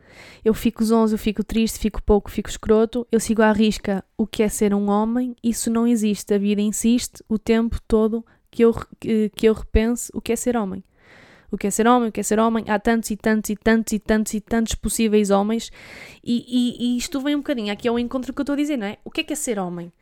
Eu 0.44 0.52
fico 0.54 0.84
zonzo, 0.84 1.14
eu 1.14 1.18
fico 1.18 1.44
triste, 1.44 1.78
fico 1.78 2.02
pouco, 2.02 2.30
fico 2.30 2.48
escroto, 2.48 3.06
eu 3.10 3.20
sigo 3.20 3.42
à 3.42 3.52
risca 3.52 4.04
o 4.16 4.26
que 4.26 4.42
é 4.42 4.48
ser 4.48 4.74
um 4.74 4.88
homem, 4.88 5.36
isso 5.42 5.70
não 5.70 5.86
existe, 5.86 6.34
a 6.34 6.38
vida 6.38 6.60
insiste 6.60 7.22
o 7.28 7.38
tempo 7.38 7.78
todo 7.86 8.24
que 8.50 8.64
eu, 8.64 8.74
que, 8.98 9.30
que 9.30 9.46
eu 9.46 9.54
repense 9.54 10.10
o 10.14 10.20
que 10.20 10.32
é 10.32 10.36
ser 10.36 10.56
homem. 10.56 10.82
O 11.52 11.58
que 11.58 11.66
é 11.66 11.70
ser 11.70 11.86
homem, 11.86 12.08
o 12.08 12.12
que 12.12 12.20
é 12.20 12.22
ser 12.22 12.38
homem, 12.38 12.64
há 12.68 12.78
tantos 12.78 13.10
e 13.10 13.16
tantos 13.16 13.50
e 13.50 13.56
tantos 13.56 13.92
e 13.92 13.98
tantos 13.98 14.34
e 14.34 14.40
tantos 14.40 14.74
possíveis 14.76 15.30
homens, 15.30 15.70
e, 16.22 16.44
e, 16.48 16.94
e 16.94 16.96
isto 16.96 17.20
vem 17.20 17.34
um 17.34 17.38
bocadinho 17.38 17.72
aqui 17.72 17.88
ao 17.88 17.98
encontro 17.98 18.32
que 18.32 18.40
eu 18.40 18.42
estou 18.44 18.52
a 18.52 18.56
dizer, 18.56 18.76
não 18.76 18.86
é? 18.86 18.98
O 19.04 19.10
que 19.10 19.20
é 19.22 19.24
que 19.24 19.32
é 19.32 19.36
ser 19.36 19.58
homem? 19.58 19.92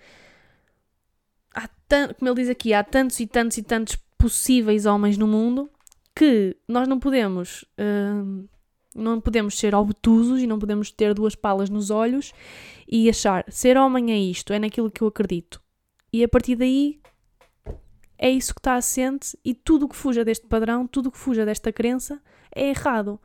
Como 2.18 2.30
ele 2.30 2.42
diz 2.42 2.50
aqui, 2.50 2.72
há 2.74 2.84
tantos 2.84 3.18
e 3.20 3.26
tantos 3.26 3.59
e 3.59 3.62
tantos 3.62 3.96
possíveis 4.18 4.86
homens 4.86 5.16
no 5.16 5.26
mundo 5.26 5.70
que 6.14 6.56
nós 6.66 6.88
não 6.88 6.98
podemos. 6.98 7.64
Uh, 7.78 8.48
não 8.94 9.20
podemos 9.20 9.59
ser 9.59 9.74
obtusos 9.74 10.42
e 10.42 10.46
não 10.46 10.59
podemos 10.59 10.90
ter 10.90 11.14
duas 11.14 11.34
palas 11.34 11.70
nos 11.70 11.90
olhos 11.90 12.32
e 12.86 13.09
achar 13.09 13.44
ser 13.48 13.76
homem 13.76 14.11
é 14.11 14.18
isto, 14.18 14.52
é 14.52 14.59
naquilo 14.59 14.90
que 14.90 15.02
eu 15.02 15.09
acredito. 15.09 15.62
E 16.12 16.24
a 16.24 16.28
partir 16.28 16.56
daí 16.56 17.00
é 18.18 18.28
isso 18.28 18.52
que 18.54 18.61
está 18.61 18.74
assente 18.74 19.38
e 19.44 19.54
tudo 19.54 19.86
o 19.86 19.88
que 19.88 19.94
fuja 19.94 20.24
deste 20.24 20.46
padrão, 20.46 20.86
tudo 20.86 21.09
o 21.09 21.12
que 21.12 21.18
fuja 21.18 21.46
desta 21.46 21.72
crença 21.72 22.20
é 22.54 22.70
errado. 22.70 23.20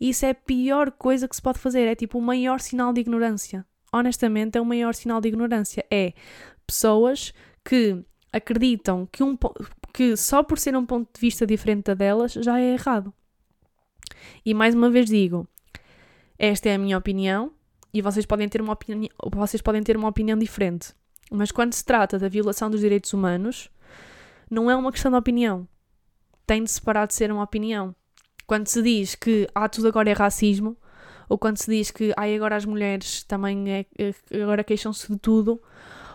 E 0.00 0.10
isso 0.10 0.26
é 0.26 0.30
a 0.30 0.34
pior 0.34 0.90
coisa 0.90 1.28
que 1.28 1.36
se 1.36 1.42
pode 1.42 1.58
fazer, 1.58 1.86
é 1.86 1.94
tipo 1.94 2.18
o 2.18 2.22
maior 2.22 2.60
sinal 2.60 2.92
de 2.92 3.00
ignorância. 3.00 3.64
Honestamente, 3.92 4.58
é 4.58 4.60
o 4.60 4.64
maior 4.64 4.94
sinal 4.94 5.20
de 5.20 5.28
ignorância. 5.28 5.86
É 5.88 6.12
pessoas 6.66 7.32
que 7.64 8.04
acreditam 8.32 9.08
que, 9.10 9.22
um, 9.22 9.38
que 9.92 10.16
só 10.16 10.42
por 10.42 10.58
ser 10.58 10.76
um 10.76 10.84
ponto 10.84 11.08
de 11.14 11.20
vista 11.20 11.46
diferente 11.46 11.84
da 11.84 11.94
delas 11.94 12.32
já 12.32 12.60
é 12.60 12.74
errado. 12.74 13.12
E 14.44 14.52
mais 14.52 14.74
uma 14.74 14.90
vez 14.90 15.06
digo, 15.06 15.48
esta 16.38 16.68
é 16.68 16.74
a 16.74 16.78
minha 16.78 16.98
opinião 16.98 17.52
e 17.92 18.02
vocês 18.02 18.26
podem 18.26 18.48
ter 18.48 18.60
uma 18.60 18.72
opinião, 18.72 19.08
vocês 19.32 19.62
podem 19.62 19.82
ter 19.82 19.96
uma 19.96 20.08
opinião 20.08 20.36
diferente. 20.36 20.92
Mas 21.30 21.50
quando 21.50 21.72
se 21.72 21.84
trata 21.84 22.18
da 22.18 22.28
violação 22.28 22.68
dos 22.68 22.80
direitos 22.80 23.12
humanos, 23.12 23.70
não 24.50 24.70
é 24.70 24.76
uma 24.76 24.92
questão 24.92 25.10
de 25.10 25.16
opinião. 25.16 25.66
Tem 26.46 26.62
de 26.62 26.70
separar 26.70 27.06
de 27.06 27.14
ser 27.14 27.32
uma 27.32 27.42
opinião. 27.42 27.94
Quando 28.46 28.66
se 28.68 28.82
diz 28.82 29.14
que 29.14 29.48
ah, 29.54 29.68
tudo 29.68 29.88
agora 29.88 30.10
é 30.10 30.12
racismo, 30.12 30.76
ou 31.28 31.38
quando 31.38 31.56
se 31.56 31.70
diz 31.70 31.90
que 31.90 32.12
ah, 32.16 32.24
agora 32.24 32.56
as 32.56 32.66
mulheres 32.66 33.22
também 33.22 33.72
é, 33.72 33.86
é 33.98 34.42
agora 34.42 34.62
queixam-se 34.62 35.10
de 35.10 35.18
tudo, 35.18 35.62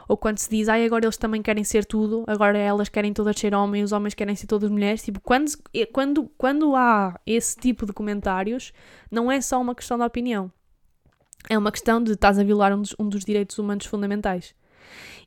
ou 0.10 0.18
quando 0.18 0.40
se 0.40 0.50
diz, 0.50 0.68
ai, 0.68 0.84
agora 0.84 1.06
eles 1.06 1.18
também 1.18 1.40
querem 1.40 1.64
ser 1.64 1.86
tudo, 1.86 2.24
agora 2.26 2.58
elas 2.58 2.90
querem 2.90 3.14
todas 3.14 3.40
ser 3.40 3.54
homens, 3.54 3.86
os 3.86 3.92
homens 3.92 4.16
querem 4.16 4.36
ser 4.36 4.48
todas 4.48 4.72
mulheres. 4.72 5.04
Tipo, 5.04 5.22
quando, 5.22 5.52
quando, 5.94 6.32
quando 6.36 6.76
há 6.76 7.20
esse 7.28 7.56
tipo 7.56 7.86
de 7.86 7.94
comentários, 7.94 8.74
não 9.12 9.32
é 9.32 9.40
só 9.40 9.62
uma 9.62 9.76
questão 9.76 10.00
da 10.00 10.08
opinião. 10.08 10.52
É 11.48 11.56
uma 11.56 11.72
questão 11.72 12.04
de 12.04 12.14
estás 12.14 12.40
a 12.40 12.44
violar 12.44 12.74
um 12.74 12.82
dos, 12.82 12.96
um 12.98 13.08
dos 13.08 13.24
direitos 13.24 13.60
humanos 13.60 13.86
fundamentais. 13.86 14.56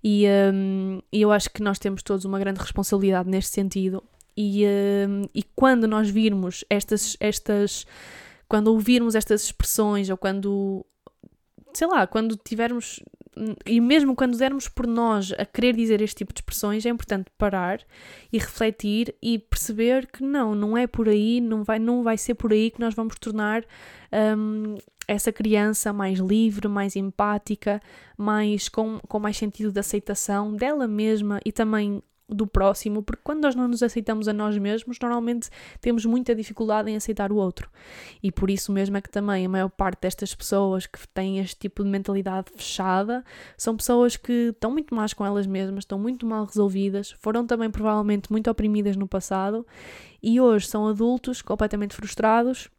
E 0.02 0.26
um, 0.52 1.00
eu 1.12 1.30
acho 1.30 1.48
que 1.48 1.62
nós 1.62 1.78
temos 1.78 2.02
todos 2.02 2.24
uma 2.24 2.40
grande 2.40 2.58
responsabilidade 2.58 3.30
neste 3.30 3.52
sentido. 3.52 4.02
E, 4.36 4.66
um, 5.08 5.22
e 5.32 5.44
quando 5.44 5.86
nós 5.86 6.10
virmos 6.10 6.64
estas, 6.68 7.16
estas. 7.20 7.86
Quando 8.48 8.66
ouvirmos 8.66 9.14
estas 9.14 9.44
expressões, 9.44 10.10
ou 10.10 10.16
quando. 10.16 10.84
Sei 11.74 11.86
lá, 11.86 12.06
quando 12.06 12.36
tivermos 12.36 13.00
e 13.64 13.80
mesmo 13.80 14.14
quando 14.14 14.36
dermos 14.36 14.68
por 14.68 14.86
nós 14.86 15.32
a 15.32 15.44
querer 15.44 15.74
dizer 15.74 16.02
este 16.02 16.16
tipo 16.16 16.34
de 16.34 16.40
expressões, 16.40 16.84
é 16.84 16.90
importante 16.90 17.30
parar 17.38 17.80
e 18.32 18.38
refletir 18.38 19.14
e 19.22 19.38
perceber 19.38 20.06
que 20.06 20.22
não, 20.22 20.54
não 20.54 20.76
é 20.76 20.86
por 20.86 21.08
aí, 21.08 21.40
não 21.40 21.64
vai, 21.64 21.78
não 21.78 22.02
vai 22.02 22.18
ser 22.18 22.34
por 22.34 22.52
aí 22.52 22.70
que 22.70 22.80
nós 22.80 22.94
vamos 22.94 23.16
tornar 23.18 23.64
um, 24.36 24.76
essa 25.08 25.32
criança 25.32 25.92
mais 25.92 26.18
livre, 26.18 26.68
mais 26.68 26.94
empática, 26.94 27.80
mais 28.18 28.68
com, 28.68 29.00
com 29.08 29.18
mais 29.18 29.36
sentido 29.36 29.72
de 29.72 29.80
aceitação 29.80 30.54
dela 30.54 30.86
mesma 30.86 31.40
e 31.44 31.50
também 31.50 32.02
do 32.32 32.46
próximo, 32.46 33.02
porque 33.02 33.22
quando 33.22 33.42
nós 33.42 33.54
não 33.54 33.68
nos 33.68 33.82
aceitamos 33.82 34.28
a 34.28 34.32
nós 34.32 34.56
mesmos, 34.58 34.98
normalmente 35.00 35.48
temos 35.80 36.04
muita 36.04 36.34
dificuldade 36.34 36.90
em 36.90 36.96
aceitar 36.96 37.32
o 37.32 37.36
outro. 37.36 37.70
E 38.22 38.30
por 38.30 38.50
isso 38.50 38.72
mesmo 38.72 38.96
é 38.96 39.00
que 39.00 39.10
também 39.10 39.46
a 39.46 39.48
maior 39.48 39.68
parte 39.68 40.02
destas 40.02 40.34
pessoas 40.34 40.86
que 40.86 41.06
têm 41.08 41.38
este 41.38 41.56
tipo 41.56 41.82
de 41.82 41.90
mentalidade 41.90 42.50
fechada 42.54 43.24
são 43.56 43.76
pessoas 43.76 44.16
que 44.16 44.50
estão 44.50 44.70
muito 44.70 44.94
más 44.94 45.12
com 45.12 45.24
elas 45.24 45.46
mesmas, 45.46 45.82
estão 45.82 45.98
muito 45.98 46.26
mal 46.26 46.44
resolvidas, 46.44 47.12
foram 47.20 47.46
também 47.46 47.70
provavelmente 47.70 48.30
muito 48.30 48.50
oprimidas 48.50 48.96
no 48.96 49.06
passado 49.06 49.66
e 50.22 50.40
hoje 50.40 50.66
são 50.66 50.86
adultos 50.86 51.42
completamente 51.42 51.94
frustrados 51.94 52.70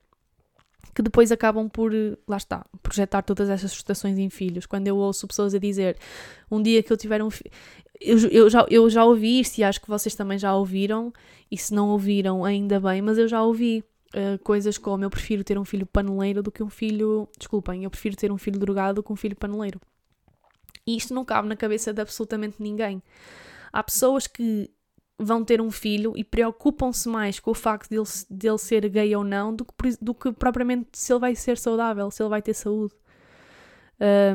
que 0.93 1.01
depois 1.01 1.31
acabam 1.31 1.67
por, 1.69 1.91
lá 2.27 2.37
está, 2.37 2.65
projetar 2.81 3.21
todas 3.23 3.49
essas 3.49 3.71
frustrações 3.71 4.17
em 4.17 4.29
filhos. 4.29 4.65
Quando 4.65 4.87
eu 4.87 4.95
ouço 4.95 5.27
pessoas 5.27 5.53
a 5.53 5.59
dizer 5.59 5.97
um 6.51 6.61
dia 6.61 6.83
que 6.83 6.91
eu 6.91 6.97
tiver 6.97 7.21
um 7.23 7.29
filho. 7.29 7.51
Eu, 7.99 8.17
eu, 8.29 8.49
já, 8.49 8.65
eu 8.69 8.89
já 8.89 9.05
ouvi 9.05 9.39
isto 9.39 9.57
e 9.57 9.63
acho 9.63 9.81
que 9.81 9.87
vocês 9.87 10.13
também 10.13 10.37
já 10.37 10.53
ouviram, 10.55 11.13
e 11.49 11.57
se 11.57 11.73
não 11.73 11.89
ouviram, 11.89 12.43
ainda 12.43 12.79
bem, 12.79 13.01
mas 13.01 13.17
eu 13.17 13.27
já 13.27 13.41
ouvi 13.41 13.83
uh, 14.13 14.37
coisas 14.43 14.77
como 14.77 15.03
eu 15.03 15.09
prefiro 15.09 15.43
ter 15.43 15.57
um 15.57 15.65
filho 15.65 15.85
paneleiro 15.85 16.43
do 16.43 16.51
que 16.51 16.61
um 16.61 16.69
filho. 16.69 17.27
Desculpem, 17.37 17.83
eu 17.83 17.89
prefiro 17.89 18.15
ter 18.15 18.31
um 18.31 18.37
filho 18.37 18.59
drogado 18.59 18.95
do 18.95 19.03
que 19.03 19.11
um 19.11 19.15
filho 19.15 19.35
paneleiro. 19.35 19.79
E 20.85 20.97
isto 20.97 21.13
não 21.13 21.23
cabe 21.23 21.47
na 21.47 21.55
cabeça 21.55 21.93
de 21.93 22.01
absolutamente 22.01 22.57
ninguém. 22.59 23.01
Há 23.71 23.81
pessoas 23.81 24.27
que 24.27 24.69
vão 25.19 25.43
ter 25.43 25.61
um 25.61 25.71
filho 25.71 26.13
e 26.15 26.23
preocupam-se 26.23 27.07
mais 27.07 27.39
com 27.39 27.51
o 27.51 27.55
facto 27.55 27.89
dele, 27.89 28.03
dele 28.29 28.57
ser 28.57 28.87
gay 28.89 29.15
ou 29.15 29.23
não 29.23 29.55
do 29.55 29.65
que, 29.65 29.73
do 30.01 30.13
que 30.13 30.31
propriamente 30.31 30.89
se 30.93 31.13
ele 31.13 31.19
vai 31.19 31.35
ser 31.35 31.57
saudável, 31.57 32.09
se 32.11 32.21
ele 32.21 32.29
vai 32.29 32.41
ter 32.41 32.53
saúde. 32.53 32.93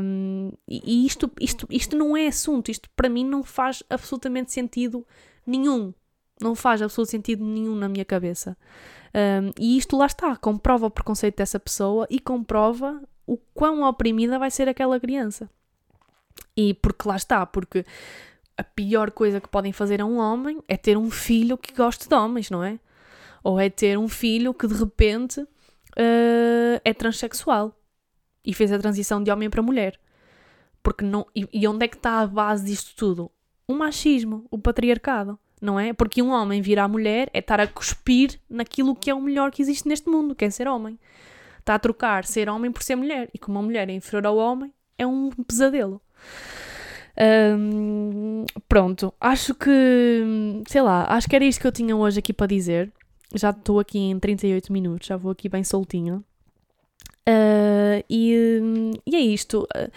Um, 0.00 0.50
e 0.66 1.04
isto, 1.04 1.30
isto, 1.40 1.66
isto 1.70 1.96
não 1.96 2.16
é 2.16 2.28
assunto, 2.28 2.70
isto 2.70 2.88
para 2.96 3.08
mim 3.08 3.24
não 3.24 3.42
faz 3.42 3.82
absolutamente 3.90 4.52
sentido 4.52 5.06
nenhum. 5.46 5.92
Não 6.40 6.54
faz 6.54 6.80
absolutamente 6.80 7.26
sentido 7.26 7.44
nenhum 7.44 7.74
na 7.74 7.88
minha 7.88 8.04
cabeça. 8.04 8.56
Um, 9.14 9.50
e 9.58 9.76
isto 9.76 9.96
lá 9.96 10.06
está, 10.06 10.36
comprova 10.36 10.86
o 10.86 10.90
preconceito 10.90 11.36
dessa 11.36 11.58
pessoa 11.58 12.06
e 12.08 12.20
comprova 12.20 13.02
o 13.26 13.36
quão 13.36 13.82
oprimida 13.82 14.38
vai 14.38 14.50
ser 14.50 14.68
aquela 14.68 15.00
criança. 15.00 15.50
E 16.56 16.74
porque 16.74 17.08
lá 17.08 17.16
está, 17.16 17.44
porque 17.44 17.84
a 18.58 18.64
pior 18.64 19.12
coisa 19.12 19.40
que 19.40 19.48
podem 19.48 19.72
fazer 19.72 20.00
a 20.02 20.04
um 20.04 20.18
homem 20.18 20.60
é 20.66 20.76
ter 20.76 20.98
um 20.98 21.10
filho 21.10 21.56
que 21.56 21.72
goste 21.72 22.08
de 22.08 22.14
homens, 22.14 22.50
não 22.50 22.64
é? 22.64 22.80
Ou 23.44 23.60
é 23.60 23.70
ter 23.70 23.96
um 23.96 24.08
filho 24.08 24.52
que 24.52 24.66
de 24.66 24.74
repente 24.74 25.40
uh, 25.40 26.80
é 26.84 26.92
transexual 26.92 27.72
e 28.44 28.52
fez 28.52 28.72
a 28.72 28.78
transição 28.78 29.22
de 29.22 29.30
homem 29.30 29.48
para 29.48 29.62
mulher. 29.62 29.98
Porque 30.82 31.04
não, 31.04 31.24
e, 31.36 31.48
e 31.52 31.68
onde 31.68 31.84
é 31.84 31.88
que 31.88 31.96
está 31.96 32.18
a 32.18 32.26
base 32.26 32.64
disto 32.64 32.96
tudo? 32.96 33.30
O 33.66 33.74
machismo, 33.74 34.44
o 34.50 34.58
patriarcado, 34.58 35.38
não 35.62 35.78
é? 35.78 35.92
Porque 35.92 36.20
um 36.20 36.30
homem 36.30 36.60
virar 36.60 36.88
mulher 36.88 37.30
é 37.32 37.38
estar 37.38 37.60
a 37.60 37.66
cuspir 37.66 38.40
naquilo 38.50 38.96
que 38.96 39.08
é 39.08 39.14
o 39.14 39.20
melhor 39.20 39.52
que 39.52 39.62
existe 39.62 39.86
neste 39.86 40.08
mundo, 40.08 40.34
que 40.34 40.44
é 40.44 40.50
ser 40.50 40.66
homem. 40.66 40.98
Está 41.60 41.76
a 41.76 41.78
trocar 41.78 42.24
ser 42.24 42.48
homem 42.48 42.72
por 42.72 42.82
ser 42.82 42.96
mulher. 42.96 43.28
E 43.32 43.38
como 43.38 43.58
uma 43.58 43.64
mulher 43.64 43.88
é 43.88 43.92
inferior 43.92 44.26
ao 44.26 44.36
homem, 44.36 44.72
é 44.96 45.06
um 45.06 45.30
pesadelo. 45.30 46.00
Um, 47.20 48.44
pronto, 48.68 49.12
acho 49.20 49.54
que, 49.54 49.72
sei 50.68 50.82
lá, 50.82 51.06
acho 51.08 51.28
que 51.28 51.34
era 51.34 51.44
isto 51.44 51.60
que 51.60 51.66
eu 51.66 51.72
tinha 51.72 51.96
hoje 51.96 52.18
aqui 52.20 52.32
para 52.32 52.46
dizer. 52.46 52.92
Já 53.34 53.50
estou 53.50 53.80
aqui 53.80 53.98
em 53.98 54.18
38 54.18 54.72
minutos, 54.72 55.08
já 55.08 55.16
vou 55.16 55.32
aqui 55.32 55.48
bem 55.48 55.64
soltinho. 55.64 56.24
Uh, 57.28 58.02
e, 58.08 59.00
e, 59.06 59.16
é 59.16 59.20
isto. 59.20 59.66
Uh, 59.76 59.90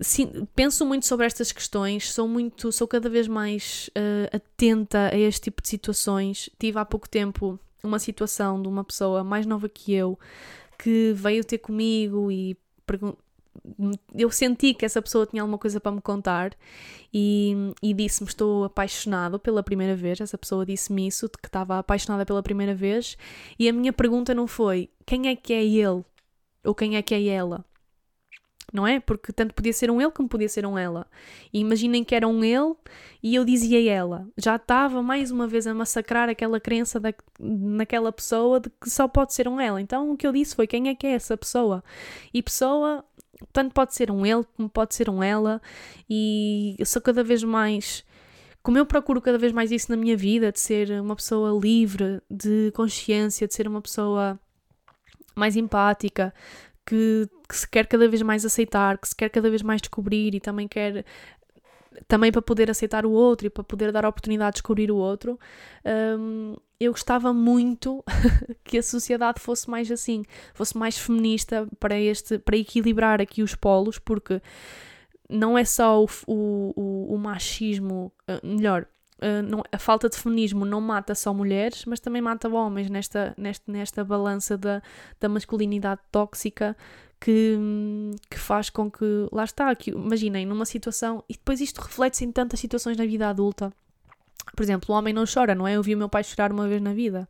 sim, 0.00 0.46
penso 0.56 0.84
muito 0.84 1.06
sobre 1.06 1.26
estas 1.26 1.52
questões, 1.52 2.10
sou 2.12 2.26
muito, 2.26 2.72
sou 2.72 2.88
cada 2.88 3.08
vez 3.08 3.28
mais 3.28 3.90
uh, 3.90 4.36
atenta 4.36 5.10
a 5.12 5.16
este 5.16 5.42
tipo 5.42 5.62
de 5.62 5.68
situações. 5.68 6.50
Tive 6.58 6.78
há 6.78 6.84
pouco 6.84 7.08
tempo 7.08 7.60
uma 7.82 7.98
situação 7.98 8.60
de 8.60 8.66
uma 8.66 8.82
pessoa 8.82 9.22
mais 9.22 9.46
nova 9.46 9.68
que 9.68 9.94
eu 9.94 10.18
que 10.78 11.12
veio 11.12 11.44
ter 11.44 11.58
comigo 11.58 12.30
e 12.30 12.56
eu 14.14 14.30
senti 14.30 14.74
que 14.74 14.84
essa 14.84 15.00
pessoa 15.00 15.26
tinha 15.26 15.42
alguma 15.42 15.58
coisa 15.58 15.80
para 15.80 15.92
me 15.92 16.00
contar 16.00 16.56
e, 17.12 17.54
e 17.82 17.94
disse-me 17.94 18.28
estou 18.28 18.64
apaixonado 18.64 19.38
pela 19.38 19.62
primeira 19.62 19.94
vez. 19.96 20.20
Essa 20.20 20.38
pessoa 20.38 20.64
disse-me 20.66 21.06
isso, 21.06 21.28
que 21.28 21.48
estava 21.48 21.78
apaixonada 21.78 22.24
pela 22.26 22.42
primeira 22.42 22.74
vez. 22.74 23.16
E 23.58 23.68
a 23.68 23.72
minha 23.72 23.92
pergunta 23.92 24.34
não 24.34 24.46
foi 24.46 24.90
quem 25.06 25.28
é 25.28 25.36
que 25.36 25.52
é 25.52 25.64
ele 25.64 26.04
ou 26.64 26.74
quem 26.74 26.96
é 26.96 27.02
que 27.02 27.14
é 27.14 27.26
ela. 27.26 27.64
Não 28.70 28.86
é? 28.86 29.00
Porque 29.00 29.32
tanto 29.32 29.54
podia 29.54 29.72
ser 29.72 29.90
um 29.90 30.00
ele 30.00 30.10
como 30.10 30.28
podia 30.28 30.48
ser 30.48 30.66
um 30.66 30.76
ela. 30.76 31.06
E 31.52 31.60
imaginem 31.60 32.04
que 32.04 32.14
era 32.14 32.28
um 32.28 32.44
ele 32.44 32.74
e 33.22 33.34
eu 33.34 33.44
dizia 33.44 33.90
ela. 33.90 34.28
Já 34.36 34.56
estava 34.56 35.02
mais 35.02 35.30
uma 35.30 35.46
vez 35.48 35.66
a 35.66 35.72
massacrar 35.72 36.28
aquela 36.28 36.60
crença 36.60 37.00
da, 37.00 37.14
naquela 37.40 38.12
pessoa 38.12 38.60
de 38.60 38.68
que 38.68 38.90
só 38.90 39.08
pode 39.08 39.32
ser 39.32 39.48
um 39.48 39.58
ela. 39.58 39.80
Então 39.80 40.10
o 40.10 40.16
que 40.16 40.26
eu 40.26 40.32
disse 40.32 40.54
foi 40.54 40.66
quem 40.66 40.88
é 40.88 40.94
que 40.94 41.06
é 41.06 41.12
essa 41.12 41.36
pessoa? 41.36 41.82
E 42.32 42.42
pessoa 42.42 43.02
tanto 43.52 43.72
pode 43.72 43.94
ser 43.94 44.10
um 44.10 44.24
ele 44.26 44.44
como 44.56 44.68
pode 44.68 44.94
ser 44.94 45.08
um 45.08 45.22
ela, 45.22 45.60
e 46.08 46.76
eu 46.78 46.86
sou 46.86 47.00
cada 47.00 47.22
vez 47.22 47.42
mais 47.42 48.04
como 48.62 48.76
eu 48.76 48.84
procuro 48.84 49.20
cada 49.22 49.38
vez 49.38 49.52
mais 49.52 49.70
isso 49.70 49.90
na 49.90 49.96
minha 49.96 50.16
vida, 50.16 50.52
de 50.52 50.60
ser 50.60 50.90
uma 51.00 51.16
pessoa 51.16 51.58
livre, 51.58 52.20
de 52.30 52.70
consciência, 52.72 53.46
de 53.48 53.54
ser 53.54 53.66
uma 53.66 53.80
pessoa 53.80 54.38
mais 55.34 55.56
empática, 55.56 56.34
que, 56.84 57.28
que, 57.48 57.56
se 57.56 57.68
quer 57.68 57.86
cada 57.86 58.08
vez 58.08 58.20
mais 58.22 58.44
aceitar, 58.44 58.98
que 58.98 59.08
se 59.08 59.16
quer 59.16 59.30
cada 59.30 59.48
vez 59.48 59.62
mais 59.62 59.80
descobrir 59.80 60.34
e 60.34 60.40
também 60.40 60.66
quer 60.68 61.04
também 62.06 62.30
para 62.30 62.42
poder 62.42 62.70
aceitar 62.70 63.04
o 63.04 63.10
outro 63.10 63.46
e 63.46 63.50
para 63.50 63.64
poder 63.64 63.90
dar 63.92 64.04
a 64.04 64.08
oportunidade 64.08 64.52
de 64.52 64.54
descobrir 64.56 64.90
o 64.90 64.96
outro, 64.96 65.38
um, 66.18 66.54
eu 66.78 66.92
gostava 66.92 67.32
muito 67.32 68.04
que 68.62 68.78
a 68.78 68.82
sociedade 68.82 69.40
fosse 69.40 69.68
mais 69.68 69.90
assim, 69.90 70.24
fosse 70.54 70.76
mais 70.76 70.96
feminista 70.96 71.68
para 71.80 71.98
este, 71.98 72.38
para 72.38 72.56
equilibrar 72.56 73.20
aqui 73.20 73.42
os 73.42 73.54
polos, 73.54 73.98
porque 73.98 74.40
não 75.28 75.58
é 75.58 75.64
só 75.64 76.02
o, 76.02 76.08
o, 76.26 77.14
o 77.14 77.18
machismo, 77.18 78.12
uh, 78.28 78.46
melhor, 78.46 78.86
uh, 79.18 79.42
não, 79.42 79.62
a 79.70 79.78
falta 79.78 80.08
de 80.08 80.16
feminismo 80.16 80.64
não 80.64 80.80
mata 80.80 81.14
só 81.14 81.34
mulheres, 81.34 81.84
mas 81.84 82.00
também 82.00 82.22
mata 82.22 82.48
homens 82.48 82.88
nesta, 82.88 83.34
nesta, 83.36 83.70
nesta 83.70 84.04
balança 84.04 84.56
da, 84.56 84.80
da 85.20 85.28
masculinidade 85.28 86.00
tóxica 86.12 86.76
que, 87.20 87.58
que 88.30 88.38
faz 88.38 88.70
com 88.70 88.90
que, 88.90 89.28
lá 89.32 89.44
está, 89.44 89.74
que, 89.74 89.90
imaginem, 89.90 90.46
numa 90.46 90.64
situação, 90.64 91.22
e 91.28 91.34
depois 91.34 91.60
isto 91.60 91.80
reflete-se 91.80 92.24
em 92.24 92.32
tantas 92.32 92.60
situações 92.60 92.96
na 92.96 93.04
vida 93.04 93.28
adulta. 93.28 93.72
Por 94.54 94.62
exemplo, 94.62 94.94
o 94.94 94.98
homem 94.98 95.12
não 95.12 95.24
chora, 95.32 95.54
não 95.54 95.66
é? 95.66 95.76
Eu 95.76 95.82
vi 95.82 95.94
o 95.94 95.98
meu 95.98 96.08
pai 96.08 96.24
chorar 96.24 96.52
uma 96.52 96.66
vez 96.68 96.80
na 96.80 96.92
vida. 96.92 97.28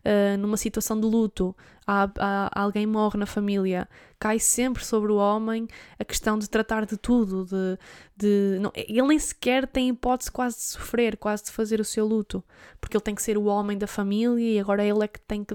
Uh, 0.00 0.36
numa 0.38 0.56
situação 0.56 0.98
de 0.98 1.06
luto, 1.06 1.54
há, 1.86 2.10
há, 2.18 2.62
alguém 2.62 2.86
morre 2.86 3.18
na 3.18 3.26
família, 3.26 3.86
cai 4.18 4.38
sempre 4.38 4.82
sobre 4.82 5.12
o 5.12 5.16
homem 5.16 5.68
a 5.98 6.04
questão 6.04 6.38
de 6.38 6.48
tratar 6.48 6.86
de 6.86 6.96
tudo, 6.96 7.44
de, 7.44 7.78
de 8.16 8.58
não, 8.60 8.72
ele 8.74 9.02
nem 9.02 9.18
sequer 9.18 9.66
tem 9.66 9.90
hipótese 9.90 10.30
quase 10.30 10.56
de 10.56 10.62
sofrer, 10.62 11.18
quase 11.18 11.44
de 11.44 11.50
fazer 11.50 11.80
o 11.80 11.84
seu 11.84 12.06
luto, 12.06 12.42
porque 12.80 12.96
ele 12.96 13.04
tem 13.04 13.14
que 13.14 13.22
ser 13.22 13.36
o 13.36 13.44
homem 13.44 13.76
da 13.76 13.86
família 13.86 14.54
e 14.54 14.58
agora 14.58 14.82
ele 14.82 15.04
é 15.04 15.08
que 15.08 15.20
tem 15.20 15.44
que. 15.44 15.54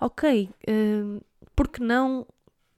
Ok, 0.00 0.48
uh, 0.66 1.24
porque 1.54 1.82
não 1.82 2.26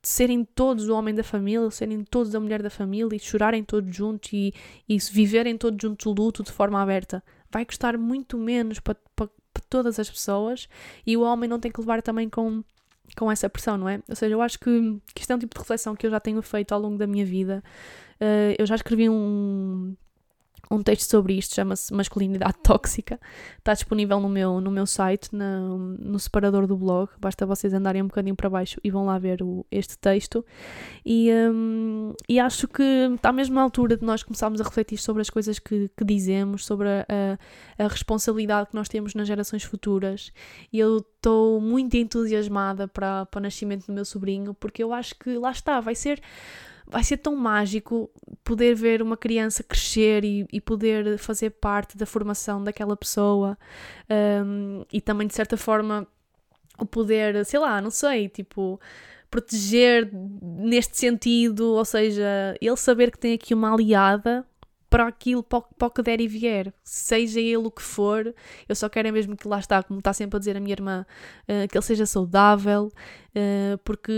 serem 0.07 0.45
todos 0.45 0.89
o 0.89 0.95
homem 0.95 1.13
da 1.13 1.25
família, 1.25 1.69
serem 1.69 2.05
todos 2.05 2.33
a 2.33 2.39
mulher 2.39 2.63
da 2.63 2.71
família 2.71 3.17
e 3.17 3.19
chorarem 3.19 3.65
todos 3.65 3.93
juntos 3.93 4.33
e, 4.33 4.55
e 4.89 4.99
viverem 4.99 5.59
todos 5.59 5.83
juntos 5.83 6.07
o 6.07 6.13
luto 6.13 6.45
de 6.45 6.53
forma 6.53 6.81
aberta? 6.81 7.25
Vai 7.51 7.65
custar 7.65 7.99
muito 7.99 8.39
menos 8.39 8.79
para, 8.79 8.97
para 9.17 9.29
todas 9.69 9.99
as 9.99 10.09
pessoas 10.09 10.69
e 11.05 11.17
o 11.17 11.23
homem 11.23 11.51
não 11.51 11.59
tem 11.59 11.73
que 11.73 11.81
levar 11.81 12.03
também 12.03 12.31
com, 12.31 12.63
com 13.17 13.33
essa 13.33 13.51
pressão, 13.51 13.77
não 13.77 13.89
é? 13.89 14.01
Ou 14.09 14.15
seja, 14.15 14.33
eu 14.33 14.41
acho 14.41 14.61
que, 14.61 15.01
que 15.13 15.23
isto 15.23 15.33
é 15.33 15.35
um 15.35 15.41
tipo 15.41 15.57
de 15.57 15.61
reflexão 15.61 15.97
que 15.97 16.07
eu 16.07 16.11
já 16.13 16.21
tenho 16.21 16.41
feito 16.41 16.71
ao 16.71 16.81
longo 16.81 16.97
da 16.97 17.07
minha 17.09 17.27
vida. 17.27 17.61
Uh, 18.21 18.55
eu 18.57 18.65
já 18.65 18.77
escrevi 18.77 19.11
um, 19.11 19.97
um 20.71 20.83
texto 20.83 21.09
sobre 21.09 21.35
isto, 21.35 21.55
chama-se 21.55 21.93
Masculinidade 21.93 22.57
Tóxica. 22.63 23.21
Está 23.59 23.73
disponível 23.73 24.21
no 24.21 24.29
meu, 24.29 24.61
no 24.61 24.71
meu 24.71 24.87
site, 24.87 25.35
na, 25.35 25.61
no 25.61 26.19
separador 26.19 26.67
do 26.67 26.77
blog. 26.77 27.09
Basta 27.19 27.47
vocês 27.47 27.73
andarem 27.73 28.03
um 28.03 28.07
bocadinho 28.07 28.35
para 28.35 28.51
baixo 28.51 28.81
e 28.83 28.91
vão 28.91 29.07
lá 29.07 29.19
ver 29.19 29.43
o, 29.43 29.65
este 29.71 29.97
texto. 29.99 30.45
E, 31.05 31.31
um, 31.33 32.13
e 32.29 32.41
acho 32.41 32.67
que 32.67 32.83
está 33.15 33.33
mesmo 33.33 33.55
na 33.55 33.63
altura 33.63 33.97
de 33.97 34.05
nós 34.05 34.23
começarmos 34.23 34.61
a 34.61 34.65
refletir 34.65 34.99
sobre 34.99 35.23
as 35.23 35.31
coisas 35.31 35.59
que, 35.59 35.91
que 35.97 36.05
dizemos, 36.05 36.65
sobre 36.65 36.89
a, 36.89 37.07
a, 37.79 37.85
a 37.85 37.89
responsabilidade 37.89 38.71
que 38.71 38.75
nós 38.75 38.89
temos 38.89 39.15
nas 39.15 39.29
gerações 39.29 39.63
futuras. 39.63 40.33
E 40.73 40.79
eu 40.79 40.99
estou 40.99 41.61
muito 41.61 41.97
entusiasmada 41.97 42.89
para, 42.89 43.27
para 43.27 43.39
o 43.39 43.43
nascimento 43.43 43.87
do 43.87 43.93
meu 43.93 44.05
sobrinho, 44.05 44.55
porque 44.55 44.83
eu 44.83 44.93
acho 44.93 45.15
que 45.17 45.37
lá 45.39 45.51
está, 45.51 45.81
vai 45.81 45.95
ser 45.95 46.21
vai 46.87 47.03
ser 47.03 47.17
tão 47.17 47.35
mágico 47.35 48.11
poder 48.45 48.75
ver 48.75 49.03
uma 49.03 49.17
criança 49.17 49.63
crescer 49.63 50.25
e, 50.25 50.47
e 50.53 50.61
poder 50.61 51.19
fazer 51.19 51.51
parte 51.51 51.97
da 51.97 52.07
formação 52.07 52.63
daquela 52.63 52.97
pessoa 52.97 53.59
um, 54.45 54.85
e 54.93 55.01
também 55.01 55.27
de 55.27 55.35
certa 55.35 55.57
forma 55.57 56.07
o 56.79 56.87
poder, 56.87 57.45
sei 57.45 57.59
lá, 57.59 57.81
não 57.81 57.91
sei, 57.91 58.29
tipo 58.29 58.81
proteger 59.29 60.09
neste 60.13 60.97
sentido, 60.97 61.73
ou 61.75 61.85
seja, 61.85 62.57
ele 62.61 62.77
saber 62.77 63.11
que 63.11 63.19
tem 63.19 63.35
aqui 63.35 63.53
uma 63.53 63.73
aliada 63.73 64.47
para 64.89 65.07
aquilo, 65.07 65.43
para 65.43 65.59
o, 65.59 65.91
que 65.91 66.03
der 66.03 66.21
e 66.21 66.29
vier, 66.29 66.73
seja 66.83 67.41
ele 67.41 67.57
o 67.57 67.71
que 67.71 67.83
for, 67.83 68.35
eu 68.69 68.75
só 68.75 68.89
quero 68.89 69.09
é 69.09 69.13
mesmo 69.13 69.37
que 69.37 69.49
lá 69.49 69.59
está, 69.59 69.83
como 69.83 69.99
está 69.99 70.13
sempre 70.13 70.37
a 70.37 70.39
dizer 70.39 70.57
a 70.57 70.61
minha 70.61 70.73
irmã, 70.73 71.05
uh, 71.43 71.69
que 71.69 71.77
ele 71.77 71.85
seja 71.85 72.07
saudável, 72.07 72.87
uh, 72.87 73.79
porque 73.85 74.13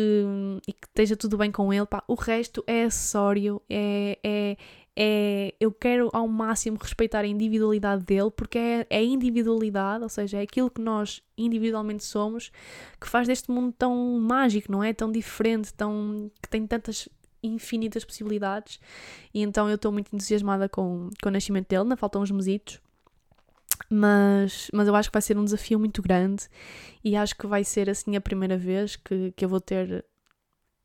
e 0.66 0.72
que 0.72 0.86
esteja 0.86 1.16
tudo 1.16 1.38
bem 1.38 1.50
com 1.50 1.72
ele, 1.72 1.86
pá, 1.86 2.02
o 2.06 2.14
resto 2.14 2.62
é 2.66 2.84
acessório, 2.84 3.62
é, 3.68 4.18
é, 4.22 4.56
é, 5.00 5.54
eu 5.60 5.70
quero 5.70 6.10
ao 6.12 6.26
máximo 6.26 6.76
respeitar 6.76 7.20
a 7.20 7.26
individualidade 7.26 8.04
dele, 8.04 8.32
porque 8.32 8.58
é, 8.58 8.86
é 8.90 8.98
a 8.98 9.02
individualidade, 9.02 10.02
ou 10.02 10.08
seja, 10.08 10.38
é 10.38 10.42
aquilo 10.42 10.68
que 10.68 10.80
nós 10.80 11.22
individualmente 11.36 12.04
somos, 12.04 12.50
que 13.00 13.08
faz 13.08 13.28
deste 13.28 13.48
mundo 13.48 13.72
tão 13.78 13.94
mágico, 14.18 14.72
não 14.72 14.82
é? 14.82 14.92
Tão 14.92 15.12
diferente, 15.12 15.72
tão, 15.72 16.28
que 16.42 16.48
tem 16.48 16.66
tantas 16.66 17.08
infinitas 17.42 18.04
possibilidades. 18.04 18.80
E 19.32 19.42
então 19.42 19.68
eu 19.68 19.76
estou 19.76 19.92
muito 19.92 20.14
entusiasmada 20.14 20.68
com, 20.68 21.10
com 21.22 21.28
o 21.28 21.32
nascimento 21.32 21.68
dele, 21.68 21.82
ainda 21.82 21.96
faltam 21.96 22.22
uns 22.22 22.30
mesitos. 22.30 22.80
Mas, 23.90 24.70
mas 24.72 24.88
eu 24.88 24.94
acho 24.94 25.08
que 25.08 25.14
vai 25.14 25.22
ser 25.22 25.38
um 25.38 25.44
desafio 25.44 25.78
muito 25.78 26.02
grande 26.02 26.48
e 27.04 27.16
acho 27.16 27.36
que 27.36 27.46
vai 27.46 27.62
ser 27.64 27.88
assim 27.88 28.16
a 28.16 28.20
primeira 28.20 28.58
vez 28.58 28.96
que, 28.96 29.32
que 29.36 29.44
eu 29.44 29.48
vou 29.48 29.60
ter 29.60 30.04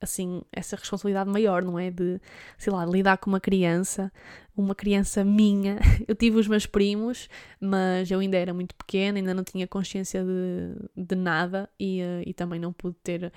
assim 0.04 0.42
essa 0.52 0.76
responsabilidade 0.76 1.30
maior, 1.30 1.64
não 1.64 1.80
é? 1.80 1.90
De, 1.90 2.20
sei 2.58 2.72
lá, 2.72 2.86
lidar 2.86 3.18
com 3.18 3.30
uma 3.30 3.40
criança, 3.40 4.12
uma 4.56 4.76
criança 4.76 5.24
minha. 5.24 5.78
Eu 6.08 6.16
tive 6.16 6.38
os 6.38 6.48
meus 6.48 6.66
primos, 6.66 7.30
mas 7.60 8.12
eu 8.12 8.20
ainda 8.20 8.38
era 8.38 8.54
muito 8.54 8.76
pequena, 8.76 9.18
ainda 9.18 9.34
não 9.34 9.44
tinha 9.44 9.68
consciência 9.68 10.24
de, 10.24 11.06
de 11.06 11.16
nada 11.16 11.70
e, 11.80 12.02
eh, 12.02 12.24
e 12.26 12.34
também 12.34 12.60
não 12.60 12.74
pude 12.74 12.96
ter 13.02 13.32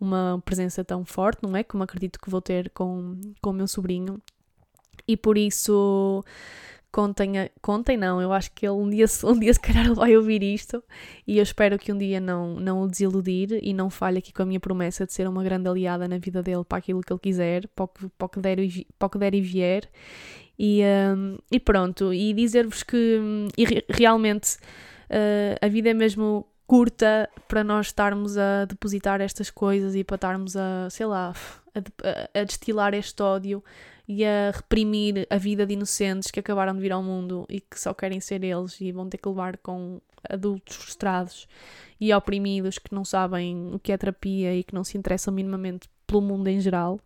uma 0.00 0.42
presença 0.44 0.84
tão 0.84 1.04
forte, 1.04 1.42
não 1.42 1.56
é? 1.56 1.62
Como 1.62 1.82
acredito 1.82 2.20
que 2.20 2.30
vou 2.30 2.40
ter 2.40 2.70
com, 2.70 3.18
com 3.40 3.50
o 3.50 3.52
meu 3.52 3.66
sobrinho. 3.66 4.20
E 5.08 5.16
por 5.16 5.38
isso 5.38 6.24
contem, 6.96 7.50
contem 7.60 7.96
não, 7.96 8.22
eu 8.22 8.32
acho 8.32 8.50
que 8.52 8.66
ele 8.66 8.74
um 8.74 8.88
dia, 8.88 9.04
um 9.24 9.38
dia 9.38 9.52
se 9.52 9.60
calhar 9.60 9.94
vai 9.94 10.16
ouvir 10.16 10.42
isto 10.42 10.82
e 11.26 11.36
eu 11.36 11.42
espero 11.42 11.78
que 11.78 11.92
um 11.92 11.98
dia 11.98 12.18
não, 12.20 12.58
não 12.58 12.80
o 12.80 12.88
desiludir 12.88 13.58
e 13.62 13.74
não 13.74 13.90
falhe 13.90 14.18
aqui 14.18 14.32
com 14.32 14.42
a 14.42 14.46
minha 14.46 14.58
promessa 14.58 15.04
de 15.04 15.12
ser 15.12 15.28
uma 15.28 15.44
grande 15.44 15.68
aliada 15.68 16.08
na 16.08 16.16
vida 16.16 16.42
dele 16.42 16.64
para 16.64 16.78
aquilo 16.78 17.02
que 17.02 17.12
ele 17.12 17.20
quiser, 17.20 17.68
para 17.68 17.84
o 17.84 18.28
que, 18.28 18.40
der, 18.40 18.58
para 18.98 19.06
o 19.06 19.10
que 19.10 19.18
der 19.18 19.34
e 19.34 19.42
vier. 19.42 19.90
E, 20.58 20.80
um, 21.14 21.36
e 21.52 21.60
pronto, 21.60 22.14
e 22.14 22.32
dizer-vos 22.32 22.82
que 22.82 23.20
e 23.58 23.84
realmente 23.90 24.56
uh, 25.10 25.58
a 25.60 25.68
vida 25.68 25.90
é 25.90 25.94
mesmo 25.94 26.46
curta 26.66 27.28
para 27.46 27.62
nós 27.62 27.86
estarmos 27.86 28.36
a 28.36 28.64
depositar 28.64 29.20
estas 29.20 29.50
coisas 29.50 29.94
e 29.94 30.02
para 30.02 30.16
estarmos 30.16 30.56
a, 30.56 30.88
sei 30.90 31.06
lá, 31.06 31.32
a, 31.74 32.40
a, 32.40 32.44
destilar 32.44 32.94
este 32.94 33.22
ódio 33.22 33.62
e 34.08 34.24
a 34.24 34.50
reprimir 34.52 35.26
a 35.30 35.36
vida 35.36 35.66
de 35.66 35.74
inocentes 35.74 36.30
que 36.30 36.40
acabaram 36.40 36.74
de 36.74 36.80
vir 36.80 36.92
ao 36.92 37.02
mundo 37.02 37.46
e 37.48 37.60
que 37.60 37.78
só 37.78 37.94
querem 37.94 38.20
ser 38.20 38.42
eles 38.42 38.80
e 38.80 38.92
vão 38.92 39.08
ter 39.08 39.18
que 39.18 39.28
levar 39.28 39.56
com 39.58 40.00
adultos 40.28 40.76
frustrados 40.76 41.48
e 42.00 42.12
oprimidos 42.12 42.78
que 42.78 42.94
não 42.94 43.04
sabem 43.04 43.74
o 43.74 43.78
que 43.78 43.92
é 43.92 43.96
terapia 43.96 44.54
e 44.54 44.64
que 44.64 44.74
não 44.74 44.84
se 44.84 44.98
interessam 44.98 45.32
minimamente 45.32 45.88
pelo 46.06 46.22
mundo 46.22 46.48
em 46.48 46.60
geral. 46.60 47.00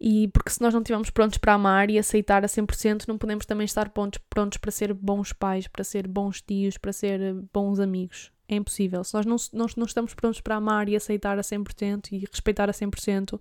E 0.00 0.28
porque 0.28 0.48
se 0.48 0.62
nós 0.62 0.72
não 0.72 0.80
estivermos 0.80 1.10
prontos 1.10 1.36
para 1.36 1.52
amar 1.52 1.90
e 1.90 1.98
aceitar 1.98 2.42
a 2.42 2.48
100%, 2.48 3.06
não 3.06 3.18
podemos 3.18 3.44
também 3.44 3.66
estar 3.66 3.90
prontos, 3.90 4.18
prontos 4.30 4.56
para 4.56 4.70
ser 4.70 4.94
bons 4.94 5.32
pais, 5.34 5.68
para 5.68 5.84
ser 5.84 6.08
bons 6.08 6.40
tios, 6.40 6.78
para 6.78 6.92
ser 6.92 7.34
bons 7.52 7.78
amigos. 7.78 8.32
É 8.48 8.56
impossível. 8.56 9.04
Se 9.04 9.12
nós 9.12 9.26
não, 9.26 9.36
não, 9.52 9.66
não 9.76 9.84
estamos 9.84 10.14
prontos 10.14 10.40
para 10.40 10.56
amar 10.56 10.88
e 10.88 10.96
aceitar 10.96 11.38
a 11.38 11.42
100% 11.42 12.12
e 12.12 12.18
respeitar 12.20 12.70
a 12.70 12.72
100% 12.72 13.38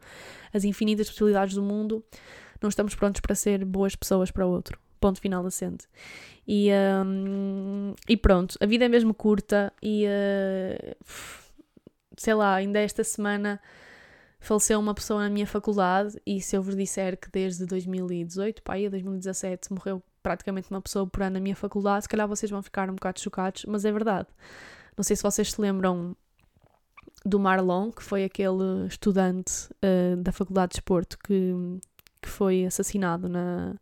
as 0.54 0.66
infinitas 0.66 1.10
possibilidades 1.10 1.56
do 1.56 1.64
mundo, 1.64 2.04
não 2.62 2.68
estamos 2.68 2.94
prontos 2.94 3.22
para 3.22 3.36
ser 3.36 3.64
boas 3.64 3.96
pessoas 3.96 4.30
para 4.30 4.46
o 4.46 4.52
outro. 4.52 4.78
Ponto 5.00 5.22
final 5.22 5.46
assente. 5.46 5.88
E, 6.46 6.70
um, 7.06 7.94
e 8.08 8.18
pronto, 8.18 8.58
a 8.60 8.66
vida 8.66 8.84
é 8.84 8.90
mesmo 8.90 9.14
curta 9.14 9.72
e 9.82 10.06
uh, 10.06 10.96
sei 12.18 12.34
lá, 12.34 12.56
ainda 12.56 12.80
esta 12.80 13.04
semana 13.04 13.62
faleceu 14.40 14.80
uma 14.80 14.94
pessoa 14.94 15.24
na 15.24 15.30
minha 15.30 15.46
faculdade 15.46 16.20
e 16.26 16.42
se 16.42 16.56
eu 16.56 16.64
vos 16.64 16.76
disser 16.76 17.18
que 17.18 17.30
desde 17.30 17.66
2018, 17.66 18.64
pá, 18.64 18.76
a 18.76 18.90
2017 18.90 19.72
morreu 19.72 20.02
praticamente 20.24 20.70
uma 20.72 20.82
pessoa 20.82 21.06
por 21.06 21.22
ano 21.24 21.34
na 21.34 21.40
minha 21.40 21.56
faculdade, 21.56 22.04
se 22.04 22.10
calhar 22.10 22.28
vocês 22.28 22.50
vão 22.50 22.62
ficar 22.62 22.90
um 22.90 22.96
bocado 22.96 23.20
chocados, 23.20 23.66
mas 23.68 23.86
é 23.86 23.92
verdade. 23.92 24.28
Não 24.96 25.04
sei 25.04 25.16
se 25.16 25.24
vocês 25.24 25.52
se 25.52 25.62
lembram 25.62 26.16
do 27.26 27.40
Marlon, 27.40 27.92
que 27.92 28.04
foi 28.04 28.24
aquele 28.24 28.88
estudante 28.88 29.70
uh, 29.84 30.16
da 30.18 30.32
Faculdade 30.32 30.72
de 30.72 30.78
Esporto 30.78 31.18
que, 31.20 31.54
que 32.22 32.30
foi 32.30 32.66
assassinado 32.66 33.28
na, 33.28 33.76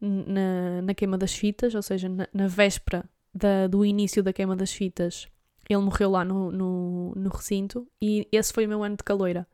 na, 0.00 0.82
na 0.82 0.94
queima 0.94 1.18
das 1.18 1.34
fitas, 1.34 1.74
ou 1.74 1.82
seja, 1.82 2.08
na, 2.08 2.28
na 2.32 2.46
véspera 2.46 3.04
da, 3.34 3.66
do 3.66 3.84
início 3.84 4.22
da 4.22 4.32
queima 4.32 4.54
das 4.54 4.72
fitas 4.72 5.26
ele 5.68 5.80
morreu 5.80 6.10
lá 6.10 6.24
no, 6.24 6.50
no, 6.50 7.12
no, 7.16 7.30
recinto 7.30 7.86
e 8.00 8.28
esse 8.30 8.52
foi 8.52 8.66
o 8.66 8.68
meu 8.68 8.82
ano 8.82 8.96
de 8.96 9.04
caloira. 9.04 9.46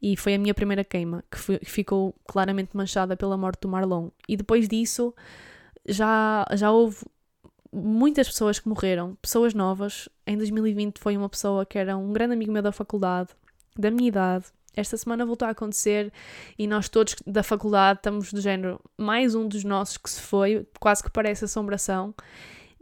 E 0.00 0.16
foi 0.16 0.34
a 0.34 0.38
minha 0.38 0.54
primeira 0.54 0.84
queima, 0.84 1.24
que, 1.30 1.38
foi, 1.38 1.58
que 1.58 1.70
ficou 1.70 2.14
claramente 2.26 2.76
manchada 2.76 3.16
pela 3.16 3.36
morte 3.36 3.60
do 3.60 3.68
Marlon. 3.68 4.10
E 4.28 4.36
depois 4.36 4.68
disso, 4.68 5.14
já, 5.86 6.44
já 6.52 6.70
houve 6.70 6.98
muitas 7.72 8.28
pessoas 8.28 8.58
que 8.58 8.68
morreram, 8.68 9.16
pessoas 9.16 9.54
novas. 9.54 10.08
Em 10.26 10.36
2020 10.36 10.98
foi 10.98 11.16
uma 11.16 11.28
pessoa 11.28 11.64
que 11.64 11.78
era 11.78 11.96
um 11.96 12.12
grande 12.12 12.34
amigo 12.34 12.52
meu 12.52 12.62
da 12.62 12.72
faculdade, 12.72 13.30
da 13.78 13.90
minha 13.90 14.08
idade. 14.08 14.46
Esta 14.76 14.96
semana 14.96 15.24
voltou 15.24 15.46
a 15.46 15.52
acontecer 15.52 16.12
e 16.58 16.66
nós 16.66 16.88
todos 16.88 17.16
da 17.26 17.42
faculdade 17.42 18.00
estamos 18.00 18.32
do 18.32 18.40
género, 18.40 18.80
mais 18.98 19.34
um 19.34 19.46
dos 19.46 19.62
nossos 19.62 19.96
que 19.96 20.10
se 20.10 20.20
foi, 20.20 20.66
quase 20.80 21.02
que 21.02 21.10
parece 21.10 21.44
assombração 21.44 22.14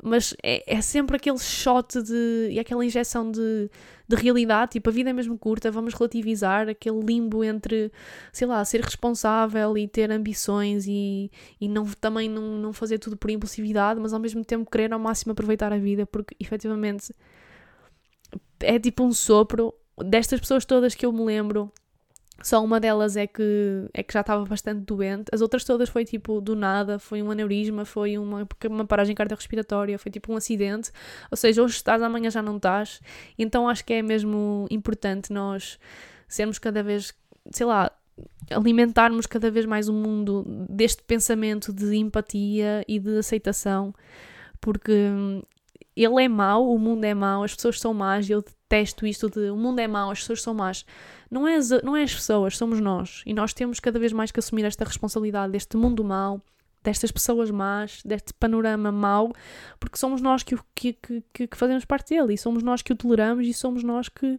mas 0.03 0.35
é, 0.43 0.77
é, 0.77 0.81
sempre 0.81 1.17
aquele 1.17 1.39
shot 1.39 2.03
de, 2.03 2.49
e 2.51 2.59
aquela 2.59 2.85
injeção 2.85 3.31
de, 3.31 3.71
de 4.07 4.17
realidade, 4.17 4.73
tipo, 4.73 4.91
a 4.91 4.93
vida 4.93 5.11
é 5.11 5.13
mesmo 5.13 5.39
curta, 5.39 5.71
vamos 5.71 5.95
relativizar 5.95 6.69
aquele 6.69 7.01
limbo 7.01 7.43
entre, 7.43 7.91
sei 8.33 8.47
lá, 8.47 8.65
ser 8.65 8.81
responsável 8.81 9.77
e 9.77 9.89
ter 9.89 10.11
ambições 10.11 10.87
e, 10.87 11.31
e 11.61 11.69
não, 11.69 11.85
também 11.85 12.29
não, 12.29 12.59
não 12.59 12.73
fazer 12.73 12.99
tudo 12.99 13.17
por 13.17 13.31
impulsividade, 13.31 14.01
mas 14.01 14.13
ao 14.13 14.21
mesmo 14.21 14.45
tempo 14.45 14.71
querer 14.71 14.93
ao 14.93 14.99
máximo 14.99 15.33
aproveitar 15.33 15.73
a 15.73 15.79
vida, 15.79 16.07
porque 16.07 16.37
efetivamente 16.41 17.15
é 18.61 18.79
tipo 18.79 19.05
um 19.05 19.13
sopro 19.13 19.75
destas 19.99 20.41
pessoas 20.41 20.65
todas 20.65 20.95
que 20.95 21.05
eu 21.05 21.13
me 21.13 21.25
lembro 21.25 21.71
só 22.43 22.63
uma 22.63 22.81
delas 22.81 23.17
é 23.17 23.27
que, 23.27 23.89
é 23.95 24.03
que 24.03 24.13
já 24.13 24.21
estava 24.21 24.45
bastante 24.45 24.81
doente. 24.81 25.27
As 25.33 25.41
outras 25.41 25.65
todas 25.65 25.89
foi 25.89 26.05
tipo 26.05 26.41
do 26.41 26.57
nada, 26.57 26.99
foi 26.99 27.23
um 27.23 27.31
aneurisma, 27.31 27.85
foi 27.85 28.19
uma, 28.19 28.47
uma 28.69 28.85
paragem 28.85 29.15
cardiorrespiratória, 29.15 29.99
foi 29.99 30.11
tipo 30.11 30.33
um 30.33 30.37
acidente. 30.37 30.91
Ou 31.31 31.37
seja, 31.37 31.63
hoje 31.63 31.77
estás, 31.77 32.03
amanhã 32.03 32.31
já 32.31 32.43
não 32.43 32.57
estás. 32.57 33.01
Então 33.39 33.69
acho 33.69 33.85
que 33.85 33.93
é 33.95 34.03
mesmo 34.03 34.67
importante 34.71 35.33
nós 35.33 35.79
sermos 36.27 36.59
cada 36.59 36.83
vez, 36.83 37.15
sei 37.53 37.67
lá, 37.67 37.93
alimentarmos 38.51 39.27
cada 39.27 39.51
vez 39.51 39.65
mais 39.67 39.89
o 39.89 39.93
mundo 39.93 40.45
deste 40.69 41.03
pensamento 41.03 41.73
de 41.73 41.97
empatia 41.97 42.85
e 42.89 42.99
de 42.99 43.19
aceitação, 43.19 43.95
porque 44.61 45.11
ele 45.97 46.25
é 46.25 46.29
mau, 46.29 46.73
o 46.73 46.79
mundo 46.79 47.05
é 47.05 47.15
mau, 47.15 47.43
as 47.45 47.55
pessoas 47.55 47.79
são 47.79 47.93
más, 47.93 48.29
eu 48.29 48.43
detesto 48.73 49.07
isto 49.07 49.29
de 49.29 49.51
o 49.51 49.57
mundo 49.57 49.79
é 49.81 49.87
mau, 49.87 50.11
as 50.11 50.21
pessoas 50.21 50.43
são 50.43 50.55
más. 50.55 50.85
Não 51.31 51.47
é, 51.47 51.57
as, 51.57 51.71
não 51.83 51.95
é 51.95 52.03
as 52.03 52.15
pessoas, 52.15 52.57
somos 52.57 52.81
nós. 52.81 53.23
E 53.27 53.35
nós 53.35 53.53
temos 53.53 53.79
cada 53.79 53.99
vez 53.99 54.13
mais 54.13 54.31
que 54.31 54.41
assumir 54.41 54.65
esta 54.65 54.85
responsabilidade 54.85 55.53
deste 55.53 55.77
mundo 55.77 56.03
mau, 56.03 56.41
destas 56.83 57.13
pessoas 57.13 57.51
más, 57.51 58.01
deste 58.03 58.33
panorama 58.35 58.91
mau, 58.91 59.33
porque 59.79 59.99
somos 59.99 60.23
nós 60.23 60.43
que, 60.43 60.57
que, 60.75 60.95
que, 60.95 61.47
que 61.47 61.57
fazemos 61.57 61.85
parte 61.85 62.15
dele 62.15 62.35
e 62.35 62.39
somos 62.39 62.63
nós 62.63 62.81
que 62.81 62.93
o 62.93 62.97
toleramos 62.97 63.47
e 63.47 63.53
somos 63.53 63.85
nós 63.85 64.09
que. 64.09 64.39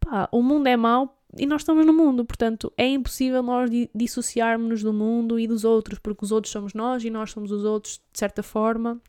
Pá, 0.00 0.28
o 0.32 0.42
mundo 0.42 0.66
é 0.66 0.76
mau 0.76 1.14
e 1.38 1.44
nós 1.44 1.60
estamos 1.60 1.84
no 1.84 1.92
mundo, 1.92 2.24
portanto 2.24 2.72
é 2.78 2.88
impossível 2.88 3.42
nós 3.42 3.70
dissociarmos-nos 3.94 4.82
do 4.82 4.92
mundo 4.92 5.38
e 5.38 5.46
dos 5.46 5.64
outros, 5.64 5.98
porque 5.98 6.24
os 6.24 6.32
outros 6.32 6.50
somos 6.50 6.72
nós 6.72 7.04
e 7.04 7.10
nós 7.10 7.30
somos 7.30 7.52
os 7.52 7.64
outros 7.64 8.00
de 8.12 8.18
certa 8.18 8.42
forma. 8.42 9.00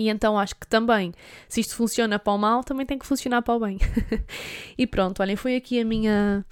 E 0.00 0.08
então 0.08 0.38
acho 0.38 0.56
que 0.56 0.66
também, 0.66 1.12
se 1.46 1.60
isto 1.60 1.76
funciona 1.76 2.18
para 2.18 2.32
o 2.32 2.38
mal, 2.38 2.64
também 2.64 2.86
tem 2.86 2.98
que 2.98 3.04
funcionar 3.04 3.42
para 3.42 3.54
o 3.54 3.60
bem. 3.60 3.78
e 4.78 4.86
pronto, 4.86 5.20
olhem, 5.20 5.36
foi 5.36 5.56
aqui 5.56 5.78
a 5.78 5.84
minha, 5.84 6.42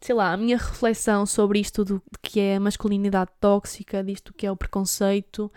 sei 0.00 0.12
lá, 0.12 0.32
a 0.32 0.36
minha 0.36 0.56
reflexão 0.56 1.24
sobre 1.24 1.60
isto 1.60 1.84
do 1.84 2.02
que 2.20 2.40
é 2.40 2.56
a 2.56 2.60
masculinidade 2.60 3.30
tóxica, 3.40 4.02
disto 4.02 4.34
que 4.34 4.44
é 4.44 4.50
o 4.50 4.56
preconceito, 4.56 5.48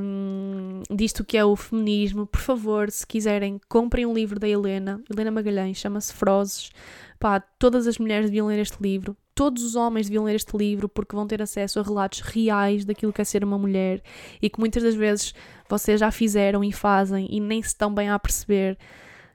um, 0.00 0.82
disto 0.88 1.24
que 1.24 1.36
é 1.36 1.44
o 1.44 1.56
feminismo. 1.56 2.28
Por 2.28 2.40
favor, 2.40 2.92
se 2.92 3.04
quiserem, 3.04 3.60
comprem 3.68 4.06
um 4.06 4.14
livro 4.14 4.38
da 4.38 4.46
Helena, 4.46 5.02
Helena 5.10 5.32
Magalhães, 5.32 5.78
chama-se 5.78 6.12
Frozes. 6.12 6.70
Pá, 7.18 7.40
todas 7.40 7.88
as 7.88 7.98
mulheres 7.98 8.26
deviam 8.26 8.46
ler 8.46 8.60
este 8.60 8.80
livro 8.80 9.16
todos 9.34 9.62
os 9.62 9.74
homens 9.74 10.06
deviam 10.06 10.24
ler 10.24 10.34
este 10.34 10.56
livro 10.56 10.88
porque 10.88 11.16
vão 11.16 11.26
ter 11.26 11.40
acesso 11.40 11.80
a 11.80 11.82
relatos 11.82 12.20
reais 12.20 12.84
daquilo 12.84 13.12
que 13.12 13.20
é 13.20 13.24
ser 13.24 13.44
uma 13.44 13.58
mulher 13.58 14.02
e 14.40 14.50
que 14.50 14.60
muitas 14.60 14.82
das 14.82 14.94
vezes 14.94 15.34
vocês 15.68 16.00
já 16.00 16.10
fizeram 16.10 16.62
e 16.62 16.72
fazem 16.72 17.26
e 17.30 17.40
nem 17.40 17.62
se 17.62 17.68
estão 17.68 17.92
bem 17.92 18.10
a 18.10 18.18
perceber 18.18 18.78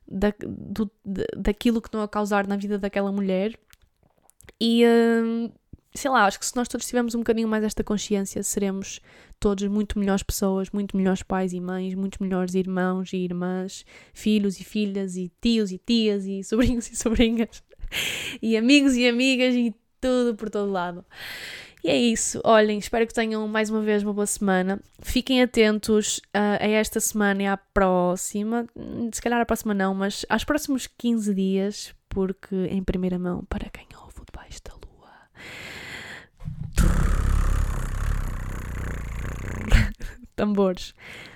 da, 0.08 0.34
do, 0.40 0.90
daquilo 1.36 1.82
que 1.82 1.88
estão 1.88 2.02
a 2.02 2.08
causar 2.08 2.48
na 2.48 2.56
vida 2.56 2.78
daquela 2.78 3.12
mulher. 3.12 3.58
E 4.60 4.84
hum, 4.86 5.52
sei 5.94 6.12
lá, 6.12 6.26
acho 6.26 6.40
que 6.40 6.46
se 6.46 6.56
nós 6.56 6.68
todos 6.68 6.88
tivermos 6.88 7.16
um 7.16 7.20
bocadinho 7.20 7.48
mais 7.48 7.64
esta 7.64 7.84
consciência, 7.84 8.42
seremos 8.44 9.02
todos 9.40 9.68
muito 9.68 10.00
melhores 10.00 10.24
pessoas, 10.24 10.70
muito 10.70 10.96
melhores 10.96 11.24
pais 11.24 11.54
e 11.54 11.60
mães, 11.60 11.96
muito 11.96 12.22
melhores 12.22 12.54
irmãos 12.54 13.12
e 13.14 13.18
irmãs, 13.18 13.86
filhos 14.14 14.60
e 14.60 14.64
filhas, 14.64 15.16
e 15.16 15.32
tios 15.42 15.72
e 15.72 15.78
tias, 15.78 16.26
e 16.26 16.44
sobrinhos 16.46 16.90
e 16.90 16.96
sobrinhas, 16.96 17.64
e 18.42 18.56
amigos 18.56 18.96
e 18.96 19.08
amigas, 19.08 19.54
e 19.56 19.74
tudo 20.08 20.36
por 20.36 20.50
todo 20.50 20.72
lado. 20.72 21.04
E 21.84 21.90
é 21.90 21.98
isso. 21.98 22.40
Olhem, 22.44 22.80
espero 22.80 23.06
que 23.06 23.14
tenham 23.14 23.46
mais 23.48 23.70
uma 23.70 23.82
vez 23.82 24.04
uma 24.04 24.14
boa 24.14 24.26
semana. 24.26 24.80
Fiquem 25.02 25.42
atentos 25.42 26.20
uh, 26.28 26.58
a 26.60 26.68
esta 26.68 27.00
semana 27.00 27.44
e 27.44 27.46
à 27.46 27.58
próxima. 27.58 28.66
Se 29.12 29.22
calhar 29.22 29.42
a 29.42 29.46
próxima 29.46 29.74
não, 29.74 29.94
mas 29.94 30.26
aos 30.30 30.46
próximos 30.46 30.88
15 30.88 31.34
dias, 31.34 31.94
porque 32.08 32.56
em 32.70 32.82
primeira 32.82 33.20
mão, 33.20 33.44
para 33.50 33.70
quem 33.70 33.86
ouve 34.02 34.22
debaixo 34.26 34.62
da 34.64 34.74
lua. 34.74 35.12
Tambores. 40.36 40.96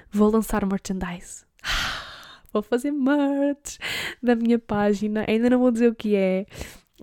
Vou 0.10 0.32
lançar 0.32 0.66
merchandise. 0.66 1.46
Vou 2.54 2.62
fazer 2.62 2.92
merch 2.92 3.78
da 4.24 4.36
minha 4.36 4.60
página. 4.60 5.26
Ainda 5.28 5.50
não 5.50 5.60
vou 5.60 5.72
dizer 5.72 5.88
o 5.88 5.96
que 5.96 6.16
é 6.16 6.46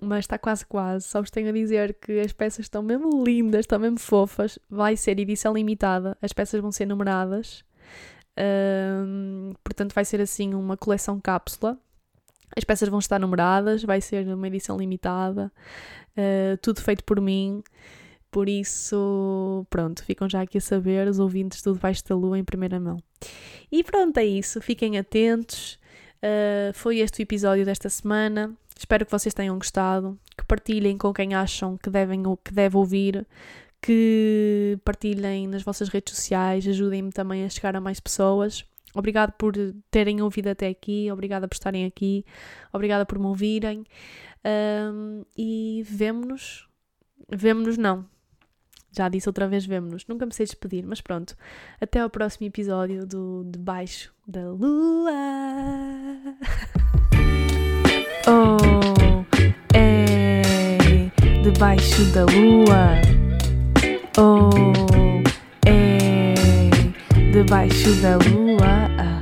mas 0.01 0.19
está 0.19 0.37
quase 0.37 0.65
quase. 0.65 1.07
Só 1.07 1.21
vos 1.21 1.29
tenho 1.29 1.49
a 1.49 1.51
dizer 1.51 1.95
que 1.95 2.19
as 2.19 2.31
peças 2.31 2.65
estão 2.65 2.81
mesmo 2.81 3.23
lindas, 3.23 3.61
estão 3.61 3.79
mesmo 3.79 3.99
fofas. 3.99 4.57
Vai 4.69 4.95
ser 4.95 5.19
edição 5.19 5.53
limitada, 5.53 6.17
as 6.21 6.33
peças 6.33 6.61
vão 6.61 6.71
ser 6.71 6.85
numeradas. 6.85 7.63
Um, 8.39 9.53
portanto, 9.63 9.93
vai 9.93 10.05
ser 10.05 10.21
assim 10.21 10.53
uma 10.53 10.77
coleção 10.77 11.19
cápsula. 11.19 11.77
As 12.55 12.63
peças 12.63 12.89
vão 12.89 12.99
estar 12.99 13.19
numeradas, 13.19 13.83
vai 13.83 14.01
ser 14.01 14.27
uma 14.27 14.47
edição 14.47 14.77
limitada, 14.77 15.51
uh, 16.17 16.57
tudo 16.61 16.81
feito 16.81 17.03
por 17.03 17.21
mim. 17.21 17.63
Por 18.31 18.47
isso, 18.47 19.65
pronto, 19.69 20.03
ficam 20.03 20.29
já 20.29 20.41
aqui 20.41 20.59
a 20.59 20.61
saber, 20.61 21.07
os 21.07 21.19
ouvintes 21.19 21.61
do 21.61 21.73
Debaixo 21.73 22.03
da 22.07 22.15
Lua 22.15 22.37
em 22.37 22.43
primeira 22.43 22.79
mão. 22.79 22.97
E 23.71 23.83
pronto, 23.83 24.17
é 24.17 24.25
isso. 24.25 24.61
Fiquem 24.61 24.97
atentos. 24.97 25.79
Uh, 26.17 26.73
foi 26.73 26.99
este 26.99 27.21
o 27.21 27.23
episódio 27.23 27.65
desta 27.65 27.89
semana. 27.89 28.55
Espero 28.79 29.05
que 29.05 29.11
vocês 29.11 29.33
tenham 29.33 29.57
gostado, 29.57 30.17
que 30.37 30.45
partilhem 30.45 30.97
com 30.97 31.13
quem 31.13 31.35
acham 31.35 31.77
que 31.77 31.89
devem 31.89 32.23
que 32.41 32.53
deve 32.53 32.77
ouvir, 32.77 33.27
que 33.81 34.79
partilhem 34.85 35.49
nas 35.49 35.63
vossas 35.63 35.89
redes 35.89 36.15
sociais, 36.15 36.65
ajudem-me 36.65 37.11
também 37.11 37.43
a 37.43 37.49
chegar 37.49 37.75
a 37.75 37.81
mais 37.81 37.99
pessoas. 37.99 38.63
Obrigado 38.95 39.33
por 39.33 39.53
terem 39.91 40.21
ouvido 40.21 40.47
até 40.47 40.69
aqui, 40.69 41.11
obrigada 41.11 41.45
por 41.45 41.55
estarem 41.55 41.85
aqui, 41.85 42.25
obrigada 42.71 43.05
por 43.05 43.19
me 43.19 43.25
ouvirem. 43.25 43.83
Um, 44.45 45.25
e 45.37 45.83
vemo-nos. 45.85 46.65
Vemo-nos, 47.29 47.77
não. 47.77 48.05
Já 48.93 49.09
disse 49.09 49.27
outra 49.27 49.45
vez, 49.45 49.65
vemo-nos. 49.65 50.07
Nunca 50.07 50.25
me 50.25 50.33
sei 50.33 50.45
despedir, 50.45 50.85
mas 50.87 51.01
pronto. 51.01 51.35
Até 51.81 51.99
ao 51.99 52.09
próximo 52.09 52.47
episódio 52.47 53.05
do 53.05 53.43
Debaixo 53.43 54.13
da 54.25 54.49
Lua. 54.49 55.11
Oh, 58.31 59.25
é 59.73 61.09
debaixo 61.41 62.03
da 62.13 62.25
lua. 62.25 63.01
Oh, 64.19 64.51
é 65.65 66.35
debaixo 67.33 67.91
da 68.03 68.17
lua. 68.17 69.18